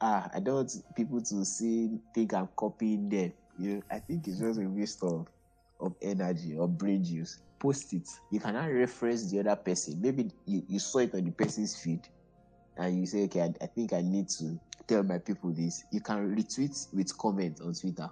ah 0.00 0.28
I 0.34 0.40
don't 0.40 0.56
want 0.56 0.72
people 0.96 1.20
to 1.20 1.44
see 1.44 1.90
think 2.14 2.34
I'm 2.34 2.48
copying 2.56 3.08
them. 3.08 3.32
You 3.58 3.82
I 3.90 3.98
think 3.98 4.26
it's 4.28 4.38
just 4.38 4.60
a 4.60 4.68
waste 4.68 5.02
of 5.02 5.26
of 5.80 5.94
energy 6.02 6.56
or 6.56 6.68
brain 6.68 7.04
juice. 7.04 7.40
Post 7.58 7.92
it. 7.92 8.08
You 8.30 8.40
cannot 8.40 8.66
reference 8.66 9.30
the 9.30 9.40
other 9.40 9.56
person. 9.56 10.00
Maybe 10.00 10.30
you, 10.46 10.62
you 10.68 10.78
saw 10.78 11.00
it 11.00 11.14
on 11.14 11.24
the 11.24 11.30
person's 11.32 11.76
feed 11.80 12.00
and 12.76 12.98
you 13.00 13.06
say, 13.06 13.24
okay, 13.24 13.42
I, 13.42 13.54
I 13.60 13.66
think 13.66 13.92
I 13.92 14.00
need 14.00 14.28
to 14.30 14.58
tell 14.86 15.02
my 15.02 15.18
people 15.18 15.52
this. 15.52 15.84
You 15.90 16.00
can 16.00 16.34
retweet 16.36 16.94
with 16.94 17.16
comment 17.18 17.60
on 17.60 17.74
Twitter. 17.74 18.08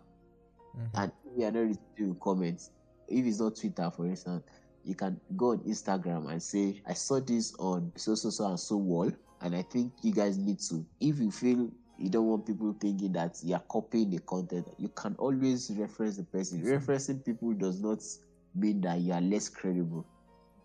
Mhm. 0.77 0.91
And 0.95 1.13
if 1.25 1.39
you 1.39 1.45
are 1.47 1.51
not 1.53 1.61
retweeting 1.63 2.09
with 2.09 2.21
comments, 2.21 2.71
if 3.09 3.25
it's 3.25 3.41
not 3.41 3.57
Twitter, 3.57 3.91
for 3.91 4.07
instance, 4.07 4.43
you 4.85 4.95
can 4.95 5.21
go 5.37 5.51
on 5.53 5.59
Instagram 5.61 6.31
and 6.31 6.43
say, 6.43 6.83
I 6.87 6.95
saw 6.95 7.21
this 7.21 7.55
on 7.59 7.93
so 7.97 8.15
so 8.15 8.31
so 8.31 8.47
and 8.49 8.59
so 8.59 8.77
wall, 8.77 9.11
and 9.41 9.55
I 9.55 9.63
think 9.63 9.93
you 10.03 10.13
guys 10.13 10.39
need 10.39 10.59
to. 10.71 10.85
If 11.01 11.19
you 11.19 11.31
feel 11.31 11.71
you 11.99 12.11
don't 12.11 12.27
want 12.27 12.47
people 12.47 12.75
thinking 12.81 13.13
that 13.13 13.39
you 13.43 13.55
are 13.55 13.63
copying 13.69 14.11
the 14.11 14.19
content, 14.21 14.69
you 14.79 14.89
can 14.89 15.15
always 15.19 15.71
reference 15.77 16.17
the 16.17 16.25
person. 16.25 16.63
Referencing 16.63 17.25
people 17.25 17.53
does 17.55 17.81
not 17.81 18.03
mean 18.55 18.81
that 18.83 18.99
you 18.99 19.13
are 19.13 19.21
less 19.21 19.49
credible. 19.49 20.05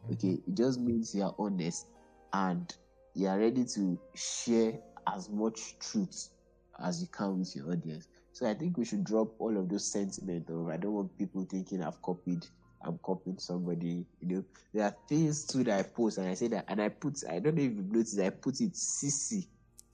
Mm-hmm. 0.03 0.13
Okay, 0.13 0.41
it 0.47 0.55
just 0.55 0.79
means 0.79 1.15
you 1.15 1.23
are 1.23 1.35
honest 1.39 1.87
and 2.33 2.73
you 3.13 3.27
are 3.27 3.39
ready 3.39 3.65
to 3.65 3.99
share 4.15 4.73
as 5.13 5.29
much 5.29 5.77
truth 5.79 6.29
as 6.83 7.01
you 7.01 7.07
can 7.07 7.39
with 7.39 7.55
your 7.55 7.71
audience. 7.71 8.07
So 8.33 8.49
I 8.49 8.53
think 8.53 8.77
we 8.77 8.85
should 8.85 9.03
drop 9.03 9.29
all 9.39 9.57
of 9.57 9.69
those 9.69 9.85
sentiments 9.85 10.49
of 10.49 10.69
I 10.69 10.77
don't 10.77 10.93
want 10.93 11.17
people 11.17 11.45
thinking 11.49 11.83
I've 11.83 12.01
copied 12.01 12.45
I'm 12.83 12.97
copying 12.99 13.37
somebody. 13.37 14.05
You 14.21 14.27
know, 14.27 14.43
there 14.73 14.85
are 14.85 14.95
things 15.07 15.45
too 15.45 15.63
that 15.65 15.79
I 15.79 15.83
post 15.83 16.17
and 16.17 16.27
I 16.27 16.33
say 16.33 16.47
that, 16.49 16.65
and 16.67 16.81
I 16.81 16.89
put. 16.89 17.23
I 17.29 17.39
don't 17.39 17.55
know 17.55 17.63
if 17.63 17.71
you've 17.71 17.91
noticed. 17.91 18.19
I 18.19 18.29
put 18.29 18.59
it 18.61 18.73
CC. 18.73 19.47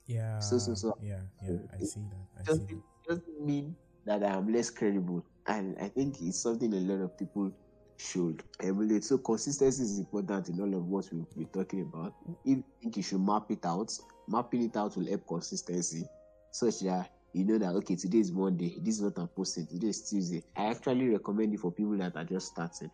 Yeah. 0.08 0.40
So 0.40 0.58
so 0.58 0.74
so. 0.74 0.98
Yeah, 1.02 1.20
yeah. 1.42 1.58
I 1.74 1.78
see 1.82 2.00
that. 2.10 2.26
I 2.40 2.44
Doesn't 2.44 2.68
that. 2.68 2.82
doesn't 3.08 3.40
mean 3.46 3.76
that 4.06 4.24
I'm 4.24 4.52
less 4.52 4.70
credible, 4.70 5.24
and 5.46 5.76
I 5.80 5.88
think 5.88 6.20
it's 6.22 6.42
something 6.42 6.72
a 6.74 6.76
lot 6.80 7.02
of 7.04 7.18
people 7.18 7.52
should 7.98 8.42
emulate. 8.60 9.04
So 9.04 9.18
consistency 9.18 9.82
is 9.82 9.98
important 9.98 10.48
in 10.48 10.60
all 10.60 10.74
of 10.74 10.86
what 10.86 11.08
we- 11.12 11.26
we're 11.36 11.48
talking 11.52 11.82
about. 11.82 12.14
If 12.44 12.58
you 12.58 12.64
think 12.80 12.96
you 12.96 13.02
should 13.02 13.20
map 13.20 13.50
it 13.50 13.66
out, 13.66 13.92
mapping 14.28 14.62
it 14.62 14.76
out 14.76 14.96
will 14.96 15.06
help 15.06 15.26
consistency, 15.26 16.08
such 16.52 16.80
that 16.80 17.10
you 17.34 17.44
know 17.44 17.58
that 17.58 17.74
okay, 17.76 17.96
today 17.96 18.20
is 18.20 18.32
Monday. 18.32 18.78
This 18.80 18.96
is 18.96 19.02
what 19.02 19.18
I'm 19.18 19.28
posting. 19.28 19.66
Today 19.66 19.88
is 19.88 20.08
Tuesday. 20.08 20.42
I 20.56 20.66
actually 20.66 21.08
recommend 21.10 21.54
it 21.54 21.60
for 21.60 21.72
people 21.72 21.98
that 21.98 22.16
are 22.16 22.24
just 22.24 22.48
starting, 22.48 22.90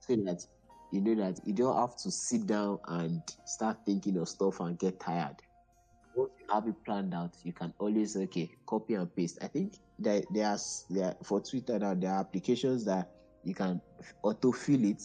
so 0.00 0.16
that 0.16 0.44
you 0.92 1.00
know 1.00 1.14
that 1.14 1.40
you 1.46 1.54
don't 1.54 1.76
have 1.76 1.96
to 1.98 2.10
sit 2.10 2.46
down 2.46 2.78
and 2.88 3.22
start 3.46 3.78
thinking 3.86 4.16
of 4.18 4.28
stuff 4.28 4.60
and 4.60 4.78
get 4.78 4.98
tired. 5.00 5.36
Once 6.20 6.32
you 6.40 6.46
have 6.54 6.66
it 6.68 6.84
planned 6.84 7.14
out, 7.14 7.34
you 7.44 7.52
can 7.52 7.72
always 7.78 8.16
okay 8.16 8.50
copy 8.66 8.94
and 8.94 9.14
paste. 9.14 9.38
I 9.42 9.48
think 9.48 9.74
that 10.00 10.24
there's 10.32 10.84
there 10.90 11.14
for 11.22 11.40
Twitter 11.40 11.78
now 11.78 11.94
there 11.94 12.10
are 12.12 12.20
applications 12.20 12.84
that 12.86 13.10
you 13.44 13.54
can 13.54 13.80
auto 14.22 14.52
fill 14.52 14.84
it. 14.84 15.02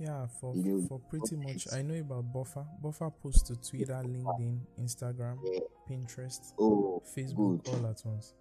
Yeah, 0.00 0.26
for 0.40 0.54
You 0.54 0.62
know, 0.62 0.86
for 0.86 1.00
pretty 1.00 1.36
much, 1.36 1.66
is- 1.66 1.72
I 1.74 1.82
know 1.82 1.98
about 1.98 2.32
Buffer. 2.32 2.64
Buffer 2.80 3.10
posts 3.10 3.42
to 3.48 3.56
Twitter, 3.56 4.00
LinkedIn, 4.04 4.58
Instagram, 4.80 5.38
Yeah. 5.44 5.60
Pinterest, 5.90 6.52
Oh, 6.58 7.02
Facebook, 7.16 7.64
good. 7.64 7.74
all 7.74 7.86
at 7.90 8.02
once. 8.04 8.34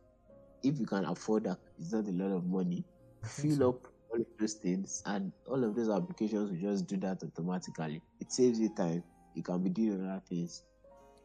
if 0.63 0.80
you 0.80 0.86
can 0.86 1.05
afford 1.05 1.45
that, 1.45 1.57
it's 1.80 1.91
not 1.93 2.07
a 2.07 2.11
lot 2.11 2.32
of 2.36 2.45
money. 2.45 2.84
Fill 3.23 3.55
so. 3.57 3.69
up 3.69 3.88
all 4.11 4.19
of 4.21 4.28
those 4.39 4.53
things, 4.53 5.01
and 5.05 5.32
all 5.47 5.63
of 5.63 5.75
those 5.75 5.89
applications 5.89 6.51
will 6.51 6.57
just 6.59 6.86
do 6.88 6.97
that 6.97 7.23
automatically. 7.23 8.01
It 8.19 8.32
saves 8.32 8.59
you 8.59 8.69
time. 8.69 9.03
You 9.36 9.43
can 9.43 9.61
be 9.63 9.69
doing 9.69 10.05
other 10.07 10.21
things 10.28 10.63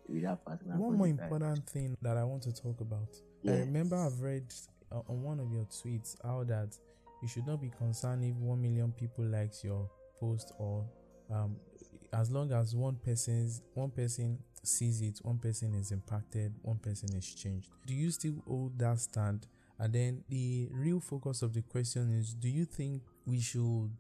with 0.09 0.23
that 0.23 0.45
particular. 0.45 0.77
One 0.77 0.97
more 0.97 1.07
important 1.07 1.69
thing 1.69 1.97
that 2.03 2.17
I 2.17 2.25
want 2.25 2.43
to 2.45 2.53
talk 2.53 2.81
about. 2.81 3.09
I 3.47 3.53
remember 3.53 3.97
I've 3.97 4.21
read 4.21 4.53
uh, 4.91 5.01
on 5.09 5.23
one 5.23 5.41
of 5.41 5.51
your 5.53 5.65
tweets 5.65 6.17
how 6.23 6.45
that 6.45 6.77
you 7.23 7.29
should 7.29 7.47
not 7.47 7.61
be 7.61 7.71
concerned 7.77 8.25
if 8.25 8.35
one 8.37 8.61
million 8.61 8.93
people 8.93 9.25
likes 9.25 9.65
your 9.65 9.89
post 10.21 10.53
or 10.59 10.85
um, 11.33 11.57
as 12.13 12.31
long 12.31 12.53
as 12.53 12.75
one 12.75 12.97
person's 12.97 13.63
one 13.75 13.91
person 13.91 14.39
sees 14.63 15.01
it, 15.01 15.19
one 15.23 15.39
person 15.39 15.75
is 15.75 15.91
impacted, 15.93 16.53
one 16.63 16.79
person 16.79 17.09
is 17.17 17.35
changed. 17.35 17.71
Do 17.87 17.95
you 17.95 18.11
still 18.11 18.35
hold 18.47 18.79
that 18.79 19.01
stand? 19.01 19.47
And 19.79 19.93
then 19.93 20.25
the 20.29 20.69
real 20.71 21.01
focus 21.01 21.43
of 21.43 21.55
the 21.55 21.63
question 21.63 22.17
is: 22.17 22.35
Do 22.35 22.49
you 22.49 22.65
think 22.65 23.03
we 23.27 23.41
should, 23.41 23.91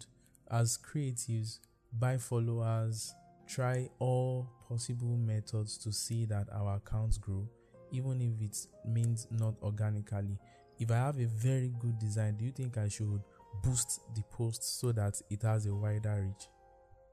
as 0.50 0.78
creatives, 0.78 1.58
buy 1.92 2.18
followers, 2.18 3.14
try 3.46 3.88
all 3.98 4.48
possible 4.68 5.16
methods 5.16 5.76
to 5.78 5.92
see 5.92 6.24
that 6.26 6.48
our 6.52 6.76
accounts 6.76 7.18
grow, 7.18 7.48
even 7.90 8.20
if 8.20 8.40
it 8.40 8.56
means 8.86 9.26
not 9.30 9.54
organically. 9.62 10.38
If 10.78 10.90
I 10.90 10.96
have 10.96 11.18
a 11.18 11.26
very 11.26 11.72
good 11.78 11.98
design, 11.98 12.36
do 12.36 12.44
you 12.44 12.52
think 12.52 12.78
I 12.78 12.88
should 12.88 13.22
boost 13.62 14.00
the 14.14 14.22
post 14.30 14.80
so 14.80 14.92
that 14.92 15.20
it 15.30 15.42
has 15.42 15.66
a 15.66 15.74
wider 15.74 16.26
reach? 16.26 16.48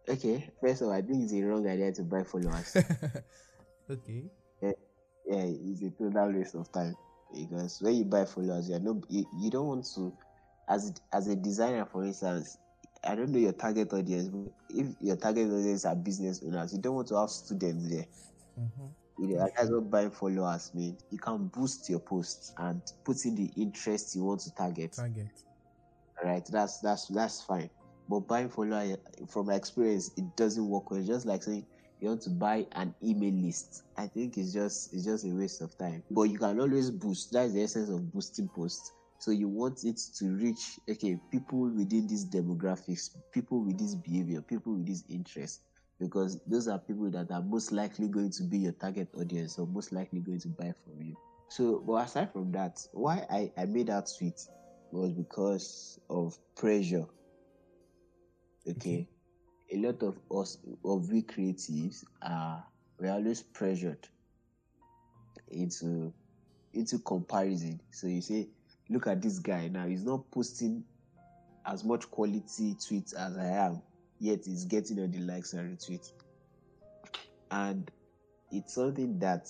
Okay, 0.08 0.50
first 0.60 0.82
of 0.82 0.88
all, 0.88 0.94
I 0.94 1.02
think 1.02 1.24
it's 1.24 1.34
a 1.34 1.42
wrong 1.44 1.68
idea 1.68 1.92
to 1.92 2.04
buy 2.04 2.24
followers. 2.24 2.76
okay. 3.92 4.32
yeah, 4.62 4.72
it's 5.28 5.82
a 5.84 5.92
total 5.92 6.34
waste 6.34 6.56
of 6.56 6.72
time 6.72 6.96
because 7.34 7.80
when 7.82 7.96
you 7.96 8.06
buy 8.06 8.26
followers, 8.26 8.70
you're 8.70 8.80
no, 8.80 9.02
you, 9.10 9.26
you 9.40 9.52
don't 9.52 9.68
want 9.68 9.86
to, 9.96 10.12
as 10.68 10.94
as 11.14 11.28
a 11.28 11.36
designer, 11.36 11.86
for 11.86 12.04
instance, 12.04 12.58
I 13.04 13.16
don't 13.16 13.30
know 13.30 13.40
your 13.40 13.54
target 13.54 13.94
audience, 13.94 14.28
but 14.28 14.52
if 14.70 14.88
your 15.00 15.16
target 15.16 15.48
audience 15.48 15.86
are 15.86 15.96
business 15.96 16.42
owners, 16.46 16.74
you 16.74 16.80
don't 16.80 16.96
want 16.96 17.08
to 17.10 17.18
have 17.18 17.30
students 17.30 17.90
there. 17.90 18.06
Mm-hmm. 18.60 18.86
You 19.20 19.36
know, 19.36 19.50
that's 19.56 19.70
what 19.70 19.90
buying 19.90 20.12
followers 20.12 20.72
mean. 20.74 20.98
You 21.10 21.18
can 21.18 21.48
boost 21.48 21.90
your 21.90 22.00
posts 22.00 22.54
and 22.58 22.82
put 23.04 23.26
in 23.26 23.36
the 23.36 23.52
interest 23.58 24.16
you 24.16 24.24
want 24.24 24.42
to 24.42 24.56
target. 24.56 24.94
Target. 24.94 25.28
Right? 26.24 26.46
That's 26.52 26.80
that's 26.80 27.08
that's 27.08 27.42
fine. 27.42 27.70
But 28.10 28.22
buying 28.22 28.50
follower, 28.50 28.98
from 29.28 29.48
my 29.48 29.56
experience, 29.56 30.12
it 30.18 30.36
doesn't 30.36 30.68
work 30.68 30.90
well. 30.90 31.00
It's 31.00 31.08
just 31.08 31.26
like 31.26 31.44
saying 31.44 31.66
you 32.00 32.08
want 32.08 32.22
to 32.24 32.30
buy 32.30 32.66
an 32.74 32.96
email 33.04 33.34
list. 33.34 33.84
I 33.98 34.08
think 34.08 34.38
it's 34.38 34.54
just 34.54 34.94
it's 34.94 35.06
just 35.06 35.26
a 35.26 35.30
waste 35.30 35.62
of 35.62 35.78
time. 35.78 36.02
But 36.12 36.24
you 36.24 36.38
can 36.38 36.60
always 36.60 36.90
boost. 36.90 37.32
That's 37.32 37.54
the 37.54 37.64
essence 37.64 37.90
of 37.90 38.12
boosting 38.14 38.48
posts. 38.48 38.94
So 39.20 39.32
you 39.32 39.50
want 39.50 39.84
it 39.84 40.00
to 40.18 40.26
reach 40.32 40.80
okay 40.90 41.20
people 41.30 41.70
within 41.70 42.08
these 42.08 42.26
demographics, 42.26 43.10
people 43.34 43.60
with 43.64 43.78
this 43.78 43.94
behavior, 43.96 44.42
people 44.42 44.74
with 44.76 44.88
this 44.88 45.04
interest, 45.10 45.62
because 46.00 46.40
those 46.48 46.70
are 46.70 46.80
people 46.80 47.12
that 47.12 47.30
are 47.30 47.42
most 47.42 47.74
likely 47.74 48.08
going 48.08 48.32
to 48.32 48.44
be 48.44 48.60
your 48.60 48.72
target 48.72 49.10
audience 49.16 49.60
or 49.60 49.68
most 49.68 49.92
likely 49.92 50.22
going 50.22 50.40
to 50.40 50.48
buy 50.48 50.74
from 50.84 51.02
you. 51.06 51.18
So, 51.50 51.84
but 51.86 52.06
aside 52.06 52.32
from 52.32 52.52
that, 52.54 52.80
why 52.94 53.26
I, 53.30 53.52
I 53.58 53.66
made 53.66 53.88
that 53.88 54.10
tweet 54.18 54.40
was 54.92 55.12
because 55.12 56.00
of 56.10 56.38
pressure. 56.56 57.06
Okay. 58.70 59.08
A 59.72 59.78
lot 59.78 60.02
of 60.02 60.18
us 60.32 60.58
of 60.86 61.12
we 61.12 61.24
creatives 61.24 62.04
are 62.22 62.64
we're 63.00 63.12
always 63.12 63.42
pressured 63.42 64.08
into 65.50 66.14
into 66.74 67.00
comparison. 67.00 67.80
So 67.92 68.08
you 68.08 68.22
say, 68.22 68.48
look 68.90 69.08
at 69.08 69.22
this 69.22 69.40
guy 69.40 69.68
now, 69.68 69.86
he's 69.88 70.04
not 70.04 70.30
posting 70.32 70.84
as 71.66 71.84
much 71.84 72.10
quality 72.10 72.76
tweets 72.76 73.14
as 73.14 73.38
I 73.38 73.46
am, 73.46 73.82
yet 74.20 74.40
he's 74.46 74.66
getting 74.66 75.00
all 75.00 75.08
the 75.08 75.20
likes 75.20 75.54
and 75.54 75.78
retweets. 75.78 76.12
And 77.52 77.90
it's 78.52 78.74
something 78.74 79.20
that 79.20 79.48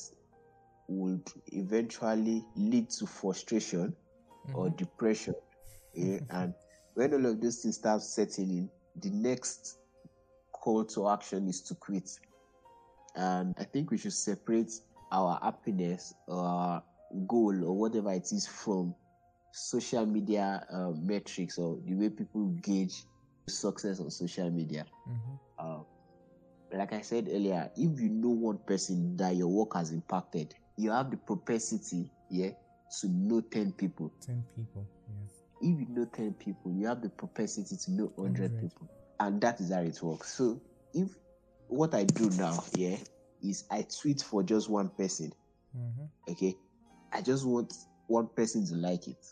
would 0.88 1.22
eventually 1.48 2.44
lead 2.56 2.90
to 2.90 3.06
frustration 3.06 3.96
or 4.54 4.68
Mhm. 4.70 4.78
depression. 4.78 5.36
Yeah? 5.94 6.20
and 6.30 6.54
when 6.96 7.14
all 7.14 7.26
of 7.28 7.40
those 7.42 7.62
things 7.62 7.76
start 7.76 8.02
setting 8.02 8.50
in, 8.50 8.70
the 8.96 9.10
next 9.12 9.78
call 10.52 10.84
to 10.86 11.08
action 11.10 11.48
is 11.48 11.62
to 11.62 11.76
quit. 11.76 12.10
And 13.16 13.54
I 13.58 13.64
think 13.64 13.92
we 13.92 13.98
should 13.98 14.14
separate 14.14 14.72
our 15.12 15.40
happiness 15.42 16.14
or 16.28 16.40
our 16.44 16.84
goal 17.28 17.64
or 17.64 17.76
whatever 17.78 18.12
it 18.12 18.32
is 18.32 18.48
from 18.48 18.96
social 19.52 20.06
media 20.06 20.66
uh, 20.72 20.92
metrics 21.02 21.58
or 21.58 21.78
the 21.86 21.96
way 21.96 22.10
people 22.10 22.48
gauge 22.62 23.04
success 23.48 24.00
on 24.00 24.10
social 24.12 24.50
media. 24.50 24.86
Mhm. 25.08 25.40
Uh, 25.58 25.84
like 26.72 26.94
I 26.94 27.02
said 27.02 27.28
earlier, 27.32 27.72
if 27.76 28.00
you 28.00 28.10
know 28.10 28.30
one 28.30 28.60
person 28.60 29.18
that 29.18 29.36
your 29.36 29.48
work 29.48 29.74
has 29.76 29.92
impacted, 29.92 30.54
you 30.78 30.92
have 30.92 31.10
the 31.10 31.18
propensity, 31.18 32.12
yeah, 32.30 32.52
to 33.02 33.08
know 33.08 33.42
10 33.42 33.72
people. 33.74 34.12
Ten 34.22 34.44
people. 34.56 34.86
yes. 35.08 35.42
If 35.62 35.80
you 35.80 35.96
know 35.96 36.06
10 36.06 36.34
people, 36.34 36.72
you 36.74 36.88
have 36.88 37.02
the 37.02 37.10
propensity 37.10 37.76
to 37.76 37.92
know 37.92 38.12
100 38.16 38.52
100. 38.52 38.62
people. 38.62 38.88
And 39.20 39.42
that 39.42 39.60
is 39.60 39.72
how 39.74 39.82
it 39.82 40.02
works. 40.02 40.36
So, 40.36 40.62
if 40.94 41.10
what 41.68 41.94
I 41.94 42.04
do 42.04 42.30
now, 42.32 42.64
yeah, 42.76 42.98
is 43.42 43.66
I 43.72 43.84
tweet 44.02 44.22
for 44.22 44.44
just 44.44 44.70
one 44.70 44.90
person, 44.90 45.32
Mm-hmm. 45.78 46.32
okay, 46.32 46.56
I 47.14 47.22
just 47.22 47.46
want 47.46 47.74
one 48.08 48.28
person 48.36 48.66
to 48.68 48.76
like 48.76 49.08
it. 49.08 49.24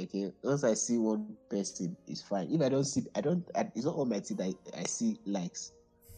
Okay, 0.00 0.32
once 0.42 0.64
I 0.64 0.72
see 0.74 0.96
one 0.96 1.36
person, 1.50 1.94
it's 2.06 2.22
fine. 2.22 2.50
If 2.50 2.62
I 2.62 2.70
don't 2.70 2.84
see, 2.84 3.06
I 3.14 3.20
don't, 3.20 3.44
I, 3.54 3.70
it's 3.74 3.84
not 3.84 3.96
all 3.96 4.06
my 4.06 4.20
tweet, 4.20 4.40
I, 4.40 4.54
I 4.78 4.84
see 4.84 5.18
likes. 5.26 5.72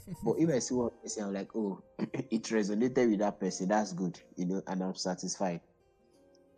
But 0.24 0.35
if 0.39 0.51
I 0.51 0.59
see 0.61 0.74
one 0.74 0.91
person, 1.03 1.24
I'm 1.24 1.33
like, 1.33 1.49
oh, 1.57 1.83
it 1.99 2.45
resonated 2.45 3.11
with 3.11 3.18
that 3.20 3.41
person. 3.41 3.68
That's 3.68 3.93
good, 3.93 4.20
you 4.37 4.47
know, 4.47 4.62
and 4.68 4.83
I'm 4.83 4.95
satisfied. 4.95 5.61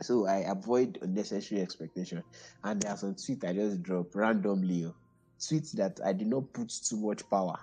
So 0.02 0.26
I 0.26 0.44
avoid 0.50 0.98
unnecessary 1.02 1.62
expectation. 1.62 2.22
And 2.62 2.80
there 2.80 2.90
are 2.90 2.96
some 2.96 3.14
tweets 3.14 3.48
I 3.48 3.52
just 3.52 3.82
drop 3.82 4.14
randomly. 4.14 4.84
oh. 4.86 4.94
Tweets 5.38 5.72
that 5.72 6.00
I 6.04 6.12
did 6.12 6.26
not 6.26 6.52
put 6.52 6.68
too 6.68 6.96
much 6.96 7.28
power 7.30 7.58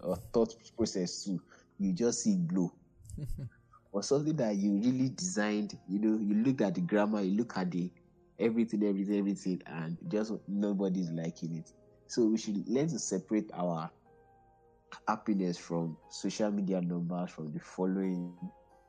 or 0.00 0.16
thought 0.32 0.54
process 0.76 1.24
to. 1.24 1.40
You 1.78 1.92
just 1.92 2.22
see 2.22 2.36
blow. 2.36 2.72
or 3.92 4.02
something 4.02 4.36
that 4.36 4.56
you 4.56 4.72
really 4.72 5.10
designed. 5.10 5.78
You 5.88 5.98
know, 6.00 6.18
you 6.18 6.42
look 6.42 6.60
at 6.60 6.74
the 6.74 6.80
grammar, 6.80 7.20
you 7.20 7.36
look 7.36 7.56
at 7.56 7.70
the 7.70 7.90
everything, 8.38 8.84
everything, 8.84 9.18
everything, 9.18 9.62
and 9.66 9.96
just 10.08 10.32
nobody's 10.48 11.10
liking 11.10 11.56
it. 11.56 11.72
So 12.06 12.26
we 12.26 12.38
should 12.38 12.68
learn 12.68 12.88
to 12.88 12.98
separate 12.98 13.50
our 13.54 13.90
happiness 15.08 15.58
from 15.58 15.96
social 16.08 16.50
media 16.50 16.80
numbers, 16.80 17.30
from 17.30 17.52
the 17.52 17.60
following. 17.60 18.32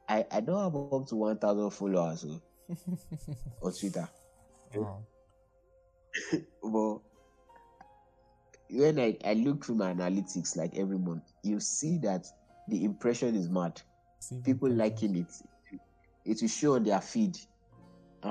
I, 0.10 0.26
I 0.32 0.40
don't 0.40 0.64
have 0.64 0.76
up 0.94 1.08
to 1.10 1.16
1,000 1.16 1.70
followers 1.72 2.26
oh, 2.28 2.42
on 3.62 3.74
Twitter. 3.74 4.08
wow. 4.74 5.04
But 6.64 7.00
when 8.70 9.00
I, 9.00 9.18
I 9.24 9.34
look 9.34 9.66
through 9.66 9.76
my 9.76 9.94
analytics 9.94 10.58
like 10.58 10.76
every 10.76 10.98
month, 10.98 11.24
you 11.44 11.60
see 11.60 11.98
that 12.00 12.26
the 12.68 12.84
impression 12.84 13.36
is 13.36 13.50
mad. 13.50 13.82
See 14.20 14.42
People 14.44 14.70
liking 14.70 15.16
it. 15.16 15.32
It 16.26 16.42
will 16.42 16.50
show 16.50 16.76
on 16.76 16.84
their 16.84 17.00
feed. 17.02 17.38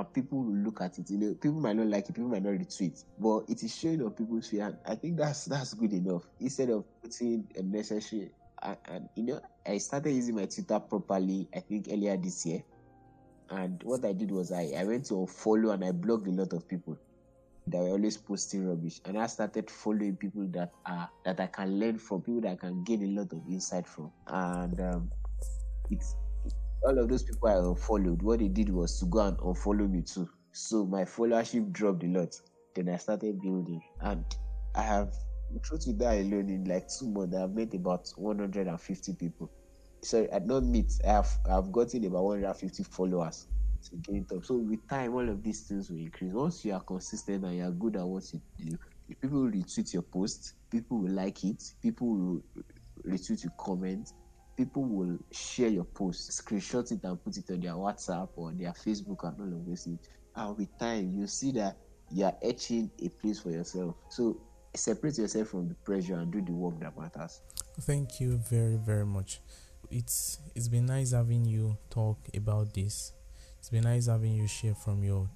People 0.05 0.43
will 0.43 0.55
look 0.55 0.81
at 0.81 0.99
it. 0.99 1.11
You 1.11 1.19
know, 1.19 1.35
people 1.35 1.61
might 1.61 1.77
not 1.77 1.87
like 1.87 2.09
it, 2.09 2.15
people 2.15 2.31
might 2.31 2.43
not 2.43 2.55
retweet, 2.55 3.05
but 3.19 3.45
it 3.49 3.63
is 3.63 3.75
showing 3.75 4.03
on 4.03 4.11
people's 4.11 4.49
fear. 4.49 4.67
And 4.67 4.77
I 4.87 4.95
think 4.95 5.17
that's 5.17 5.45
that's 5.45 5.75
good 5.75 5.93
enough. 5.93 6.23
Instead 6.41 6.71
of 6.71 6.85
putting 7.03 7.47
unnecessary, 7.57 8.31
and, 8.63 8.77
and 8.87 9.09
you 9.17 9.23
know, 9.25 9.41
I 9.67 9.79
started 9.79 10.13
using 10.13 10.35
my 10.35 10.47
Twitter 10.47 10.81
properly. 10.81 11.49
I 11.55 11.61
think 11.61 11.89
earlier 11.91 12.17
this 12.17 12.45
year, 12.47 12.63
and 13.51 13.83
what 13.83 14.05
I 14.05 14.13
did 14.13 14.31
was 14.31 14.53
I 14.53 14.73
I 14.77 14.85
went 14.85 15.07
to 15.07 15.27
follow 15.27 15.71
and 15.71 15.85
I 15.85 15.93
blocked 15.93 16.27
a 16.27 16.31
lot 16.31 16.53
of 16.53 16.69
people 16.69 16.99
that 17.69 17.79
were 17.79 17.89
always 17.89 18.17
posting 18.17 18.69
rubbish, 18.69 19.01
and 19.05 19.19
I 19.19 19.27
started 19.27 19.71
following 19.71 20.17
people 20.17 20.47
that 20.53 20.73
are 20.87 21.09
that 21.25 21.41
I 21.41 21.47
can 21.47 21.79
learn 21.79 21.99
from, 21.99 22.23
people 22.23 22.41
that 22.43 22.53
I 22.53 22.57
can 22.57 22.85
gain 22.85 23.03
a 23.03 23.21
lot 23.21 23.33
of 23.33 23.41
insight 23.49 23.87
from, 23.87 24.11
and 24.29 24.81
um, 24.81 25.11
it's 25.91 26.15
all 26.85 26.99
of 26.99 27.09
those 27.09 27.23
people 27.23 27.49
I 27.49 27.55
unfollowed, 27.55 28.23
what 28.23 28.39
they 28.41 28.49
did 28.49 28.71
was 28.71 28.99
to 29.01 29.07
go 29.07 29.21
and 29.21 29.37
unfollow 29.39 29.91
me 29.91 30.03
too. 30.03 30.29
So 30.53 30.85
my 30.87 31.05
followership 31.05 31.73
dropped 31.73 32.03
a 32.05 32.07
lot. 32.07 32.35
Then 32.75 32.89
I 32.89 32.97
started 32.97 33.41
building, 33.41 33.83
and 34.01 34.25
I 34.75 34.83
have, 34.83 35.15
truth 35.63 35.85
with 35.87 35.99
that 36.01 36.19
alone, 36.19 36.51
in 36.51 36.65
like 36.65 36.89
two 36.89 37.09
months, 37.09 37.35
I've 37.37 37.55
met 37.55 37.75
about 37.75 38.09
150 38.17 39.15
people. 39.15 39.51
Sorry, 40.03 40.31
I 40.31 40.39
don't 40.39 40.71
meet. 40.71 40.93
I 41.05 41.13
have 41.13 41.31
I've 41.51 41.73
gotten 41.73 42.05
about 42.05 42.25
150 42.25 42.83
followers 42.85 43.47
to. 44.05 44.43
So 44.43 44.57
with 44.57 44.89
time, 44.89 45.15
all 45.15 45.29
of 45.29 45.43
these 45.43 45.63
things 45.63 45.91
will 45.91 45.99
increase. 45.99 46.33
Once 46.33 46.65
you 46.65 46.73
are 46.75 46.81
consistent 46.81 47.45
and 47.45 47.57
you 47.57 47.65
are 47.65 47.71
good 47.71 47.97
at 47.97 48.07
what 48.07 48.25
you 48.33 48.41
do, 48.59 48.77
people 49.21 49.43
will 49.43 49.51
retweet 49.51 49.93
your 49.93 50.03
post, 50.03 50.55
people 50.71 50.99
will 50.99 51.13
like 51.13 51.45
it, 51.45 51.63
people 51.83 52.09
will 52.09 52.43
retweet 53.07 53.43
your 53.45 53.53
comment, 53.59 54.13
people 54.57 54.85
will 54.85 55.19
share 55.33 55.69
your 55.69 55.85
post, 55.85 56.31
screenshot 56.31 56.91
it 56.91 57.05
and 57.05 57.23
put 57.23 57.37
it 57.37 57.51
on 57.51 57.61
their 57.61 57.73
WhatsApp 57.73 58.29
or 58.37 58.53
their 58.53 58.73
Facebook 58.73 59.25
and 59.25 59.41
all 59.41 59.73
of 59.73 59.79
things. 59.79 59.99
And 60.35 60.57
with 60.57 60.79
time, 60.79 61.13
you 61.15 61.27
see 61.27 61.53
that 61.53 61.77
you 62.11 62.25
are 62.25 62.35
etching 62.43 62.91
a 63.03 63.09
place 63.09 63.41
for 63.41 63.51
yourself. 63.51 63.95
So 64.09 64.41
separate 64.75 65.19
yourself 65.19 65.49
from 65.49 65.69
the 65.69 65.75
pressure 65.75 66.15
and 66.15 66.31
do 66.33 66.41
the 66.41 66.53
work 66.53 66.81
that 66.81 66.99
matters. 66.99 67.41
Thank 67.81 68.21
you 68.21 68.39
very, 68.39 68.77
very 68.77 69.07
much. 69.07 69.41
It's 69.91 70.41
it's 70.55 70.69
been 70.69 70.87
nice 70.87 71.13
having 71.13 71.45
you 71.45 71.77
talk 71.91 72.19
about 72.35 72.75
this. 72.75 73.13
It's 73.59 73.69
been 73.69 73.85
nice 73.85 74.07
having 74.07 74.35
you 74.35 74.47
share 74.47 74.75
from 74.75 75.05
your 75.05 75.29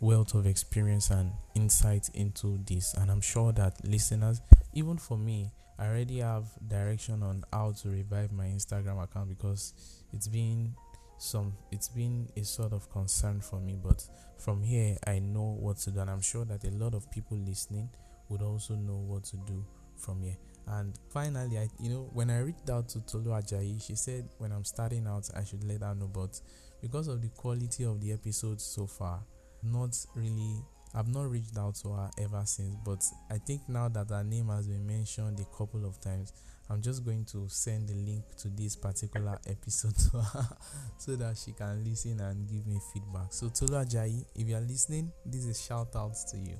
wealth 0.00 0.34
of 0.34 0.46
experience 0.46 1.10
and 1.10 1.32
insight 1.54 2.08
into 2.14 2.58
this. 2.66 2.94
And 2.94 3.10
I'm 3.10 3.20
sure 3.20 3.52
that 3.52 3.84
listeners, 3.84 4.40
even 4.74 4.98
for 4.98 5.16
me, 5.16 5.50
I 5.78 5.86
already 5.86 6.18
have 6.20 6.46
direction 6.68 7.22
on 7.22 7.44
how 7.52 7.72
to 7.82 7.88
revive 7.88 8.32
my 8.32 8.46
Instagram 8.46 9.02
account 9.02 9.28
because 9.28 9.74
it's 10.12 10.28
been 10.28 10.74
some 11.18 11.54
it's 11.72 11.88
been 11.88 12.28
a 12.36 12.44
sort 12.44 12.72
of 12.72 12.90
concern 12.90 13.40
for 13.40 13.58
me 13.58 13.78
but 13.82 14.06
from 14.36 14.62
here 14.62 14.96
I 15.06 15.18
know 15.18 15.56
what 15.58 15.78
to 15.78 15.90
do 15.90 16.00
and 16.00 16.10
I'm 16.10 16.20
sure 16.20 16.44
that 16.44 16.64
a 16.64 16.70
lot 16.70 16.94
of 16.94 17.10
people 17.10 17.38
listening 17.38 17.88
would 18.28 18.42
also 18.42 18.74
know 18.74 18.96
what 18.96 19.24
to 19.24 19.36
do 19.38 19.64
from 19.96 20.22
here. 20.22 20.36
And 20.68 20.98
finally, 21.10 21.58
I 21.58 21.68
you 21.80 21.90
know 21.90 22.10
when 22.12 22.30
I 22.30 22.40
reached 22.40 22.68
out 22.70 22.88
to 22.90 23.00
Tolu 23.00 23.30
Ajayi, 23.30 23.84
she 23.84 23.94
said 23.94 24.28
when 24.38 24.52
I'm 24.52 24.64
starting 24.64 25.06
out 25.06 25.28
I 25.36 25.44
should 25.44 25.64
let 25.64 25.82
her 25.82 25.94
know. 25.94 26.08
But 26.08 26.40
because 26.82 27.08
of 27.08 27.22
the 27.22 27.28
quality 27.28 27.84
of 27.84 28.00
the 28.00 28.12
episodes 28.12 28.64
so 28.64 28.86
far, 28.86 29.20
not 29.62 29.96
really 30.14 30.64
I've 30.94 31.08
not 31.08 31.30
reached 31.30 31.56
out 31.58 31.74
to 31.76 31.88
her 31.88 32.10
ever 32.18 32.42
since, 32.44 32.74
but 32.84 33.04
I 33.30 33.38
think 33.38 33.68
now 33.68 33.88
that 33.88 34.08
her 34.10 34.24
name 34.24 34.48
has 34.48 34.66
been 34.66 34.86
mentioned 34.86 35.38
a 35.40 35.56
couple 35.56 35.84
of 35.84 36.00
times, 36.00 36.32
I'm 36.68 36.82
just 36.82 37.04
going 37.04 37.24
to 37.26 37.46
send 37.48 37.88
the 37.88 37.94
link 37.94 38.24
to 38.38 38.48
this 38.48 38.74
particular 38.74 39.38
episode 39.46 39.96
to 40.10 40.18
her 40.18 40.48
so 40.98 41.16
that 41.16 41.36
she 41.36 41.52
can 41.52 41.84
listen 41.84 42.20
and 42.20 42.48
give 42.48 42.66
me 42.66 42.78
feedback. 42.92 43.32
So 43.32 43.48
Tolu 43.48 43.84
Ajayi, 43.84 44.24
if 44.34 44.48
you 44.48 44.56
are 44.56 44.60
listening, 44.60 45.12
this 45.24 45.44
is 45.44 45.62
shout 45.62 45.94
out 45.94 46.14
to 46.30 46.38
you. 46.38 46.56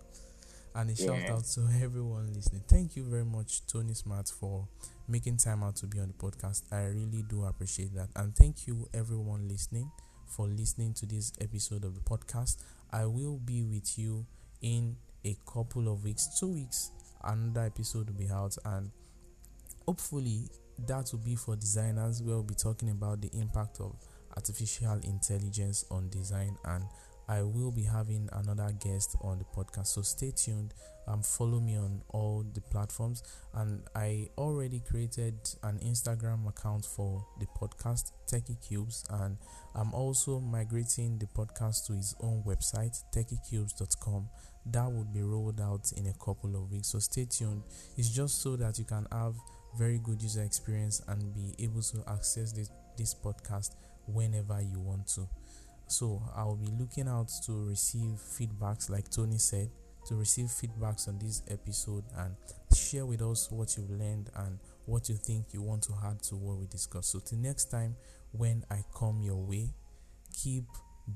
And 0.74 0.90
a 0.90 0.92
yeah. 0.92 1.06
shout 1.06 1.30
out 1.30 1.44
to 1.54 1.68
everyone 1.82 2.32
listening. 2.34 2.62
Thank 2.68 2.96
you 2.96 3.04
very 3.04 3.24
much, 3.24 3.66
Tony 3.66 3.94
Smart, 3.94 4.28
for 4.28 4.68
making 5.08 5.38
time 5.38 5.62
out 5.64 5.76
to 5.76 5.86
be 5.86 5.98
on 5.98 6.08
the 6.08 6.14
podcast. 6.14 6.62
I 6.70 6.84
really 6.84 7.24
do 7.28 7.44
appreciate 7.44 7.94
that. 7.94 8.08
And 8.14 8.36
thank 8.36 8.66
you, 8.66 8.86
everyone 8.94 9.48
listening, 9.48 9.90
for 10.26 10.46
listening 10.46 10.92
to 10.94 11.06
this 11.06 11.32
episode 11.40 11.84
of 11.84 11.94
the 11.94 12.02
podcast. 12.02 12.58
I 12.92 13.04
will 13.06 13.38
be 13.38 13.62
with 13.62 13.98
you 13.98 14.26
in 14.62 14.96
a 15.24 15.36
couple 15.46 15.92
of 15.92 16.04
weeks, 16.04 16.38
two 16.38 16.48
weeks. 16.48 16.90
Another 17.24 17.66
episode 17.66 18.08
will 18.08 18.16
be 18.16 18.30
out, 18.30 18.56
and 18.64 18.90
hopefully, 19.86 20.48
that 20.86 21.10
will 21.12 21.20
be 21.20 21.34
for 21.34 21.56
designers. 21.56 22.22
We'll 22.22 22.42
be 22.42 22.54
talking 22.54 22.90
about 22.90 23.20
the 23.20 23.30
impact 23.38 23.80
of 23.80 23.96
artificial 24.36 25.00
intelligence 25.04 25.84
on 25.90 26.08
design 26.10 26.56
and 26.66 26.84
I 27.28 27.42
will 27.42 27.72
be 27.72 27.82
having 27.82 28.28
another 28.32 28.72
guest 28.72 29.16
on 29.20 29.38
the 29.38 29.44
podcast. 29.44 29.88
So 29.88 30.02
stay 30.02 30.32
tuned. 30.34 30.74
Um, 31.08 31.22
follow 31.22 31.60
me 31.60 31.76
on 31.76 32.02
all 32.10 32.44
the 32.54 32.60
platforms. 32.60 33.22
And 33.54 33.82
I 33.94 34.28
already 34.38 34.80
created 34.80 35.34
an 35.62 35.78
Instagram 35.80 36.48
account 36.48 36.84
for 36.84 37.24
the 37.40 37.46
podcast, 37.46 38.12
Techie 38.30 38.56
Cubes. 38.66 39.04
And 39.10 39.36
I'm 39.74 39.92
also 39.92 40.40
migrating 40.40 41.18
the 41.18 41.26
podcast 41.26 41.86
to 41.86 41.94
his 41.94 42.14
own 42.20 42.42
website, 42.46 43.02
techiecubes.com. 43.14 44.28
That 44.66 44.90
would 44.90 45.12
be 45.12 45.22
rolled 45.22 45.60
out 45.60 45.92
in 45.96 46.06
a 46.06 46.14
couple 46.14 46.54
of 46.56 46.70
weeks. 46.70 46.88
So 46.88 46.98
stay 46.98 47.24
tuned. 47.24 47.62
It's 47.96 48.10
just 48.10 48.42
so 48.42 48.56
that 48.56 48.78
you 48.78 48.84
can 48.84 49.06
have 49.12 49.34
very 49.76 49.98
good 49.98 50.22
user 50.22 50.42
experience 50.42 51.02
and 51.08 51.34
be 51.34 51.54
able 51.64 51.82
to 51.82 52.02
access 52.08 52.52
this, 52.52 52.70
this 52.96 53.14
podcast 53.14 53.74
whenever 54.06 54.60
you 54.60 54.80
want 54.80 55.06
to. 55.08 55.28
So 55.86 56.22
I'll 56.34 56.56
be 56.56 56.68
looking 56.78 57.08
out 57.08 57.30
to 57.46 57.52
receive 57.52 58.18
feedbacks, 58.18 58.90
like 58.90 59.10
Tony 59.10 59.38
said, 59.38 59.70
to 60.06 60.14
receive 60.14 60.46
feedbacks 60.46 61.08
on 61.08 61.18
this 61.18 61.42
episode 61.48 62.04
and 62.16 62.34
share 62.76 63.06
with 63.06 63.22
us 63.22 63.50
what 63.50 63.76
you've 63.76 63.90
learned 63.90 64.30
and 64.36 64.58
what 64.86 65.08
you 65.08 65.16
think 65.16 65.52
you 65.52 65.62
want 65.62 65.82
to 65.84 65.92
add 66.04 66.22
to 66.22 66.36
what 66.36 66.58
we 66.58 66.66
discussed. 66.66 67.10
So 67.12 67.20
till 67.20 67.38
next 67.38 67.70
time, 67.70 67.96
when 68.32 68.64
I 68.70 68.84
come 68.96 69.20
your 69.22 69.42
way, 69.44 69.74
keep 70.34 70.64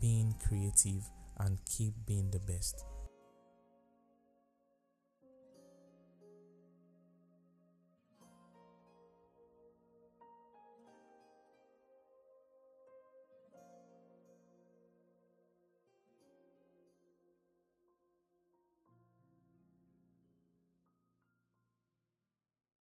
being 0.00 0.34
creative 0.46 1.02
and 1.38 1.58
keep 1.66 1.94
being 2.06 2.30
the 2.30 2.40
best. 2.40 2.84